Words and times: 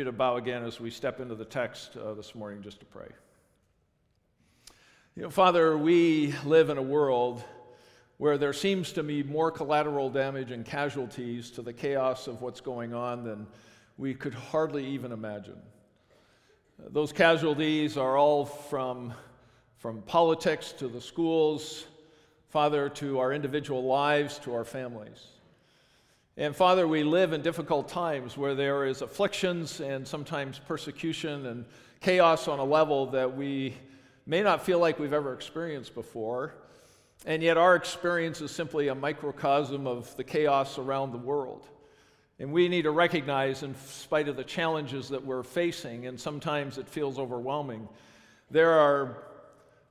you 0.00 0.04
to 0.04 0.12
bow 0.12 0.36
again 0.36 0.64
as 0.64 0.78
we 0.78 0.90
step 0.90 1.18
into 1.18 1.34
the 1.34 1.44
text 1.44 1.96
uh, 1.96 2.14
this 2.14 2.32
morning 2.32 2.62
just 2.62 2.78
to 2.78 2.86
pray. 2.86 3.08
You 5.16 5.24
know, 5.24 5.30
Father, 5.30 5.76
we 5.76 6.32
live 6.44 6.70
in 6.70 6.78
a 6.78 6.82
world 6.82 7.42
where 8.18 8.38
there 8.38 8.52
seems 8.52 8.92
to 8.92 9.02
be 9.02 9.24
more 9.24 9.50
collateral 9.50 10.08
damage 10.08 10.52
and 10.52 10.64
casualties 10.64 11.50
to 11.50 11.62
the 11.62 11.72
chaos 11.72 12.28
of 12.28 12.42
what's 12.42 12.60
going 12.60 12.94
on 12.94 13.24
than 13.24 13.48
we 13.96 14.14
could 14.14 14.34
hardly 14.34 14.86
even 14.86 15.10
imagine. 15.10 15.60
Those 16.78 17.12
casualties 17.12 17.96
are 17.96 18.16
all 18.16 18.44
from, 18.44 19.12
from 19.78 20.02
politics 20.02 20.70
to 20.78 20.86
the 20.86 21.00
schools, 21.00 21.86
Father, 22.50 22.88
to 22.90 23.18
our 23.18 23.32
individual 23.32 23.82
lives, 23.82 24.38
to 24.44 24.54
our 24.54 24.64
families. 24.64 25.26
And 26.40 26.54
Father, 26.54 26.86
we 26.86 27.02
live 27.02 27.32
in 27.32 27.42
difficult 27.42 27.88
times 27.88 28.36
where 28.36 28.54
there 28.54 28.84
is 28.84 29.02
afflictions 29.02 29.80
and 29.80 30.06
sometimes 30.06 30.60
persecution 30.60 31.46
and 31.46 31.64
chaos 32.00 32.46
on 32.46 32.60
a 32.60 32.64
level 32.64 33.06
that 33.06 33.36
we 33.36 33.74
may 34.24 34.44
not 34.44 34.64
feel 34.64 34.78
like 34.78 35.00
we've 35.00 35.12
ever 35.12 35.34
experienced 35.34 35.96
before. 35.96 36.54
And 37.26 37.42
yet, 37.42 37.56
our 37.56 37.74
experience 37.74 38.40
is 38.40 38.52
simply 38.52 38.86
a 38.86 38.94
microcosm 38.94 39.88
of 39.88 40.16
the 40.16 40.22
chaos 40.22 40.78
around 40.78 41.10
the 41.10 41.18
world. 41.18 41.66
And 42.38 42.52
we 42.52 42.68
need 42.68 42.82
to 42.82 42.92
recognize, 42.92 43.64
in 43.64 43.74
spite 43.74 44.28
of 44.28 44.36
the 44.36 44.44
challenges 44.44 45.08
that 45.08 45.26
we're 45.26 45.42
facing, 45.42 46.06
and 46.06 46.20
sometimes 46.20 46.78
it 46.78 46.88
feels 46.88 47.18
overwhelming, 47.18 47.88
there 48.48 48.74
are 48.74 49.24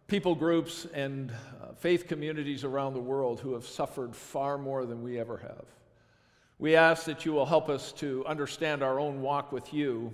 people 0.08 0.34
groups 0.34 0.88
and 0.94 1.30
uh, 1.62 1.74
faith 1.74 2.08
communities 2.08 2.64
around 2.64 2.94
the 2.94 3.02
world 3.02 3.42
who 3.42 3.52
have 3.52 3.66
suffered 3.68 4.16
far 4.16 4.58
more 4.58 4.86
than 4.86 5.04
we 5.04 5.20
ever 5.20 5.36
have. 5.40 5.66
We 6.60 6.76
ask 6.76 7.06
that 7.06 7.26
you 7.26 7.34
will 7.34 7.46
help 7.46 7.70
us 7.70 7.92
to 7.94 8.26
understand 8.26 8.82
our 8.82 9.00
own 9.00 9.22
walk 9.22 9.52
with 9.52 9.74
you 9.74 10.14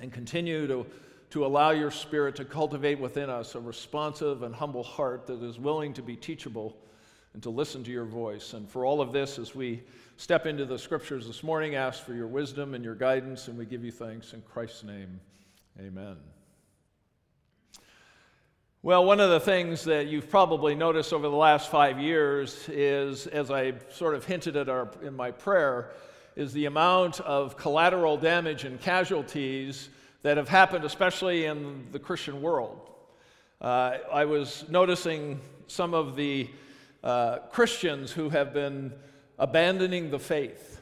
and 0.00 0.12
continue 0.12 0.66
to, 0.68 0.86
to 1.30 1.44
allow 1.44 1.70
your 1.70 1.90
Spirit 1.90 2.36
to 2.36 2.44
cultivate 2.44 3.00
within 3.00 3.28
us 3.30 3.54
a 3.54 3.60
responsive 3.60 4.42
and 4.42 4.54
humble 4.54 4.84
heart 4.84 5.26
that 5.26 5.42
is 5.42 5.58
willing 5.58 5.92
to 5.94 6.02
be 6.02 6.14
teachable 6.14 6.76
and 7.34 7.42
to 7.42 7.50
listen 7.50 7.82
to 7.84 7.90
your 7.90 8.04
voice. 8.04 8.52
And 8.52 8.70
for 8.70 8.84
all 8.84 9.00
of 9.00 9.12
this, 9.12 9.38
as 9.38 9.54
we 9.54 9.82
step 10.16 10.46
into 10.46 10.64
the 10.64 10.78
scriptures 10.78 11.26
this 11.26 11.42
morning, 11.42 11.74
ask 11.74 12.04
for 12.04 12.14
your 12.14 12.28
wisdom 12.28 12.74
and 12.74 12.84
your 12.84 12.94
guidance, 12.94 13.48
and 13.48 13.58
we 13.58 13.66
give 13.66 13.84
you 13.84 13.92
thanks 13.92 14.32
in 14.32 14.42
Christ's 14.42 14.84
name. 14.84 15.20
Amen. 15.78 16.16
Well, 18.86 19.04
one 19.04 19.18
of 19.18 19.30
the 19.30 19.40
things 19.40 19.82
that 19.86 20.06
you've 20.06 20.30
probably 20.30 20.76
noticed 20.76 21.12
over 21.12 21.28
the 21.28 21.34
last 21.34 21.72
five 21.72 21.98
years 21.98 22.68
is, 22.68 23.26
as 23.26 23.50
I 23.50 23.72
sort 23.90 24.14
of 24.14 24.24
hinted 24.24 24.56
at 24.56 24.68
our, 24.68 24.88
in 25.02 25.16
my 25.16 25.32
prayer, 25.32 25.90
is 26.36 26.52
the 26.52 26.66
amount 26.66 27.18
of 27.18 27.56
collateral 27.56 28.16
damage 28.16 28.62
and 28.62 28.80
casualties 28.80 29.88
that 30.22 30.36
have 30.36 30.48
happened, 30.48 30.84
especially 30.84 31.46
in 31.46 31.88
the 31.90 31.98
Christian 31.98 32.40
world. 32.40 32.78
Uh, 33.60 33.96
I 34.12 34.24
was 34.24 34.64
noticing 34.68 35.40
some 35.66 35.92
of 35.92 36.14
the 36.14 36.48
uh, 37.02 37.38
Christians 37.50 38.12
who 38.12 38.28
have 38.28 38.54
been 38.54 38.92
abandoning 39.36 40.12
the 40.12 40.20
faith, 40.20 40.80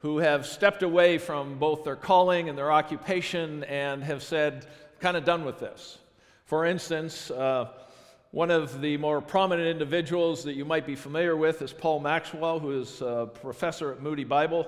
who 0.00 0.18
have 0.18 0.44
stepped 0.44 0.82
away 0.82 1.16
from 1.16 1.58
both 1.58 1.82
their 1.82 1.96
calling 1.96 2.50
and 2.50 2.58
their 2.58 2.70
occupation 2.70 3.64
and 3.64 4.04
have 4.04 4.22
said, 4.22 4.66
kind 5.00 5.16
of 5.16 5.24
done 5.24 5.46
with 5.46 5.58
this. 5.60 5.96
For 6.48 6.64
instance, 6.64 7.30
uh, 7.30 7.68
one 8.30 8.50
of 8.50 8.80
the 8.80 8.96
more 8.96 9.20
prominent 9.20 9.68
individuals 9.68 10.44
that 10.44 10.54
you 10.54 10.64
might 10.64 10.86
be 10.86 10.94
familiar 10.94 11.36
with 11.36 11.60
is 11.60 11.74
Paul 11.74 12.00
Maxwell, 12.00 12.58
who 12.58 12.80
is 12.80 13.02
a 13.02 13.28
professor 13.42 13.92
at 13.92 14.00
Moody 14.00 14.24
Bible 14.24 14.66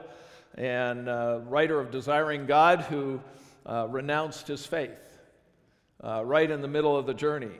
and 0.58 1.08
uh, 1.08 1.40
writer 1.46 1.80
of 1.80 1.90
Desiring 1.90 2.44
God, 2.44 2.82
who 2.82 3.18
uh, 3.64 3.86
renounced 3.88 4.46
his 4.46 4.66
faith 4.66 4.90
uh, 6.04 6.22
right 6.22 6.50
in 6.50 6.60
the 6.60 6.68
middle 6.68 6.98
of 6.98 7.06
the 7.06 7.14
journey. 7.14 7.56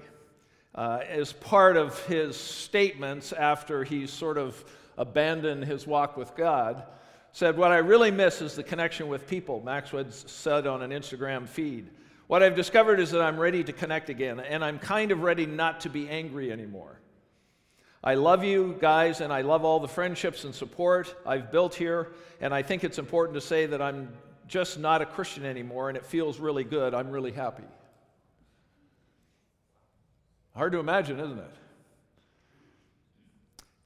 As 0.74 1.32
part 1.32 1.78
of 1.78 1.98
his 2.04 2.36
statements 2.36 3.32
after 3.32 3.84
he 3.84 4.06
sort 4.06 4.36
of 4.36 4.62
abandoned 4.98 5.64
his 5.64 5.86
walk 5.86 6.18
with 6.18 6.36
God, 6.36 6.84
said, 7.32 7.56
What 7.56 7.72
I 7.72 7.78
really 7.78 8.10
miss 8.10 8.42
is 8.42 8.54
the 8.54 8.64
connection 8.64 9.08
with 9.08 9.26
people, 9.26 9.62
Maxwell 9.64 10.10
said 10.10 10.66
on 10.66 10.82
an 10.82 10.90
Instagram 10.90 11.48
feed. 11.48 11.88
What 12.30 12.44
I've 12.44 12.54
discovered 12.54 13.00
is 13.00 13.10
that 13.10 13.22
I'm 13.22 13.40
ready 13.40 13.64
to 13.64 13.72
connect 13.72 14.08
again, 14.08 14.38
and 14.38 14.64
I'm 14.64 14.78
kind 14.78 15.10
of 15.10 15.22
ready 15.22 15.46
not 15.46 15.80
to 15.80 15.88
be 15.88 16.08
angry 16.08 16.52
anymore. 16.52 17.00
I 18.04 18.14
love 18.14 18.44
you 18.44 18.76
guys, 18.78 19.20
and 19.20 19.32
I 19.32 19.40
love 19.40 19.64
all 19.64 19.80
the 19.80 19.88
friendships 19.88 20.44
and 20.44 20.54
support 20.54 21.12
I've 21.26 21.50
built 21.50 21.74
here, 21.74 22.12
and 22.40 22.54
I 22.54 22.62
think 22.62 22.84
it's 22.84 23.00
important 23.00 23.34
to 23.34 23.40
say 23.40 23.66
that 23.66 23.82
I'm 23.82 24.12
just 24.46 24.78
not 24.78 25.02
a 25.02 25.06
Christian 25.06 25.44
anymore, 25.44 25.88
and 25.88 25.96
it 25.96 26.06
feels 26.06 26.38
really 26.38 26.62
good. 26.62 26.94
I'm 26.94 27.10
really 27.10 27.32
happy. 27.32 27.64
Hard 30.54 30.70
to 30.70 30.78
imagine, 30.78 31.18
isn't 31.18 31.38
it? 31.38 31.54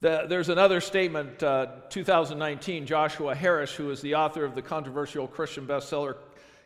The, 0.02 0.26
there's 0.28 0.50
another 0.50 0.82
statement, 0.82 1.42
uh, 1.42 1.68
2019, 1.88 2.84
Joshua 2.84 3.34
Harris, 3.34 3.72
who 3.72 3.90
is 3.90 4.02
the 4.02 4.16
author 4.16 4.44
of 4.44 4.54
the 4.54 4.60
controversial 4.60 5.26
Christian 5.26 5.66
bestseller 5.66 6.16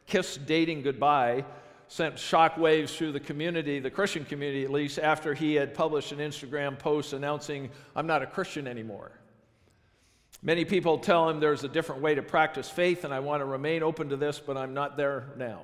Kiss 0.09 0.39
Dating 0.39 0.83
Goodbye, 0.83 1.45
sent 1.89 2.17
shockwaves 2.17 2.97
through 2.97 3.13
the 3.13 3.21
community, 3.21 3.81
the 3.81 3.91
Christian 3.91 4.25
community 4.25 4.65
at 4.65 4.71
least, 4.71 4.99
after 4.99 5.35
he 5.35 5.55
had 5.55 5.75
published 5.75 6.13
an 6.13 6.19
Instagram 6.19 6.79
post 6.79 7.13
announcing, 7.13 7.71
I'm 7.97 8.07
not 8.07 8.23
a 8.23 8.27
Christian 8.27 8.67
anymore. 8.67 9.11
Many 10.43 10.65
people 10.65 10.99
tell 10.99 11.29
him 11.29 11.41
there's 11.41 11.65
a 11.65 11.69
different 11.69 12.01
way 12.01 12.15
to 12.15 12.23
practice 12.23 12.71
faith, 12.71 13.05
and 13.05 13.13
I 13.13 13.21
want 13.21 13.41
to 13.41 13.45
remain 13.45 13.83
open 13.83 14.11
to 14.11 14.17
this, 14.17 14.39
but 14.39 14.57
I'm 14.57 14.75
not 14.75 14.97
there 14.97 15.33
now. 15.37 15.63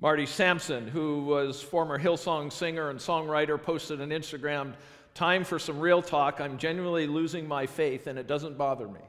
Marty 0.00 0.26
Sampson, 0.26 0.88
who 0.88 1.24
was 1.24 1.60
former 1.60 1.98
Hillsong 1.98 2.52
singer 2.52 2.88
and 2.88 2.98
songwriter, 2.98 3.60
posted 3.60 4.00
on 4.00 4.08
Instagram, 4.10 4.74
Time 5.18 5.42
for 5.42 5.58
some 5.58 5.80
real 5.80 6.00
talk. 6.00 6.40
I'm 6.40 6.58
genuinely 6.58 7.08
losing 7.08 7.48
my 7.48 7.66
faith, 7.66 8.06
and 8.06 8.20
it 8.20 8.28
doesn't 8.28 8.56
bother 8.56 8.86
me. 8.86 9.00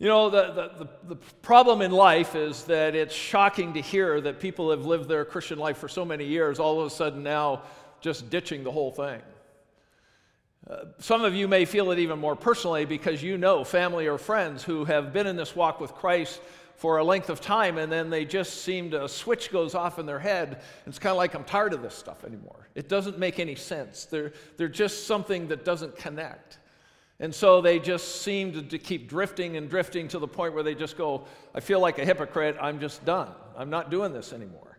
You 0.00 0.08
know, 0.08 0.30
the, 0.30 0.70
the, 0.78 0.88
the, 1.08 1.16
problem 1.42 1.82
in 1.82 1.90
life 1.90 2.34
is 2.34 2.64
that 2.64 2.94
it's 2.94 3.14
shocking 3.14 3.74
to 3.74 3.82
hear 3.82 4.18
that 4.22 4.40
people 4.40 4.70
have 4.70 4.86
lived 4.86 5.10
their 5.10 5.26
Christian 5.26 5.58
life 5.58 5.76
for 5.76 5.88
so 5.88 6.06
many 6.06 6.24
years, 6.24 6.58
all 6.58 6.80
of 6.80 6.86
a 6.86 6.90
sudden 6.90 7.22
now 7.22 7.64
just 8.00 8.30
ditching 8.30 8.64
the 8.64 8.72
whole 8.72 8.90
thing. 8.90 9.20
Uh, 10.70 10.84
some 11.00 11.22
of 11.22 11.34
you 11.34 11.46
may 11.46 11.66
feel 11.66 11.90
it 11.90 11.98
even 11.98 12.18
more 12.18 12.34
personally 12.34 12.86
because 12.86 13.22
you 13.22 13.36
know 13.36 13.62
family 13.62 14.06
or 14.06 14.16
friends 14.16 14.62
who 14.62 14.86
have 14.86 15.12
been 15.12 15.26
in 15.26 15.36
this 15.36 15.54
walk 15.54 15.80
with 15.80 15.92
Christ 15.92 16.40
for 16.76 16.96
a 16.96 17.04
length 17.04 17.28
of 17.28 17.42
time 17.42 17.76
and 17.76 17.92
then 17.92 18.08
they 18.08 18.24
just 18.24 18.62
seem 18.62 18.90
to, 18.92 19.04
a 19.04 19.08
switch 19.08 19.52
goes 19.52 19.74
off 19.74 19.98
in 19.98 20.06
their 20.06 20.18
head. 20.18 20.62
It's 20.86 20.98
kind 20.98 21.10
of 21.10 21.18
like, 21.18 21.34
I'm 21.34 21.44
tired 21.44 21.74
of 21.74 21.82
this 21.82 21.94
stuff 21.94 22.24
anymore. 22.24 22.68
It 22.74 22.88
doesn't 22.88 23.18
make 23.18 23.38
any 23.38 23.54
sense. 23.54 24.06
They're, 24.06 24.32
they're 24.56 24.68
just 24.68 25.06
something 25.06 25.48
that 25.48 25.66
doesn't 25.66 25.94
connect. 25.98 26.56
And 27.20 27.34
so 27.34 27.60
they 27.60 27.78
just 27.78 28.22
seem 28.22 28.52
to, 28.54 28.62
to, 28.62 28.78
keep 28.78 29.06
drifting 29.06 29.58
and 29.58 29.68
drifting 29.68 30.08
to 30.08 30.18
the 30.18 30.26
point 30.26 30.54
where 30.54 30.62
they 30.62 30.74
just 30.74 30.96
go, 30.96 31.26
I 31.54 31.60
feel 31.60 31.78
like 31.78 31.98
a 31.98 32.04
hypocrite. 32.04 32.56
I'm 32.58 32.80
just 32.80 33.04
done. 33.04 33.28
I'm 33.56 33.68
not 33.68 33.90
doing 33.90 34.14
this 34.14 34.32
anymore. 34.32 34.78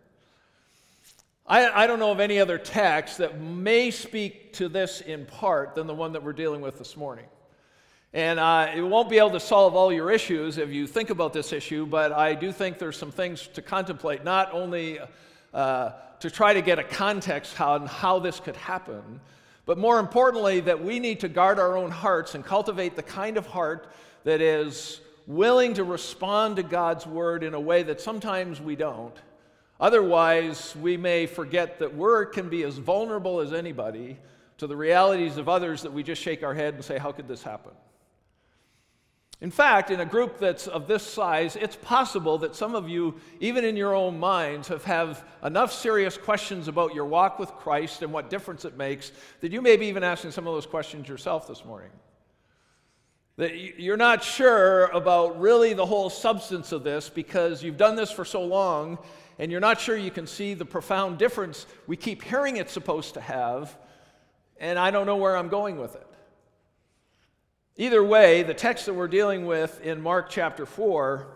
I, 1.46 1.84
I 1.84 1.86
don't 1.86 2.00
know 2.00 2.10
of 2.10 2.18
any 2.18 2.40
other 2.40 2.58
text 2.58 3.18
that 3.18 3.40
may 3.40 3.92
speak 3.92 4.54
to 4.54 4.68
this 4.68 5.00
in 5.00 5.24
part 5.24 5.76
than 5.76 5.86
the 5.86 5.94
one 5.94 6.12
that 6.14 6.24
we're 6.24 6.32
dealing 6.32 6.60
with 6.60 6.78
this 6.78 6.96
morning. 6.96 7.26
And 8.12 8.40
uh, 8.40 8.72
it 8.74 8.82
won't 8.82 9.08
be 9.08 9.18
able 9.18 9.30
to 9.30 9.40
solve 9.40 9.76
all 9.76 9.92
your 9.92 10.10
issues 10.10 10.58
if 10.58 10.70
you 10.70 10.86
think 10.86 11.10
about 11.10 11.32
this 11.32 11.52
issue, 11.52 11.86
but 11.86 12.12
I 12.12 12.34
do 12.34 12.52
think 12.52 12.78
there's 12.78 12.96
some 12.96 13.12
things 13.12 13.48
to 13.54 13.62
contemplate, 13.62 14.24
not 14.24 14.52
only 14.52 14.98
uh, 15.54 15.90
to 16.20 16.30
try 16.30 16.52
to 16.54 16.60
get 16.60 16.78
a 16.78 16.84
context 16.84 17.60
on 17.60 17.86
how 17.86 18.18
this 18.18 18.38
could 18.38 18.56
happen, 18.56 19.20
but 19.64 19.78
more 19.78 19.98
importantly, 19.98 20.60
that 20.60 20.82
we 20.82 20.98
need 20.98 21.20
to 21.20 21.28
guard 21.28 21.58
our 21.58 21.76
own 21.76 21.90
hearts 21.90 22.34
and 22.34 22.44
cultivate 22.44 22.96
the 22.96 23.02
kind 23.02 23.36
of 23.36 23.46
heart 23.46 23.92
that 24.24 24.40
is 24.40 25.00
willing 25.26 25.74
to 25.74 25.84
respond 25.84 26.56
to 26.56 26.62
God's 26.62 27.06
word 27.06 27.44
in 27.44 27.54
a 27.54 27.60
way 27.60 27.82
that 27.84 28.00
sometimes 28.00 28.60
we 28.60 28.76
don't. 28.76 29.16
Otherwise, 29.78 30.74
we 30.80 30.96
may 30.96 31.26
forget 31.26 31.78
that 31.78 31.96
we 31.96 32.08
can 32.32 32.48
be 32.48 32.62
as 32.64 32.78
vulnerable 32.78 33.40
as 33.40 33.52
anybody 33.52 34.18
to 34.58 34.66
the 34.66 34.76
realities 34.76 35.36
of 35.36 35.48
others 35.48 35.82
that 35.82 35.92
we 35.92 36.02
just 36.02 36.22
shake 36.22 36.42
our 36.42 36.54
head 36.54 36.74
and 36.74 36.84
say, 36.84 36.98
How 36.98 37.10
could 37.12 37.26
this 37.26 37.42
happen? 37.42 37.72
In 39.42 39.50
fact, 39.50 39.90
in 39.90 39.98
a 39.98 40.06
group 40.06 40.38
that's 40.38 40.68
of 40.68 40.86
this 40.86 41.02
size, 41.02 41.56
it's 41.56 41.74
possible 41.74 42.38
that 42.38 42.54
some 42.54 42.76
of 42.76 42.88
you, 42.88 43.16
even 43.40 43.64
in 43.64 43.76
your 43.76 43.92
own 43.92 44.20
minds, 44.20 44.68
have, 44.68 45.24
enough 45.42 45.72
serious 45.72 46.16
questions 46.16 46.68
about 46.68 46.94
your 46.94 47.06
walk 47.06 47.40
with 47.40 47.50
Christ 47.50 48.02
and 48.02 48.12
what 48.12 48.30
difference 48.30 48.64
it 48.64 48.76
makes 48.76 49.10
that 49.40 49.50
you 49.50 49.60
may 49.60 49.76
be 49.76 49.86
even 49.86 50.04
asking 50.04 50.30
some 50.30 50.46
of 50.46 50.54
those 50.54 50.64
questions 50.64 51.08
yourself 51.08 51.48
this 51.48 51.64
morning. 51.64 51.90
That 53.36 53.80
you're 53.80 53.96
not 53.96 54.22
sure 54.22 54.84
about 54.86 55.40
really 55.40 55.72
the 55.72 55.86
whole 55.86 56.08
substance 56.08 56.70
of 56.70 56.84
this 56.84 57.10
because 57.10 57.64
you've 57.64 57.76
done 57.76 57.96
this 57.96 58.12
for 58.12 58.24
so 58.24 58.44
long 58.44 58.96
and 59.40 59.50
you're 59.50 59.60
not 59.60 59.80
sure 59.80 59.96
you 59.96 60.12
can 60.12 60.28
see 60.28 60.54
the 60.54 60.64
profound 60.64 61.18
difference 61.18 61.66
we 61.88 61.96
keep 61.96 62.22
hearing 62.22 62.58
it's 62.58 62.72
supposed 62.72 63.14
to 63.14 63.20
have, 63.20 63.76
and 64.58 64.78
I 64.78 64.92
don't 64.92 65.06
know 65.06 65.16
where 65.16 65.36
I'm 65.36 65.48
going 65.48 65.78
with 65.78 65.96
it. 65.96 66.06
Either 67.78 68.04
way, 68.04 68.42
the 68.42 68.52
text 68.52 68.84
that 68.84 68.92
we're 68.92 69.08
dealing 69.08 69.46
with 69.46 69.80
in 69.80 69.98
Mark 69.98 70.28
chapter 70.28 70.66
4 70.66 71.26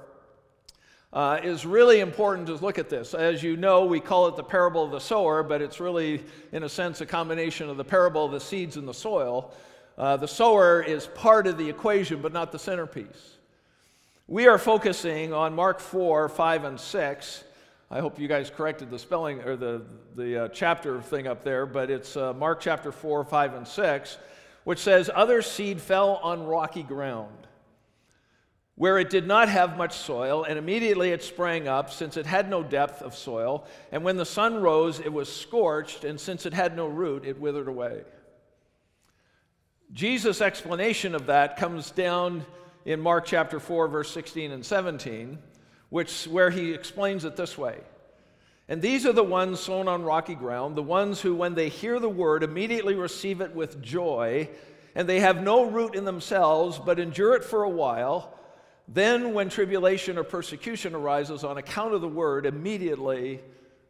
uh, 1.14 1.40
is 1.42 1.64
really 1.64 2.00
important 2.00 2.46
to 2.46 2.54
look 2.56 2.78
at 2.78 2.90
this. 2.90 3.14
As 3.14 3.42
you 3.42 3.56
know, 3.56 3.86
we 3.86 4.00
call 4.00 4.28
it 4.28 4.36
the 4.36 4.42
parable 4.42 4.84
of 4.84 4.90
the 4.90 5.00
sower, 5.00 5.42
but 5.42 5.62
it's 5.62 5.80
really, 5.80 6.22
in 6.52 6.62
a 6.62 6.68
sense, 6.68 7.00
a 7.00 7.06
combination 7.06 7.70
of 7.70 7.78
the 7.78 7.84
parable 7.84 8.26
of 8.26 8.32
the 8.32 8.40
seeds 8.40 8.76
and 8.76 8.86
the 8.86 8.92
soil. 8.92 9.54
Uh, 9.96 10.18
the 10.18 10.28
sower 10.28 10.82
is 10.82 11.06
part 11.06 11.46
of 11.46 11.56
the 11.56 11.70
equation, 11.70 12.20
but 12.20 12.34
not 12.34 12.52
the 12.52 12.58
centerpiece. 12.58 13.38
We 14.28 14.46
are 14.46 14.58
focusing 14.58 15.32
on 15.32 15.54
Mark 15.54 15.80
4, 15.80 16.28
5, 16.28 16.64
and 16.64 16.78
6. 16.78 17.44
I 17.90 18.00
hope 18.00 18.18
you 18.18 18.28
guys 18.28 18.50
corrected 18.50 18.90
the 18.90 18.98
spelling 18.98 19.40
or 19.40 19.56
the, 19.56 19.86
the 20.16 20.44
uh, 20.44 20.48
chapter 20.48 21.00
thing 21.00 21.26
up 21.26 21.44
there, 21.44 21.64
but 21.64 21.88
it's 21.88 22.14
uh, 22.14 22.34
Mark 22.34 22.60
chapter 22.60 22.92
4, 22.92 23.24
5, 23.24 23.54
and 23.54 23.66
6, 23.66 24.18
which 24.66 24.80
says, 24.80 25.08
Other 25.14 25.42
seed 25.42 25.80
fell 25.80 26.16
on 26.24 26.44
rocky 26.44 26.82
ground 26.82 27.46
where 28.74 28.98
it 28.98 29.08
did 29.08 29.26
not 29.26 29.48
have 29.48 29.78
much 29.78 29.94
soil, 29.94 30.44
and 30.44 30.58
immediately 30.58 31.10
it 31.10 31.22
sprang 31.22 31.66
up, 31.66 31.90
since 31.90 32.18
it 32.18 32.26
had 32.26 32.50
no 32.50 32.62
depth 32.62 33.00
of 33.00 33.14
soil. 33.14 33.64
And 33.90 34.04
when 34.04 34.18
the 34.18 34.26
sun 34.26 34.60
rose, 34.60 34.98
it 35.00 35.12
was 35.12 35.34
scorched, 35.34 36.04
and 36.04 36.20
since 36.20 36.44
it 36.44 36.52
had 36.52 36.76
no 36.76 36.86
root, 36.86 37.24
it 37.24 37.40
withered 37.40 37.68
away. 37.68 38.02
Jesus' 39.92 40.42
explanation 40.42 41.14
of 41.14 41.26
that 41.26 41.56
comes 41.56 41.92
down 41.92 42.44
in 42.84 43.00
Mark 43.00 43.24
chapter 43.24 43.60
4, 43.60 43.86
verse 43.86 44.10
16 44.10 44.50
and 44.50 44.66
17, 44.66 45.38
which, 45.88 46.26
where 46.26 46.50
he 46.50 46.74
explains 46.74 47.24
it 47.24 47.36
this 47.36 47.56
way. 47.56 47.78
And 48.68 48.82
these 48.82 49.06
are 49.06 49.12
the 49.12 49.22
ones 49.22 49.60
sown 49.60 49.86
on 49.86 50.02
rocky 50.02 50.34
ground, 50.34 50.76
the 50.76 50.82
ones 50.82 51.20
who, 51.20 51.34
when 51.34 51.54
they 51.54 51.68
hear 51.68 52.00
the 52.00 52.08
word, 52.08 52.42
immediately 52.42 52.94
receive 52.94 53.40
it 53.40 53.54
with 53.54 53.80
joy, 53.80 54.48
and 54.94 55.08
they 55.08 55.20
have 55.20 55.42
no 55.42 55.64
root 55.64 55.94
in 55.94 56.04
themselves, 56.04 56.78
but 56.78 56.98
endure 56.98 57.34
it 57.34 57.44
for 57.44 57.62
a 57.62 57.68
while. 57.68 58.36
Then, 58.88 59.34
when 59.34 59.48
tribulation 59.50 60.18
or 60.18 60.24
persecution 60.24 60.94
arises 60.94 61.44
on 61.44 61.58
account 61.58 61.94
of 61.94 62.00
the 62.00 62.08
word, 62.08 62.46
immediately 62.46 63.40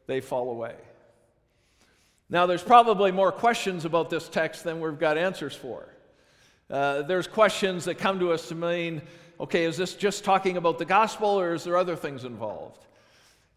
they 0.06 0.20
fall 0.20 0.50
away. 0.50 0.74
Now, 2.28 2.46
there's 2.46 2.62
probably 2.62 3.12
more 3.12 3.30
questions 3.32 3.84
about 3.84 4.10
this 4.10 4.28
text 4.28 4.64
than 4.64 4.80
we've 4.80 4.98
got 4.98 5.16
answers 5.16 5.54
for. 5.54 5.88
Uh, 6.68 7.02
there's 7.02 7.28
questions 7.28 7.84
that 7.84 7.96
come 7.96 8.18
to 8.18 8.32
us 8.32 8.48
to 8.48 8.54
mean, 8.54 9.00
okay, 9.38 9.64
is 9.64 9.76
this 9.76 9.94
just 9.94 10.24
talking 10.24 10.56
about 10.56 10.78
the 10.78 10.84
gospel 10.84 11.28
or 11.28 11.54
is 11.54 11.64
there 11.64 11.76
other 11.76 11.94
things 11.94 12.24
involved? 12.24 12.85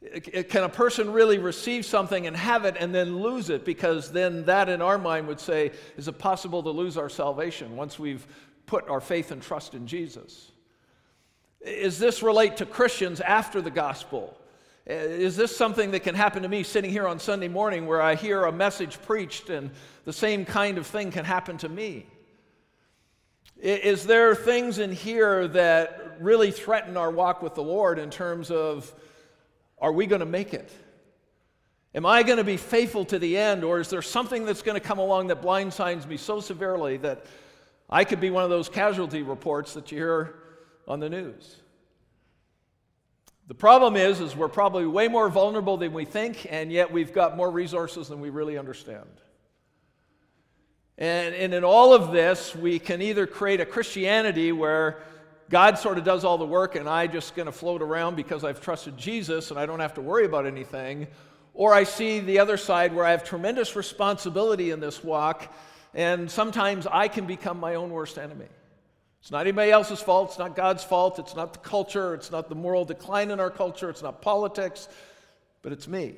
Can 0.01 0.63
a 0.63 0.69
person 0.69 1.11
really 1.11 1.39
receive 1.39 1.85
something 1.85 2.25
and 2.25 2.35
have 2.35 2.63
it 2.63 2.77
and 2.79 2.95
then 2.95 3.17
lose 3.17 3.49
it? 3.49 3.65
Because 3.65 4.11
then 4.11 4.45
that 4.45 4.69
in 4.69 4.81
our 4.81 4.97
mind 4.97 5.27
would 5.27 5.41
say, 5.41 5.71
is 5.97 6.07
it 6.07 6.17
possible 6.17 6.63
to 6.63 6.69
lose 6.69 6.97
our 6.97 7.09
salvation 7.09 7.75
once 7.75 7.99
we've 7.99 8.25
put 8.65 8.87
our 8.87 9.01
faith 9.01 9.31
and 9.31 9.41
trust 9.41 9.73
in 9.73 9.87
Jesus? 9.87 10.51
Is 11.59 11.99
this 11.99 12.23
relate 12.23 12.57
to 12.57 12.65
Christians 12.65 13.19
after 13.19 13.61
the 13.61 13.71
gospel? 13.71 14.37
Uh, 14.89 14.93
is 14.93 15.35
this 15.35 15.55
something 15.55 15.91
that 15.91 16.01
can 16.01 16.15
happen 16.15 16.43
to 16.43 16.49
me 16.49 16.63
sitting 16.63 16.89
here 16.89 17.05
on 17.05 17.19
Sunday 17.19 17.49
morning 17.49 17.85
where 17.85 18.01
I 18.01 18.15
hear 18.15 18.45
a 18.45 18.51
message 18.53 19.01
preached 19.01 19.49
and 19.49 19.69
the 20.05 20.13
same 20.13 20.45
kind 20.45 20.77
of 20.77 20.87
thing 20.87 21.11
can 21.11 21.25
happen 21.25 21.57
to 21.57 21.67
me? 21.67 22.05
Is 23.61 24.05
there 24.05 24.33
things 24.33 24.79
in 24.79 24.93
here 24.93 25.45
that 25.49 26.15
really 26.21 26.51
threaten 26.51 26.95
our 26.95 27.11
walk 27.11 27.41
with 27.41 27.55
the 27.55 27.63
Lord 27.63 27.99
in 27.99 28.09
terms 28.09 28.49
of 28.49 28.93
are 29.81 29.91
we 29.91 30.05
going 30.05 30.19
to 30.19 30.25
make 30.25 30.53
it? 30.53 30.71
Am 31.95 32.05
I 32.05 32.23
going 32.23 32.37
to 32.37 32.43
be 32.43 32.57
faithful 32.57 33.05
to 33.05 33.17
the 33.17 33.37
end, 33.37 33.63
or 33.63 33.79
is 33.79 33.89
there 33.89 34.01
something 34.01 34.45
that's 34.45 34.61
going 34.61 34.79
to 34.79 34.85
come 34.85 34.99
along 34.99 35.27
that 35.27 35.41
blindsides 35.41 36.07
me 36.07 36.17
so 36.17 36.39
severely 36.39 36.97
that 36.97 37.25
I 37.89 38.03
could 38.03 38.19
be 38.19 38.29
one 38.29 38.43
of 38.43 38.51
those 38.51 38.69
casualty 38.69 39.23
reports 39.23 39.73
that 39.73 39.91
you 39.91 39.97
hear 39.97 40.35
on 40.87 40.99
the 40.99 41.09
news. 41.09 41.55
The 43.47 43.55
problem 43.55 43.95
is, 43.95 44.19
is 44.19 44.35
we're 44.35 44.47
probably 44.47 44.85
way 44.85 45.07
more 45.07 45.27
vulnerable 45.27 45.77
than 45.77 45.91
we 45.91 46.05
think, 46.05 46.45
and 46.51 46.71
yet 46.71 46.91
we've 46.91 47.13
got 47.13 47.35
more 47.35 47.49
resources 47.49 48.07
than 48.07 48.21
we 48.21 48.29
really 48.29 48.59
understand. 48.59 49.09
And, 50.99 51.33
and 51.33 51.53
in 51.53 51.63
all 51.63 51.93
of 51.93 52.11
this, 52.11 52.55
we 52.55 52.77
can 52.77 53.01
either 53.01 53.25
create 53.25 53.59
a 53.59 53.65
Christianity 53.65 54.51
where 54.51 55.01
God 55.49 55.79
sort 55.79 55.97
of 55.97 56.03
does 56.03 56.23
all 56.23 56.37
the 56.37 56.45
work 56.45 56.75
and 56.75 56.87
I 56.87 57.07
just 57.07 57.35
going 57.35 57.47
to 57.47 57.51
float 57.51 57.81
around 57.81 58.15
because 58.15 58.43
I've 58.43 58.61
trusted 58.61 58.97
Jesus 58.97 59.49
and 59.49 59.59
I 59.59 59.65
don't 59.65 59.79
have 59.79 59.95
to 59.95 60.01
worry 60.01 60.25
about 60.25 60.45
anything. 60.45 61.07
Or 61.55 61.73
I 61.73 61.83
see 61.83 62.19
the 62.19 62.39
other 62.39 62.55
side 62.55 62.93
where 62.93 63.03
I 63.03 63.11
have 63.11 63.23
tremendous 63.23 63.75
responsibility 63.75 64.69
in 64.69 64.79
this 64.79 65.03
walk 65.03 65.51
and 65.95 66.29
sometimes 66.29 66.85
I 66.85 67.07
can 67.07 67.25
become 67.25 67.59
my 67.59 67.75
own 67.75 67.89
worst 67.89 68.19
enemy. 68.19 68.45
It's 69.21 69.31
not 69.31 69.41
anybody 69.41 69.71
else's 69.71 69.99
fault. 69.99 70.29
It's 70.29 70.39
not 70.39 70.55
God's 70.55 70.83
fault. 70.83 71.17
It's 71.17 71.35
not 71.35 71.53
the 71.53 71.59
culture. 71.59 72.13
It's 72.13 72.31
not 72.31 72.47
the 72.47 72.55
moral 72.55 72.85
decline 72.85 73.31
in 73.31 73.39
our 73.39 73.49
culture. 73.49 73.89
It's 73.89 74.03
not 74.03 74.21
politics, 74.21 74.87
but 75.63 75.71
it's 75.71 75.87
me. 75.87 76.15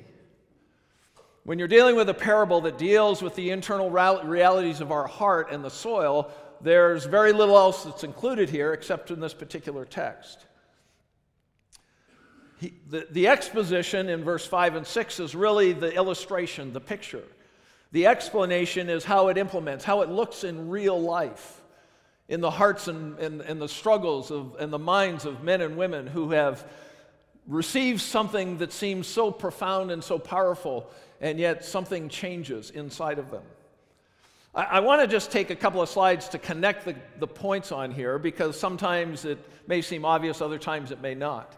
When 1.44 1.58
you're 1.58 1.68
dealing 1.68 1.96
with 1.96 2.08
a 2.08 2.14
parable 2.14 2.60
that 2.60 2.78
deals 2.78 3.20
with 3.20 3.34
the 3.34 3.50
internal 3.50 3.90
realities 3.90 4.80
of 4.80 4.92
our 4.92 5.08
heart 5.08 5.50
and 5.50 5.64
the 5.64 5.70
soil, 5.70 6.30
there's 6.62 7.04
very 7.04 7.32
little 7.32 7.56
else 7.56 7.84
that's 7.84 8.04
included 8.04 8.48
here 8.48 8.72
except 8.72 9.10
in 9.10 9.20
this 9.20 9.34
particular 9.34 9.84
text. 9.84 10.46
He, 12.58 12.74
the, 12.88 13.06
the 13.10 13.28
exposition 13.28 14.08
in 14.08 14.22
verse 14.22 14.46
5 14.46 14.76
and 14.76 14.86
6 14.86 15.20
is 15.20 15.34
really 15.34 15.72
the 15.72 15.92
illustration, 15.94 16.72
the 16.72 16.80
picture. 16.80 17.24
The 17.90 18.06
explanation 18.06 18.88
is 18.88 19.04
how 19.04 19.28
it 19.28 19.36
implements, 19.36 19.84
how 19.84 20.02
it 20.02 20.08
looks 20.08 20.44
in 20.44 20.68
real 20.68 21.00
life 21.00 21.60
in 22.28 22.40
the 22.40 22.50
hearts 22.50 22.88
and, 22.88 23.18
and, 23.18 23.40
and 23.42 23.60
the 23.60 23.68
struggles 23.68 24.30
of, 24.30 24.56
and 24.58 24.72
the 24.72 24.78
minds 24.78 25.26
of 25.26 25.42
men 25.42 25.60
and 25.60 25.76
women 25.76 26.06
who 26.06 26.30
have 26.30 26.64
received 27.46 28.00
something 28.00 28.58
that 28.58 28.72
seems 28.72 29.06
so 29.06 29.30
profound 29.30 29.90
and 29.90 30.02
so 30.02 30.18
powerful, 30.18 30.88
and 31.20 31.38
yet 31.38 31.64
something 31.64 32.08
changes 32.08 32.70
inside 32.70 33.18
of 33.18 33.30
them. 33.30 33.42
I, 34.54 34.64
I 34.64 34.80
want 34.80 35.00
to 35.00 35.06
just 35.06 35.30
take 35.30 35.50
a 35.50 35.56
couple 35.56 35.82
of 35.82 35.88
slides 35.88 36.28
to 36.30 36.38
connect 36.38 36.84
the, 36.84 36.94
the 37.18 37.26
points 37.26 37.72
on 37.72 37.90
here 37.90 38.18
because 38.18 38.58
sometimes 38.58 39.24
it 39.24 39.38
may 39.66 39.82
seem 39.82 40.04
obvious, 40.04 40.40
other 40.40 40.58
times 40.58 40.90
it 40.90 41.00
may 41.00 41.14
not. 41.14 41.56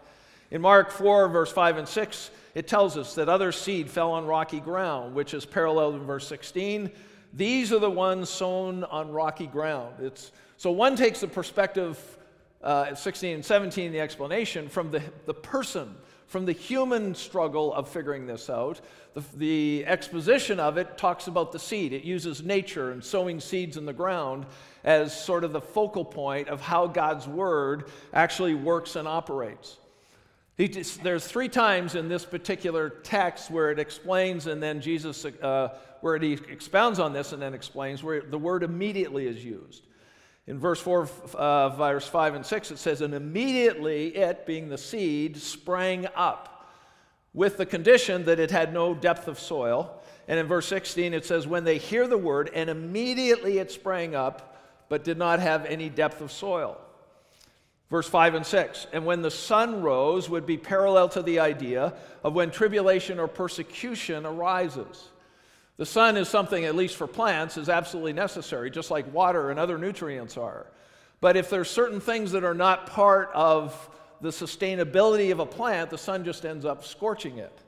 In 0.50 0.60
Mark 0.60 0.90
4, 0.90 1.28
verse 1.28 1.50
5 1.50 1.78
and 1.78 1.88
6, 1.88 2.30
it 2.54 2.68
tells 2.68 2.96
us 2.96 3.14
that 3.16 3.28
other 3.28 3.50
seed 3.50 3.90
fell 3.90 4.12
on 4.12 4.26
rocky 4.26 4.60
ground, 4.60 5.14
which 5.14 5.34
is 5.34 5.44
paralleled 5.44 5.96
in 5.96 6.04
verse 6.04 6.28
16. 6.28 6.90
These 7.32 7.72
are 7.72 7.80
the 7.80 7.90
ones 7.90 8.28
sown 8.28 8.84
on 8.84 9.10
rocky 9.10 9.48
ground. 9.48 9.96
It's 10.00 10.30
so 10.56 10.70
one 10.70 10.94
takes 10.94 11.20
the 11.20 11.26
perspective, 11.26 11.98
uh, 12.62 12.94
16 12.94 13.34
and 13.34 13.44
17, 13.44 13.90
the 13.90 13.98
explanation, 13.98 14.68
from 14.68 14.92
the, 14.92 15.02
the 15.26 15.34
person, 15.34 15.96
from 16.26 16.46
the 16.46 16.52
human 16.52 17.14
struggle 17.14 17.72
of 17.74 17.88
figuring 17.88 18.26
this 18.26 18.50
out. 18.50 18.80
The, 19.14 19.22
the 19.36 19.86
exposition 19.86 20.58
of 20.58 20.76
it 20.78 20.98
talks 20.98 21.26
about 21.26 21.52
the 21.52 21.58
seed. 21.58 21.92
It 21.92 22.04
uses 22.04 22.42
nature 22.42 22.90
and 22.90 23.04
sowing 23.04 23.40
seeds 23.40 23.76
in 23.76 23.86
the 23.86 23.92
ground 23.92 24.46
as 24.82 25.18
sort 25.18 25.44
of 25.44 25.52
the 25.52 25.60
focal 25.60 26.04
point 26.04 26.48
of 26.48 26.60
how 26.60 26.86
God's 26.86 27.28
word 27.28 27.90
actually 28.12 28.54
works 28.54 28.96
and 28.96 29.06
operates. 29.06 29.76
Just, 30.58 31.02
there's 31.02 31.26
three 31.26 31.48
times 31.48 31.96
in 31.96 32.08
this 32.08 32.24
particular 32.24 32.88
text 32.88 33.50
where 33.50 33.70
it 33.70 33.78
explains, 33.78 34.46
and 34.46 34.62
then 34.62 34.80
Jesus, 34.80 35.24
uh, 35.24 35.76
where 36.00 36.16
he 36.18 36.34
expounds 36.34 37.00
on 37.00 37.12
this 37.12 37.32
and 37.32 37.42
then 37.42 37.54
explains, 37.54 38.04
where 38.04 38.22
the 38.22 38.38
word 38.38 38.62
immediately 38.62 39.26
is 39.26 39.44
used. 39.44 39.82
In 40.46 40.58
verse 40.58 40.80
4, 40.80 41.08
uh, 41.34 41.68
verse 41.70 42.06
5 42.06 42.34
and 42.34 42.44
6, 42.44 42.70
it 42.70 42.78
says, 42.78 43.00
And 43.00 43.14
immediately 43.14 44.14
it, 44.14 44.46
being 44.46 44.68
the 44.68 44.78
seed, 44.78 45.38
sprang 45.38 46.06
up 46.14 46.68
with 47.32 47.56
the 47.56 47.66
condition 47.66 48.24
that 48.26 48.38
it 48.38 48.50
had 48.50 48.72
no 48.72 48.94
depth 48.94 49.26
of 49.26 49.38
soil. 49.38 50.02
And 50.28 50.38
in 50.38 50.46
verse 50.46 50.66
16, 50.68 51.14
it 51.14 51.24
says, 51.24 51.46
When 51.46 51.64
they 51.64 51.78
hear 51.78 52.06
the 52.06 52.18
word, 52.18 52.50
and 52.54 52.68
immediately 52.68 53.58
it 53.58 53.70
sprang 53.70 54.14
up, 54.14 54.62
but 54.88 55.02
did 55.02 55.16
not 55.16 55.40
have 55.40 55.64
any 55.64 55.88
depth 55.88 56.20
of 56.20 56.30
soil. 56.30 56.78
Verse 57.90 58.08
5 58.08 58.34
and 58.34 58.46
6, 58.46 58.86
and 58.92 59.06
when 59.06 59.22
the 59.22 59.30
sun 59.30 59.82
rose 59.82 60.28
would 60.28 60.46
be 60.46 60.56
parallel 60.56 61.08
to 61.10 61.22
the 61.22 61.38
idea 61.38 61.94
of 62.22 62.34
when 62.34 62.50
tribulation 62.50 63.18
or 63.18 63.28
persecution 63.28 64.26
arises. 64.26 65.10
The 65.76 65.86
sun 65.86 66.16
is 66.16 66.28
something, 66.28 66.64
at 66.64 66.76
least 66.76 66.96
for 66.96 67.06
plants, 67.06 67.56
is 67.56 67.68
absolutely 67.68 68.12
necessary, 68.12 68.70
just 68.70 68.90
like 68.90 69.12
water 69.12 69.50
and 69.50 69.58
other 69.58 69.76
nutrients 69.76 70.36
are. 70.36 70.66
But 71.20 71.36
if 71.36 71.50
there's 71.50 71.70
certain 71.70 72.00
things 72.00 72.32
that 72.32 72.44
are 72.44 72.54
not 72.54 72.86
part 72.86 73.30
of 73.34 73.90
the 74.20 74.28
sustainability 74.28 75.32
of 75.32 75.40
a 75.40 75.46
plant, 75.46 75.90
the 75.90 75.98
sun 75.98 76.24
just 76.24 76.44
ends 76.46 76.64
up 76.64 76.84
scorching 76.84 77.38
it. 77.38 77.58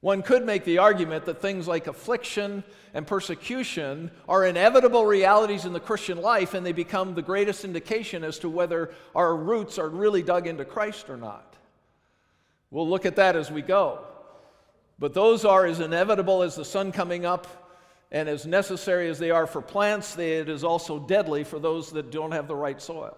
One 0.00 0.22
could 0.22 0.44
make 0.44 0.64
the 0.64 0.78
argument 0.78 1.24
that 1.26 1.40
things 1.40 1.66
like 1.66 1.86
affliction 1.86 2.62
and 2.92 3.06
persecution 3.06 4.10
are 4.28 4.44
inevitable 4.44 5.06
realities 5.06 5.64
in 5.64 5.72
the 5.72 5.80
Christian 5.80 6.20
life, 6.20 6.54
and 6.54 6.64
they 6.64 6.72
become 6.72 7.14
the 7.14 7.22
greatest 7.22 7.64
indication 7.64 8.22
as 8.22 8.38
to 8.40 8.48
whether 8.48 8.90
our 9.14 9.34
roots 9.34 9.78
are 9.78 9.88
really 9.88 10.22
dug 10.22 10.46
into 10.46 10.64
Christ 10.64 11.08
or 11.08 11.16
not. 11.16 11.56
We'll 12.70 12.88
look 12.88 13.06
at 13.06 13.16
that 13.16 13.34
as 13.34 13.50
we 13.50 13.62
go. 13.62 14.04
But 14.98 15.14
those 15.14 15.44
are 15.44 15.66
as 15.66 15.80
inevitable 15.80 16.42
as 16.42 16.54
the 16.54 16.64
sun 16.64 16.92
coming 16.92 17.26
up 17.26 17.46
And 18.14 18.28
as 18.28 18.46
necessary 18.46 19.10
as 19.10 19.18
they 19.18 19.32
are 19.32 19.44
for 19.44 19.60
plants, 19.60 20.16
it 20.16 20.48
is 20.48 20.62
also 20.62 21.00
deadly 21.00 21.42
for 21.42 21.58
those 21.58 21.90
that 21.90 22.12
don't 22.12 22.30
have 22.30 22.46
the 22.46 22.54
right 22.54 22.80
soil. 22.80 23.16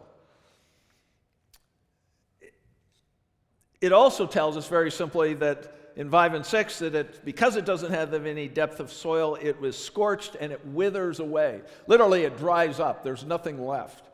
It 3.83 3.93
also 3.93 4.27
tells 4.27 4.57
us 4.57 4.67
very 4.69 4.91
simply 4.91 5.35
that 5.35 5.93
in 5.97 6.11
5 6.11 6.33
and 6.33 6.47
6 6.47 6.79
that 6.79 6.95
it, 6.95 7.25
because 7.27 7.57
it 7.57 7.67
doesn't 7.67 7.93
have 7.93 8.15
any 8.15 8.49
depth 8.49 8.81
of 8.81 8.91
soil, 8.91 9.37
it 9.39 9.61
was 9.61 9.77
scorched 9.77 10.35
and 10.41 10.51
it 10.51 10.65
withers 10.65 11.21
away. 11.21 11.61
Literally, 11.87 12.25
it 12.25 12.39
dries 12.39 12.81
up, 12.81 13.05
there's 13.05 13.25
nothing 13.25 13.63
left. 13.63 14.09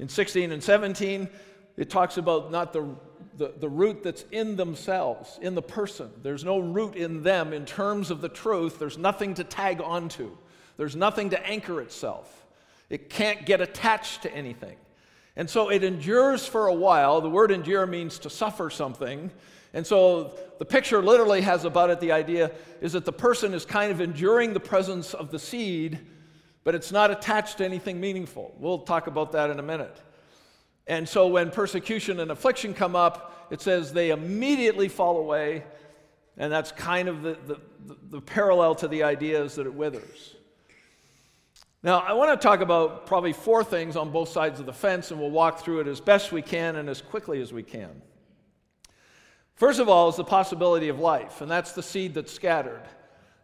In 0.00 0.08
16 0.08 0.50
and 0.50 0.60
17, 0.62 1.28
it 1.76 1.90
talks 1.90 2.16
about 2.16 2.50
not 2.50 2.72
the, 2.72 2.88
the, 3.36 3.52
the 3.58 3.68
root 3.68 4.02
that's 4.02 4.24
in 4.30 4.56
themselves, 4.56 5.38
in 5.42 5.54
the 5.54 5.62
person. 5.62 6.10
There's 6.22 6.44
no 6.44 6.58
root 6.58 6.94
in 6.96 7.22
them 7.22 7.52
in 7.52 7.64
terms 7.64 8.10
of 8.10 8.20
the 8.20 8.28
truth. 8.28 8.78
There's 8.78 8.98
nothing 8.98 9.34
to 9.34 9.44
tag 9.44 9.80
onto, 9.80 10.36
there's 10.76 10.96
nothing 10.96 11.30
to 11.30 11.46
anchor 11.46 11.80
itself. 11.80 12.46
It 12.90 13.08
can't 13.08 13.46
get 13.46 13.60
attached 13.60 14.22
to 14.22 14.32
anything. 14.32 14.76
And 15.36 15.48
so 15.50 15.70
it 15.70 15.82
endures 15.82 16.46
for 16.46 16.66
a 16.68 16.74
while. 16.74 17.20
The 17.20 17.30
word 17.30 17.50
endure 17.50 17.86
means 17.86 18.18
to 18.20 18.30
suffer 18.30 18.70
something. 18.70 19.30
And 19.72 19.84
so 19.84 20.38
the 20.58 20.64
picture 20.64 21.02
literally 21.02 21.40
has 21.40 21.64
about 21.64 21.90
it 21.90 21.98
the 21.98 22.12
idea 22.12 22.52
is 22.80 22.92
that 22.92 23.04
the 23.04 23.12
person 23.12 23.52
is 23.52 23.64
kind 23.64 23.90
of 23.90 24.00
enduring 24.00 24.52
the 24.52 24.60
presence 24.60 25.12
of 25.12 25.30
the 25.30 25.38
seed, 25.38 25.98
but 26.62 26.74
it's 26.74 26.92
not 26.92 27.10
attached 27.10 27.58
to 27.58 27.64
anything 27.64 28.00
meaningful. 28.00 28.54
We'll 28.58 28.80
talk 28.80 29.08
about 29.08 29.32
that 29.32 29.50
in 29.50 29.58
a 29.58 29.62
minute. 29.62 30.00
And 30.86 31.08
so 31.08 31.28
when 31.28 31.50
persecution 31.50 32.20
and 32.20 32.30
affliction 32.30 32.74
come 32.74 32.94
up, 32.94 33.48
it 33.50 33.60
says 33.60 33.92
they 33.92 34.10
immediately 34.10 34.88
fall 34.88 35.18
away. 35.18 35.64
And 36.36 36.52
that's 36.52 36.72
kind 36.72 37.08
of 37.08 37.22
the, 37.22 37.38
the, 37.46 37.60
the 38.10 38.20
parallel 38.20 38.74
to 38.76 38.88
the 38.88 39.02
idea 39.02 39.42
is 39.42 39.54
that 39.54 39.66
it 39.66 39.74
withers. 39.74 40.36
Now, 41.82 41.98
I 41.98 42.14
want 42.14 42.38
to 42.38 42.42
talk 42.42 42.60
about 42.60 43.06
probably 43.06 43.34
four 43.34 43.62
things 43.62 43.94
on 43.94 44.10
both 44.10 44.30
sides 44.30 44.58
of 44.58 44.64
the 44.64 44.72
fence, 44.72 45.10
and 45.10 45.20
we'll 45.20 45.30
walk 45.30 45.60
through 45.60 45.80
it 45.80 45.86
as 45.86 46.00
best 46.00 46.32
we 46.32 46.40
can 46.40 46.76
and 46.76 46.88
as 46.88 47.02
quickly 47.02 47.42
as 47.42 47.52
we 47.52 47.62
can. 47.62 48.02
First 49.54 49.80
of 49.80 49.88
all, 49.88 50.08
is 50.08 50.16
the 50.16 50.24
possibility 50.24 50.88
of 50.88 50.98
life, 50.98 51.42
and 51.42 51.50
that's 51.50 51.72
the 51.72 51.82
seed 51.82 52.14
that's 52.14 52.32
scattered. 52.32 52.82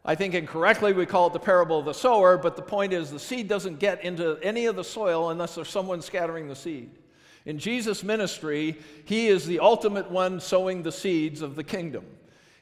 I 0.04 0.14
think 0.14 0.32
incorrectly 0.34 0.94
we 0.94 1.04
call 1.04 1.26
it 1.26 1.34
the 1.34 1.38
parable 1.38 1.78
of 1.78 1.84
the 1.84 1.92
sower, 1.92 2.38
but 2.38 2.56
the 2.56 2.62
point 2.62 2.94
is 2.94 3.10
the 3.10 3.20
seed 3.20 3.46
doesn't 3.46 3.78
get 3.78 4.02
into 4.02 4.38
any 4.42 4.64
of 4.66 4.74
the 4.74 4.84
soil 4.84 5.28
unless 5.28 5.54
there's 5.54 5.68
someone 5.68 6.00
scattering 6.00 6.48
the 6.48 6.56
seed. 6.56 6.98
In 7.46 7.58
Jesus' 7.58 8.04
ministry, 8.04 8.78
he 9.04 9.28
is 9.28 9.46
the 9.46 9.60
ultimate 9.60 10.10
one 10.10 10.40
sowing 10.40 10.82
the 10.82 10.92
seeds 10.92 11.42
of 11.42 11.56
the 11.56 11.64
kingdom. 11.64 12.04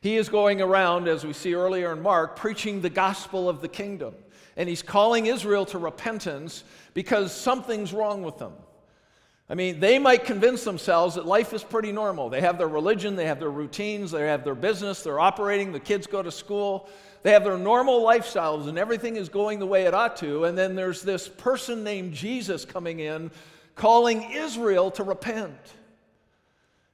He 0.01 0.17
is 0.17 0.29
going 0.29 0.61
around, 0.61 1.09
as 1.09 1.27
we 1.27 1.33
see 1.33 1.55
earlier 1.55 1.93
in 1.93 2.03
Mark, 2.03 2.37
preaching 2.37 2.81
the 2.81 2.91
gospel 2.91 3.49
of 3.49 3.61
the 3.61 3.69
kingdom. 3.69 4.15
And 4.57 4.69
he's 4.69 4.83
calling 4.83 5.27
Israel 5.27 5.67
to 5.67 5.79
repentance 5.79 6.65
because 6.95 7.33
something's 7.33 7.93
wrong 7.93 8.23
with 8.23 8.39
them. 8.39 8.53
I 9.51 9.55
mean, 9.55 9.81
they 9.81 9.99
might 9.99 10.25
convince 10.25 10.63
themselves 10.63 11.15
that 11.15 11.25
life 11.25 11.55
is 11.55 11.65
pretty 11.65 11.91
normal. 11.91 12.29
They 12.29 12.43
have 12.43 12.59
their 12.59 12.69
religion, 12.69 13.17
they 13.17 13.27
have 13.27 13.41
their 13.41 13.51
routines, 13.51 14.11
they 14.11 14.27
have 14.27 14.45
their 14.45 14.55
business, 14.55 15.03
they're 15.03 15.21
operating, 15.21 15.73
the 15.73 15.81
kids 15.81 16.07
go 16.07 16.23
to 16.23 16.31
school, 16.31 16.89
they 17.23 17.33
have 17.33 17.45
their 17.45 17.57
normal 17.57 18.03
lifestyles, 18.03 18.69
and 18.69 18.79
everything 18.79 19.17
is 19.17 19.31
going 19.31 19.59
the 19.59 19.67
way 19.67 19.85
it 19.85 19.95
ought 19.95 20.17
to. 20.19 20.45
And 20.45 20.57
then 20.57 20.75
there's 20.75 21.03
this 21.03 21.29
person 21.29 21.83
named 21.83 22.13
Jesus 22.13 22.67
coming 22.67 23.01
in 23.01 23.31
calling 23.79 24.31
Israel 24.33 24.91
to 24.93 25.03
repent. 25.03 25.57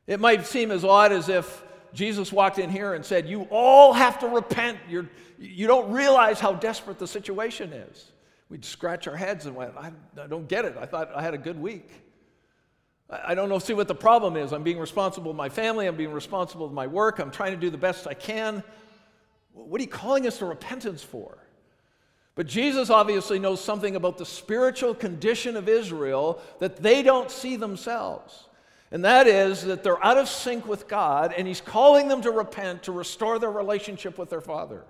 It 0.06 0.20
might 0.20 0.46
seem 0.46 0.70
as 0.70 0.84
odd 0.84 1.12
as 1.12 1.28
if 1.28 1.64
Jesus 1.92 2.32
walked 2.32 2.58
in 2.58 2.70
here 2.70 2.94
and 2.94 3.04
said, 3.04 3.28
You 3.28 3.42
all 3.50 3.92
have 3.92 4.18
to 4.20 4.28
repent. 4.28 4.78
You're, 4.88 5.08
you 5.38 5.66
don't 5.66 5.90
realize 5.90 6.40
how 6.40 6.52
desperate 6.52 6.98
the 6.98 7.06
situation 7.06 7.72
is. 7.72 8.12
We'd 8.48 8.64
scratch 8.64 9.08
our 9.08 9.16
heads 9.16 9.46
and 9.46 9.56
went, 9.56 9.74
I, 9.76 9.90
I 10.20 10.26
don't 10.26 10.48
get 10.48 10.64
it. 10.64 10.76
I 10.78 10.86
thought 10.86 11.10
I 11.14 11.22
had 11.22 11.34
a 11.34 11.38
good 11.38 11.58
week. 11.58 11.90
I 13.10 13.34
don't 13.34 13.48
know, 13.48 13.58
see 13.58 13.74
what 13.74 13.88
the 13.88 13.94
problem 13.94 14.36
is. 14.36 14.52
I'm 14.52 14.62
being 14.62 14.78
responsible 14.78 15.30
with 15.30 15.36
my 15.36 15.48
family, 15.48 15.86
I'm 15.86 15.96
being 15.96 16.12
responsible 16.12 16.66
with 16.66 16.74
my 16.74 16.86
work, 16.86 17.18
I'm 17.18 17.30
trying 17.30 17.52
to 17.52 17.58
do 17.58 17.70
the 17.70 17.78
best 17.78 18.06
I 18.06 18.14
can. 18.14 18.62
What 19.52 19.78
are 19.80 19.84
you 19.84 19.90
calling 19.90 20.26
us 20.26 20.38
to 20.38 20.46
repentance 20.46 21.02
for? 21.02 21.38
But 22.34 22.46
Jesus 22.46 22.90
obviously 22.90 23.38
knows 23.38 23.62
something 23.62 23.94
about 23.94 24.18
the 24.18 24.26
spiritual 24.26 24.94
condition 24.94 25.56
of 25.56 25.68
Israel 25.68 26.40
that 26.58 26.82
they 26.82 27.02
don't 27.02 27.30
see 27.30 27.56
themselves. 27.56 28.48
And 28.90 29.04
that 29.04 29.26
is 29.26 29.64
that 29.64 29.82
they're 29.82 30.04
out 30.04 30.18
of 30.18 30.28
sync 30.28 30.66
with 30.66 30.88
God, 30.88 31.32
and 31.36 31.46
He's 31.46 31.60
calling 31.60 32.08
them 32.08 32.22
to 32.22 32.30
repent 32.30 32.84
to 32.84 32.92
restore 32.92 33.38
their 33.38 33.50
relationship 33.50 34.18
with 34.18 34.30
their 34.30 34.40
Father. 34.40 34.84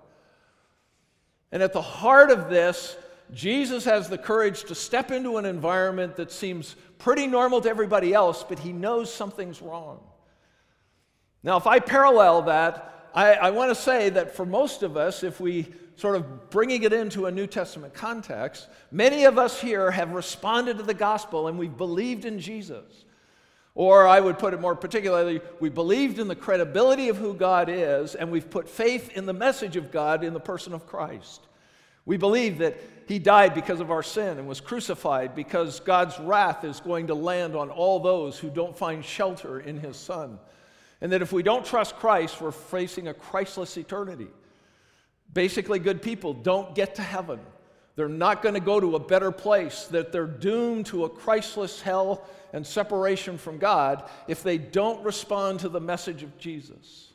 And 1.52 1.62
at 1.62 1.72
the 1.72 1.82
heart 1.82 2.30
of 2.30 2.50
this, 2.50 2.96
Jesus 3.32 3.84
has 3.84 4.08
the 4.08 4.18
courage 4.18 4.64
to 4.64 4.74
step 4.74 5.10
into 5.10 5.36
an 5.38 5.44
environment 5.44 6.16
that 6.16 6.30
seems 6.30 6.76
pretty 6.98 7.26
normal 7.26 7.60
to 7.60 7.68
everybody 7.68 8.12
else, 8.12 8.44
but 8.46 8.58
he 8.58 8.72
knows 8.72 9.12
something's 9.12 9.62
wrong. 9.62 10.00
Now, 11.42 11.56
if 11.56 11.66
I 11.66 11.78
parallel 11.78 12.42
that, 12.42 13.10
I, 13.14 13.34
I 13.34 13.50
want 13.50 13.70
to 13.70 13.74
say 13.74 14.10
that 14.10 14.34
for 14.34 14.44
most 14.44 14.82
of 14.82 14.96
us, 14.96 15.22
if 15.22 15.40
we 15.40 15.72
sort 15.96 16.16
of 16.16 16.50
bringing 16.50 16.82
it 16.82 16.92
into 16.92 17.26
a 17.26 17.30
New 17.30 17.46
Testament 17.46 17.94
context, 17.94 18.68
many 18.90 19.24
of 19.24 19.38
us 19.38 19.60
here 19.60 19.90
have 19.90 20.12
responded 20.12 20.78
to 20.78 20.82
the 20.82 20.94
gospel 20.94 21.48
and 21.48 21.58
we've 21.58 21.76
believed 21.76 22.24
in 22.24 22.40
Jesus. 22.40 23.04
Or 23.76 24.06
I 24.06 24.20
would 24.20 24.38
put 24.38 24.54
it 24.54 24.60
more 24.60 24.76
particularly, 24.76 25.40
we 25.58 25.68
believed 25.68 26.18
in 26.18 26.28
the 26.28 26.36
credibility 26.36 27.08
of 27.08 27.16
who 27.16 27.34
God 27.34 27.68
is, 27.68 28.14
and 28.14 28.30
we've 28.30 28.48
put 28.48 28.68
faith 28.68 29.16
in 29.16 29.26
the 29.26 29.32
message 29.32 29.76
of 29.76 29.90
God 29.90 30.22
in 30.22 30.32
the 30.32 30.40
person 30.40 30.72
of 30.72 30.86
Christ. 30.86 31.40
We 32.06 32.16
believe 32.16 32.58
that 32.58 32.76
he 33.08 33.18
died 33.18 33.54
because 33.54 33.80
of 33.80 33.90
our 33.90 34.02
sin 34.02 34.38
and 34.38 34.46
was 34.46 34.60
crucified 34.60 35.34
because 35.34 35.80
God's 35.80 36.18
wrath 36.20 36.62
is 36.62 36.80
going 36.80 37.08
to 37.08 37.14
land 37.14 37.56
on 37.56 37.70
all 37.70 37.98
those 37.98 38.38
who 38.38 38.50
don't 38.50 38.76
find 38.76 39.04
shelter 39.04 39.58
in 39.60 39.78
his 39.78 39.96
son. 39.96 40.38
And 41.00 41.12
that 41.12 41.22
if 41.22 41.32
we 41.32 41.42
don't 41.42 41.64
trust 41.64 41.96
Christ, 41.96 42.40
we're 42.40 42.52
facing 42.52 43.08
a 43.08 43.14
Christless 43.14 43.76
eternity. 43.76 44.28
Basically, 45.34 45.80
good 45.80 46.00
people 46.00 46.32
don't 46.32 46.74
get 46.74 46.94
to 46.94 47.02
heaven. 47.02 47.40
They're 47.96 48.08
not 48.08 48.42
going 48.42 48.54
to 48.54 48.60
go 48.60 48.80
to 48.80 48.96
a 48.96 49.00
better 49.00 49.30
place, 49.30 49.84
that 49.86 50.10
they're 50.10 50.26
doomed 50.26 50.86
to 50.86 51.04
a 51.04 51.08
Christless 51.08 51.80
hell 51.80 52.24
and 52.52 52.66
separation 52.66 53.36
from 53.36 53.58
God 53.58 54.08
if 54.26 54.42
they 54.42 54.58
don't 54.58 55.04
respond 55.04 55.60
to 55.60 55.68
the 55.68 55.80
message 55.80 56.22
of 56.22 56.38
Jesus. 56.38 57.12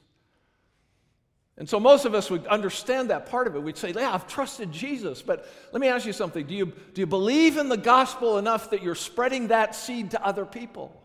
And 1.58 1.68
so 1.68 1.78
most 1.78 2.06
of 2.06 2.14
us 2.14 2.30
would 2.30 2.48
understand 2.48 3.10
that 3.10 3.26
part 3.26 3.46
of 3.46 3.56
it. 3.56 3.62
We'd 3.62 3.78
say, 3.78 3.92
Yeah, 3.92 4.14
I've 4.14 4.28
trusted 4.28 4.72
Jesus. 4.72 5.22
But 5.22 5.46
let 5.74 5.82
me 5.82 5.90
ask 5.90 6.06
you 6.06 6.14
something. 6.14 6.46
Do 6.46 6.56
you, 6.56 6.68
do 6.94 7.02
you 7.02 7.06
believe 7.06 7.58
in 7.58 7.68
the 7.68 7.78
gospel 7.78 8.38
enough 8.38 8.70
that 8.70 8.82
you're 8.82 8.96
spreading 8.96 9.50
that 9.50 9.76
seed 9.76 10.12
to 10.12 10.26
other 10.26 10.46
people? 10.46 10.96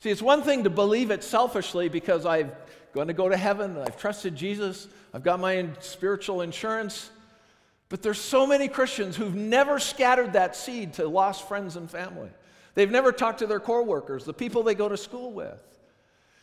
See, 0.00 0.10
it's 0.10 0.22
one 0.22 0.42
thing 0.42 0.64
to 0.64 0.70
believe 0.70 1.10
it 1.10 1.24
selfishly 1.24 1.88
because 1.88 2.26
I'm 2.26 2.52
going 2.92 3.08
to 3.08 3.14
go 3.14 3.28
to 3.28 3.36
heaven, 3.36 3.78
I've 3.78 3.98
trusted 3.98 4.36
Jesus, 4.36 4.88
I've 5.12 5.22
got 5.22 5.40
my 5.40 5.68
spiritual 5.80 6.42
insurance. 6.42 7.10
But 7.88 8.02
there's 8.02 8.20
so 8.20 8.46
many 8.46 8.68
Christians 8.68 9.16
who've 9.16 9.34
never 9.34 9.78
scattered 9.78 10.32
that 10.32 10.56
seed 10.56 10.94
to 10.94 11.06
lost 11.06 11.46
friends 11.46 11.76
and 11.76 11.90
family. 11.90 12.30
They've 12.74 12.90
never 12.90 13.12
talked 13.12 13.38
to 13.38 13.46
their 13.46 13.60
coworkers, 13.60 14.24
the 14.24 14.34
people 14.34 14.62
they 14.62 14.74
go 14.74 14.88
to 14.88 14.96
school 14.96 15.32
with. 15.32 15.62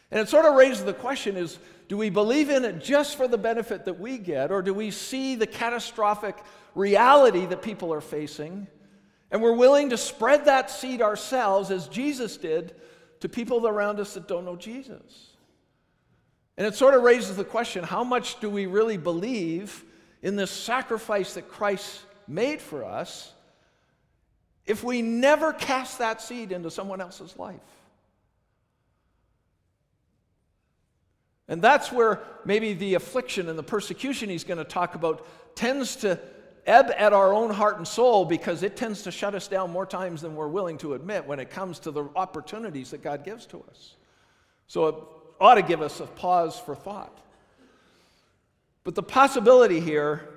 And 0.10 0.22
it 0.22 0.30
sort 0.30 0.46
of 0.46 0.56
raises 0.56 0.86
the 0.86 0.94
question 0.94 1.38
is 1.38 1.58
do 1.88 1.98
we 1.98 2.10
believe 2.10 2.50
in 2.50 2.66
it 2.66 2.82
just 2.82 3.18
for 3.18 3.28
the 3.28 3.38
benefit 3.38 3.86
that 3.86 4.00
we 4.00 4.18
get, 4.18 4.52
or 4.52 4.62
do 4.62 4.74
we 4.74 4.90
see 4.90 5.36
the 5.36 5.48
catastrophic 5.48 6.38
reality 6.76 7.46
that 7.46 7.62
people 7.62 7.94
are 7.94 8.02
facing? 8.02 8.68
And 9.32 9.42
we're 9.42 9.56
willing 9.56 9.90
to 9.90 9.98
spread 9.98 10.46
that 10.46 10.70
seed 10.70 11.02
ourselves, 11.02 11.72
as 11.72 11.88
Jesus 11.88 12.38
did, 12.38 12.76
to 13.24 13.30
people 13.30 13.66
around 13.66 14.02
us 14.02 14.16
that 14.16 14.28
don't 14.28 14.44
know 14.44 14.58
Jesus. 14.58 15.30
And 16.58 16.68
it 16.68 16.76
sort 16.76 16.94
of 16.94 17.04
raises 17.04 17.38
the 17.38 17.46
question 17.46 17.82
how 17.82 18.04
much 18.04 18.42
do 18.42 18.50
we 18.50 18.66
really 18.66 18.98
believe 18.98 19.86
in 20.22 20.36
this 20.36 20.52
sacrifice 20.52 21.36
that 21.36 21.48
Christ 21.48 22.02
made 22.28 22.60
for 22.60 22.84
us 22.84 23.32
if 24.66 24.84
we 24.84 25.02
never 25.02 25.54
cast 25.54 26.00
that 26.00 26.22
seed 26.22 26.52
into 26.52 26.70
someone 26.70 27.00
else's 27.00 27.40
life? 27.40 27.62
And 31.48 31.62
that's 31.62 31.94
where 31.94 32.20
maybe 32.44 32.74
the 32.74 32.96
affliction 32.96 33.48
and 33.48 33.58
the 33.58 33.64
persecution 33.64 34.28
he's 34.28 34.44
going 34.44 34.58
to 34.58 34.66
talk 34.66 34.96
about 34.96 35.26
tends 35.56 35.96
to 35.98 36.20
ebb 36.66 36.92
at 36.98 37.14
our 37.14 37.34
own 37.34 37.50
heart 37.50 37.78
and 37.78 37.88
soul 37.88 38.26
because 38.26 38.64
it 38.64 38.76
tends 38.76 39.04
to 39.04 39.12
shut 39.12 39.36
us 39.36 39.48
down 39.48 39.72
more 39.72 39.86
times 39.86 40.22
than 40.22 40.36
we're 40.36 40.48
willing 40.48 40.78
to 40.80 40.94
admit 40.94 41.26
when 41.26 41.40
it 41.40 41.50
comes 41.50 41.80
to 41.80 41.92
the 41.92 42.06
opportunities 42.16 42.92
that 42.92 43.02
God 43.02 43.24
gives 43.24 43.46
to 43.48 43.64
us. 43.70 43.96
So 44.68 44.88
it 44.88 44.96
ought 45.40 45.56
to 45.56 45.62
give 45.62 45.82
us 45.82 46.00
a 46.00 46.06
pause 46.06 46.60
for 46.60 46.76
thought. 46.76 47.18
But 48.84 48.96
the 48.96 49.04
possibility 49.04 49.80
here 49.80 50.30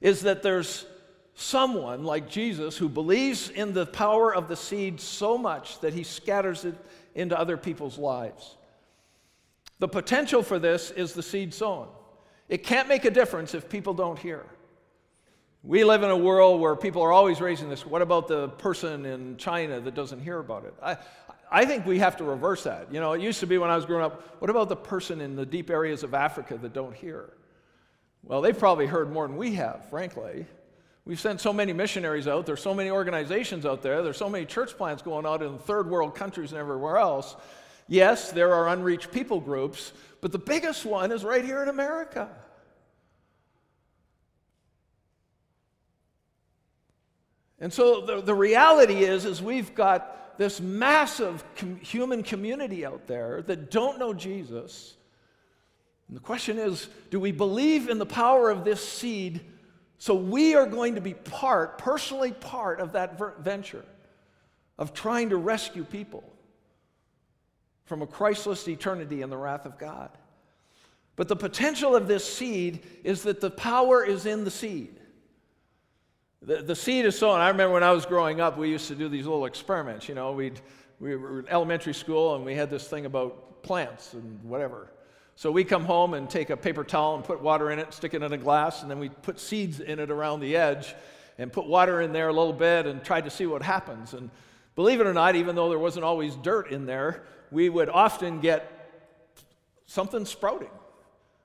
is 0.00 0.22
that 0.22 0.42
there's 0.42 0.86
someone 1.34 2.04
like 2.04 2.28
Jesus 2.28 2.76
who 2.76 2.88
believes 2.88 3.50
in 3.50 3.72
the 3.72 3.86
power 3.86 4.34
of 4.34 4.48
the 4.48 4.56
seed 4.56 5.00
so 5.00 5.38
much 5.38 5.80
that 5.80 5.94
he 5.94 6.02
scatters 6.02 6.64
it 6.64 6.74
into 7.14 7.38
other 7.38 7.56
people's 7.56 7.98
lives. 7.98 8.56
The 9.78 9.88
potential 9.88 10.42
for 10.42 10.58
this 10.58 10.90
is 10.90 11.14
the 11.14 11.22
seed 11.22 11.54
sown. 11.54 11.88
It 12.48 12.64
can't 12.64 12.88
make 12.88 13.04
a 13.04 13.10
difference 13.10 13.54
if 13.54 13.68
people 13.68 13.94
don't 13.94 14.18
hear. 14.18 14.44
We 15.62 15.84
live 15.84 16.02
in 16.02 16.08
a 16.08 16.16
world 16.16 16.60
where 16.60 16.74
people 16.74 17.02
are 17.02 17.12
always 17.12 17.40
raising 17.40 17.68
this 17.68 17.84
what 17.84 18.00
about 18.00 18.28
the 18.28 18.48
person 18.48 19.04
in 19.04 19.36
China 19.36 19.78
that 19.80 19.94
doesn't 19.94 20.20
hear 20.20 20.38
about 20.38 20.64
it? 20.64 20.74
I, 20.82 20.96
I 21.50 21.66
think 21.66 21.84
we 21.84 21.98
have 21.98 22.16
to 22.18 22.24
reverse 22.24 22.62
that. 22.64 22.92
You 22.92 23.00
know, 23.00 23.12
it 23.12 23.20
used 23.20 23.40
to 23.40 23.46
be 23.46 23.58
when 23.58 23.70
I 23.70 23.76
was 23.76 23.84
growing 23.84 24.04
up, 24.04 24.40
what 24.40 24.50
about 24.50 24.70
the 24.70 24.76
person 24.76 25.20
in 25.20 25.36
the 25.36 25.44
deep 25.44 25.68
areas 25.68 26.02
of 26.02 26.14
Africa 26.14 26.56
that 26.62 26.72
don't 26.72 26.94
hear? 26.94 27.30
Well, 28.22 28.40
they've 28.40 28.58
probably 28.58 28.86
heard 28.86 29.12
more 29.12 29.26
than 29.26 29.36
we 29.36 29.54
have, 29.54 29.88
frankly. 29.90 30.46
We've 31.04 31.20
sent 31.20 31.40
so 31.40 31.52
many 31.52 31.72
missionaries 31.72 32.28
out, 32.28 32.46
there's 32.46 32.62
so 32.62 32.74
many 32.74 32.90
organizations 32.90 33.66
out 33.66 33.82
there, 33.82 34.02
there's 34.02 34.16
so 34.16 34.30
many 34.30 34.46
church 34.46 34.76
plants 34.76 35.02
going 35.02 35.26
out 35.26 35.42
in 35.42 35.58
third 35.58 35.90
world 35.90 36.14
countries 36.14 36.52
and 36.52 36.60
everywhere 36.60 36.96
else. 36.96 37.36
Yes, 37.88 38.30
there 38.30 38.54
are 38.54 38.68
unreached 38.68 39.10
people 39.10 39.40
groups, 39.40 39.92
but 40.20 40.30
the 40.32 40.38
biggest 40.38 40.86
one 40.86 41.10
is 41.10 41.24
right 41.24 41.44
here 41.44 41.62
in 41.62 41.68
America. 41.68 42.30
And 47.60 47.72
so 47.72 48.00
the, 48.00 48.20
the 48.22 48.34
reality 48.34 49.04
is, 49.04 49.24
is 49.24 49.42
we've 49.42 49.74
got 49.74 50.38
this 50.38 50.60
massive 50.60 51.44
com- 51.56 51.76
human 51.76 52.22
community 52.22 52.86
out 52.86 53.06
there 53.06 53.42
that 53.42 53.70
don't 53.70 53.98
know 53.98 54.14
Jesus. 54.14 54.96
And 56.08 56.16
the 56.16 56.22
question 56.22 56.58
is, 56.58 56.88
do 57.10 57.20
we 57.20 57.30
believe 57.30 57.88
in 57.88 57.98
the 57.98 58.06
power 58.06 58.50
of 58.50 58.64
this 58.64 58.86
seed 58.86 59.40
so 59.98 60.14
we 60.14 60.54
are 60.54 60.64
going 60.64 60.94
to 60.94 61.02
be 61.02 61.12
part, 61.12 61.76
personally 61.76 62.32
part 62.32 62.80
of 62.80 62.92
that 62.92 63.18
venture 63.40 63.84
of 64.78 64.94
trying 64.94 65.28
to 65.28 65.36
rescue 65.36 65.84
people 65.84 66.24
from 67.84 68.00
a 68.00 68.06
Christless 68.06 68.66
eternity 68.66 69.20
and 69.20 69.30
the 69.30 69.36
wrath 69.36 69.66
of 69.66 69.76
God? 69.76 70.10
But 71.16 71.28
the 71.28 71.36
potential 71.36 71.94
of 71.94 72.08
this 72.08 72.24
seed 72.24 72.82
is 73.04 73.24
that 73.24 73.42
the 73.42 73.50
power 73.50 74.02
is 74.02 74.24
in 74.24 74.44
the 74.44 74.50
seed. 74.50 74.99
The, 76.42 76.62
the 76.62 76.74
seed 76.74 77.04
is 77.04 77.18
sown. 77.18 77.40
I 77.40 77.48
remember 77.48 77.74
when 77.74 77.82
I 77.82 77.92
was 77.92 78.06
growing 78.06 78.40
up, 78.40 78.56
we 78.56 78.70
used 78.70 78.88
to 78.88 78.94
do 78.94 79.08
these 79.08 79.26
little 79.26 79.44
experiments. 79.44 80.08
You 80.08 80.14
know, 80.14 80.32
we'd, 80.32 80.60
we 80.98 81.14
were 81.14 81.40
in 81.40 81.48
elementary 81.48 81.92
school 81.92 82.34
and 82.34 82.44
we 82.44 82.54
had 82.54 82.70
this 82.70 82.88
thing 82.88 83.04
about 83.04 83.62
plants 83.62 84.14
and 84.14 84.42
whatever. 84.42 84.90
So 85.36 85.50
we 85.50 85.64
come 85.64 85.84
home 85.84 86.14
and 86.14 86.28
take 86.28 86.50
a 86.50 86.56
paper 86.56 86.84
towel 86.84 87.14
and 87.16 87.24
put 87.24 87.42
water 87.42 87.70
in 87.70 87.78
it, 87.78 87.92
stick 87.92 88.14
it 88.14 88.22
in 88.22 88.32
a 88.32 88.38
glass, 88.38 88.82
and 88.82 88.90
then 88.90 88.98
we 88.98 89.08
put 89.08 89.38
seeds 89.38 89.80
in 89.80 89.98
it 89.98 90.10
around 90.10 90.40
the 90.40 90.56
edge 90.56 90.94
and 91.38 91.52
put 91.52 91.66
water 91.66 92.00
in 92.00 92.12
there 92.12 92.28
a 92.28 92.32
little 92.32 92.52
bit 92.52 92.86
and 92.86 93.02
tried 93.02 93.24
to 93.24 93.30
see 93.30 93.46
what 93.46 93.62
happens. 93.62 94.14
And 94.14 94.30
believe 94.76 95.00
it 95.00 95.06
or 95.06 95.14
not, 95.14 95.36
even 95.36 95.56
though 95.56 95.68
there 95.68 95.78
wasn't 95.78 96.04
always 96.04 96.36
dirt 96.36 96.70
in 96.70 96.86
there, 96.86 97.22
we 97.50 97.68
would 97.68 97.88
often 97.88 98.40
get 98.40 98.70
something 99.86 100.24
sprouting. 100.24 100.70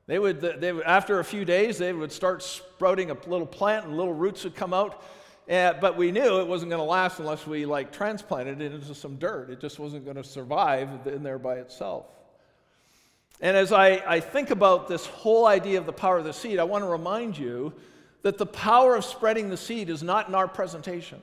They 0.08 0.20
would, 0.20 0.42
they 0.42 0.72
would, 0.72 0.86
after 0.86 1.20
a 1.20 1.24
few 1.24 1.46
days, 1.46 1.78
they 1.78 1.92
would 1.92 2.12
start 2.12 2.44
sprouting 2.44 3.10
a 3.10 3.18
little 3.28 3.48
plant 3.48 3.86
and 3.86 3.98
little 3.98 4.14
roots 4.14 4.44
would 4.44 4.56
come 4.56 4.74
out. 4.74 5.04
Uh, 5.50 5.74
but 5.74 5.96
we 5.96 6.12
knew 6.12 6.40
it 6.40 6.48
wasn't 6.48 6.70
going 6.70 6.80
to 6.80 6.90
last 6.90 7.20
unless 7.20 7.46
we 7.46 7.66
like 7.66 7.92
transplanted 7.92 8.62
it 8.62 8.74
into 8.74 8.96
some 8.96 9.16
dirt. 9.18 9.50
It 9.50 9.60
just 9.60 9.80
wasn't 9.80 10.04
going 10.04 10.18
to 10.18 10.24
survive 10.24 10.90
in 11.06 11.24
there 11.24 11.40
by 11.40 11.56
itself. 11.56 12.06
And 13.42 13.58
as 13.58 13.72
I, 13.72 14.02
I 14.08 14.20
think 14.20 14.50
about 14.50 14.88
this 14.88 15.06
whole 15.06 15.46
idea 15.46 15.78
of 15.78 15.86
the 15.86 15.94
power 15.94 16.18
of 16.18 16.24
the 16.24 16.34
seed, 16.34 16.58
I 16.58 16.64
want 16.64 16.84
to 16.84 16.88
remind 16.88 17.38
you 17.38 17.74
that 18.22 18.38
the 18.38 18.46
power 18.46 18.96
of 18.96 19.06
spreading 19.06 19.50
the 19.50 19.58
seed 19.58 19.90
is 19.90 20.02
not 20.02 20.28
in 20.28 20.36
our 20.36 20.48
presentation. 20.48 21.20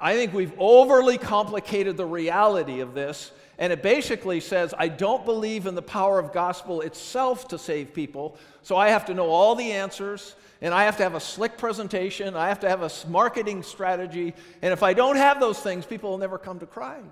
I 0.00 0.14
think 0.14 0.32
we've 0.32 0.54
overly 0.58 1.18
complicated 1.18 1.96
the 1.96 2.06
reality 2.06 2.80
of 2.80 2.94
this 2.94 3.32
and 3.60 3.72
it 3.72 3.82
basically 3.82 4.40
says, 4.40 4.74
I 4.76 4.88
don't 4.88 5.24
believe 5.24 5.66
in 5.66 5.74
the 5.76 5.82
power 5.82 6.18
of 6.18 6.32
gospel 6.32 6.80
itself 6.80 7.46
to 7.48 7.58
save 7.58 7.94
people, 7.94 8.36
so 8.62 8.76
I 8.76 8.88
have 8.88 9.04
to 9.04 9.14
know 9.14 9.28
all 9.28 9.54
the 9.54 9.70
answers, 9.70 10.34
and 10.62 10.74
I 10.74 10.84
have 10.84 10.96
to 10.96 11.02
have 11.02 11.14
a 11.14 11.20
slick 11.20 11.58
presentation, 11.58 12.34
I 12.34 12.48
have 12.48 12.60
to 12.60 12.68
have 12.68 12.82
a 12.82 12.90
marketing 13.06 13.62
strategy, 13.62 14.34
and 14.62 14.72
if 14.72 14.82
I 14.82 14.94
don't 14.94 15.16
have 15.16 15.38
those 15.38 15.60
things, 15.60 15.84
people 15.84 16.10
will 16.10 16.18
never 16.18 16.38
come 16.38 16.58
to 16.60 16.66
Christ. 16.66 17.04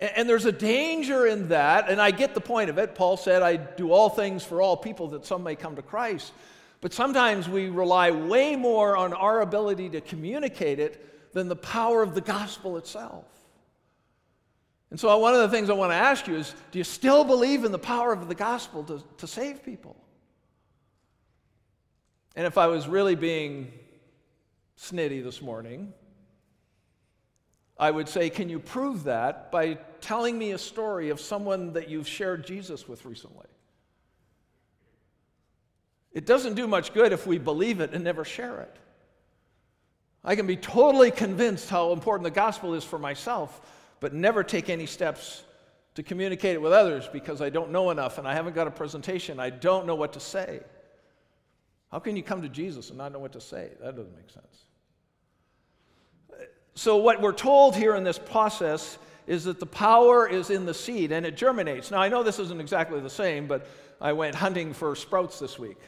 And 0.00 0.26
there's 0.26 0.46
a 0.46 0.52
danger 0.52 1.26
in 1.26 1.48
that, 1.50 1.90
and 1.90 2.00
I 2.00 2.10
get 2.10 2.34
the 2.34 2.40
point 2.40 2.70
of 2.70 2.78
it. 2.78 2.94
Paul 2.94 3.18
said, 3.18 3.42
I 3.42 3.56
do 3.56 3.92
all 3.92 4.08
things 4.08 4.42
for 4.42 4.62
all 4.62 4.74
people 4.74 5.08
that 5.08 5.26
some 5.26 5.42
may 5.42 5.54
come 5.54 5.76
to 5.76 5.82
Christ. 5.82 6.32
But 6.80 6.94
sometimes 6.94 7.46
we 7.46 7.68
rely 7.68 8.10
way 8.10 8.56
more 8.56 8.96
on 8.96 9.12
our 9.12 9.42
ability 9.42 9.90
to 9.90 10.00
communicate 10.00 10.78
it 10.80 11.34
than 11.34 11.48
the 11.48 11.56
power 11.56 12.02
of 12.02 12.14
the 12.14 12.22
gospel 12.22 12.78
itself. 12.78 13.26
And 14.90 14.98
so, 14.98 15.16
one 15.18 15.34
of 15.34 15.40
the 15.40 15.48
things 15.48 15.70
I 15.70 15.74
want 15.74 15.92
to 15.92 15.96
ask 15.96 16.26
you 16.26 16.36
is 16.36 16.54
do 16.72 16.78
you 16.78 16.84
still 16.84 17.24
believe 17.24 17.64
in 17.64 17.72
the 17.72 17.78
power 17.78 18.12
of 18.12 18.28
the 18.28 18.34
gospel 18.34 18.82
to, 18.84 19.02
to 19.18 19.26
save 19.26 19.64
people? 19.64 19.96
And 22.36 22.46
if 22.46 22.58
I 22.58 22.66
was 22.66 22.88
really 22.88 23.14
being 23.14 23.72
snitty 24.78 25.22
this 25.22 25.42
morning, 25.42 25.92
I 27.78 27.90
would 27.90 28.08
say, 28.08 28.30
can 28.30 28.48
you 28.48 28.58
prove 28.58 29.04
that 29.04 29.50
by 29.50 29.78
telling 30.00 30.38
me 30.38 30.52
a 30.52 30.58
story 30.58 31.10
of 31.10 31.20
someone 31.20 31.72
that 31.72 31.88
you've 31.88 32.08
shared 32.08 32.46
Jesus 32.46 32.86
with 32.86 33.04
recently? 33.04 33.46
It 36.12 36.26
doesn't 36.26 36.54
do 36.54 36.66
much 36.66 36.92
good 36.92 37.12
if 37.12 37.26
we 37.26 37.38
believe 37.38 37.80
it 37.80 37.92
and 37.92 38.04
never 38.04 38.24
share 38.24 38.60
it. 38.60 38.76
I 40.24 40.36
can 40.36 40.46
be 40.46 40.56
totally 40.56 41.10
convinced 41.10 41.70
how 41.70 41.92
important 41.92 42.24
the 42.24 42.30
gospel 42.30 42.74
is 42.74 42.84
for 42.84 42.98
myself, 42.98 43.60
but 44.00 44.12
never 44.12 44.42
take 44.42 44.68
any 44.68 44.86
steps 44.86 45.44
to 45.94 46.02
communicate 46.02 46.54
it 46.54 46.62
with 46.62 46.72
others 46.72 47.08
because 47.12 47.40
I 47.40 47.50
don't 47.50 47.70
know 47.70 47.90
enough 47.90 48.18
and 48.18 48.26
I 48.26 48.34
haven't 48.34 48.54
got 48.54 48.66
a 48.66 48.70
presentation. 48.70 49.38
I 49.38 49.50
don't 49.50 49.86
know 49.86 49.94
what 49.94 50.14
to 50.14 50.20
say. 50.20 50.60
How 51.90 51.98
can 51.98 52.16
you 52.16 52.22
come 52.22 52.42
to 52.42 52.48
Jesus 52.48 52.88
and 52.88 52.98
not 52.98 53.12
know 53.12 53.18
what 53.18 53.32
to 53.32 53.40
say? 53.40 53.70
That 53.80 53.96
doesn't 53.96 54.14
make 54.14 54.30
sense. 54.30 54.46
So, 56.74 56.96
what 56.96 57.20
we're 57.20 57.32
told 57.32 57.76
here 57.76 57.96
in 57.96 58.04
this 58.04 58.18
process 58.18 58.96
is 59.26 59.44
that 59.44 59.60
the 59.60 59.66
power 59.66 60.26
is 60.26 60.50
in 60.50 60.64
the 60.64 60.72
seed 60.72 61.12
and 61.12 61.26
it 61.26 61.36
germinates. 61.36 61.90
Now, 61.90 62.00
I 62.00 62.08
know 62.08 62.22
this 62.22 62.38
isn't 62.38 62.60
exactly 62.60 63.00
the 63.00 63.10
same, 63.10 63.46
but 63.46 63.66
I 64.00 64.12
went 64.12 64.34
hunting 64.34 64.72
for 64.72 64.94
sprouts 64.96 65.38
this 65.38 65.58
week. 65.58 65.78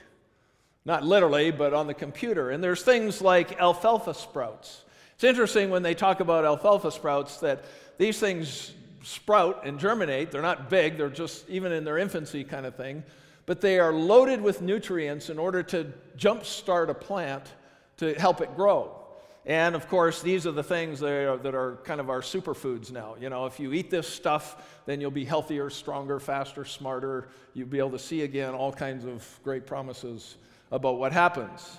Not 0.85 1.05
literally, 1.05 1.53
but 1.53 1.73
on 1.73 1.87
the 1.87 1.95
computer. 1.95 2.51
And 2.51 2.63
there's 2.63 2.83
things 2.83 3.23
like 3.23 3.59
alfalfa 3.61 4.15
sprouts. 4.15 4.85
It's 5.15 5.25
interesting 5.25 5.71
when 5.71 5.83
they 5.83 5.95
talk 5.95 6.21
about 6.21 6.45
alfalfa 6.45 6.91
sprouts 6.91 7.39
that 7.39 7.65
these 7.99 8.19
things 8.19 8.73
sprout 9.03 9.67
and 9.67 9.79
germinate. 9.79 10.31
They're 10.31 10.43
not 10.43 10.71
big, 10.71 10.97
they're 10.97 11.09
just 11.09 11.49
even 11.49 11.73
in 11.73 11.85
their 11.85 11.99
infancy 11.99 12.45
kind 12.45 12.67
of 12.67 12.77
thing. 12.77 13.03
But 13.47 13.61
they 13.61 13.79
are 13.79 13.93
loaded 13.93 14.41
with 14.41 14.63
nutrients 14.63 15.29
in 15.29 15.39
order 15.39 15.63
to 15.65 15.93
jumpstart 16.17 16.89
a 16.89 16.95
plant 16.95 17.45
to 17.99 18.15
help 18.15 18.41
it 18.41 18.55
grow. 18.55 18.97
And 19.45 19.75
of 19.75 19.89
course, 19.89 20.23
these 20.23 20.47
are 20.47 20.53
the 20.53 20.63
things 20.63 21.01
that 21.01 21.11
are, 21.11 21.37
that 21.39 21.55
are, 21.55 21.79
kind 21.83 22.01
of 22.01 22.09
our 22.09 22.21
superfoods 22.21 22.93
now. 22.93 23.17
You 23.21 23.29
know, 23.29 23.47
if 23.47 23.59
you 23.59 23.73
eat 23.73 23.91
this 23.91 24.07
stuff, 24.07 24.81
then 24.87 25.01
you'll 25.01 25.11
be 25.11 25.25
healthier, 25.25 25.69
stronger, 25.69 26.21
faster, 26.21 26.65
smarter. 26.65 27.29
You'll 27.53 27.67
be 27.67 27.79
able 27.79 27.91
to 27.91 27.99
see 27.99 28.23
again 28.23 28.55
all 28.55 28.73
kinds 28.73 29.05
of 29.05 29.27
great 29.43 29.67
promises 29.67 30.37
about 30.71 30.99
what 30.99 31.13
happens. 31.13 31.79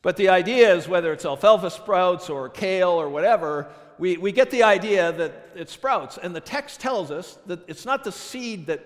But 0.00 0.16
the 0.16 0.30
idea 0.30 0.74
is 0.74 0.88
whether 0.88 1.12
it's 1.12 1.26
alfalfa 1.26 1.70
sprouts 1.70 2.30
or 2.30 2.48
kale 2.48 2.90
or 2.90 3.10
whatever, 3.10 3.68
we, 3.98 4.16
we 4.16 4.32
get 4.32 4.50
the 4.50 4.62
idea 4.62 5.12
that 5.12 5.50
it 5.54 5.70
sprouts. 5.70 6.18
And 6.18 6.34
the 6.34 6.40
text 6.40 6.80
tells 6.80 7.10
us 7.10 7.38
that 7.46 7.68
it's 7.68 7.84
not 7.84 8.04
the 8.04 8.12
seed 8.12 8.66
that 8.66 8.84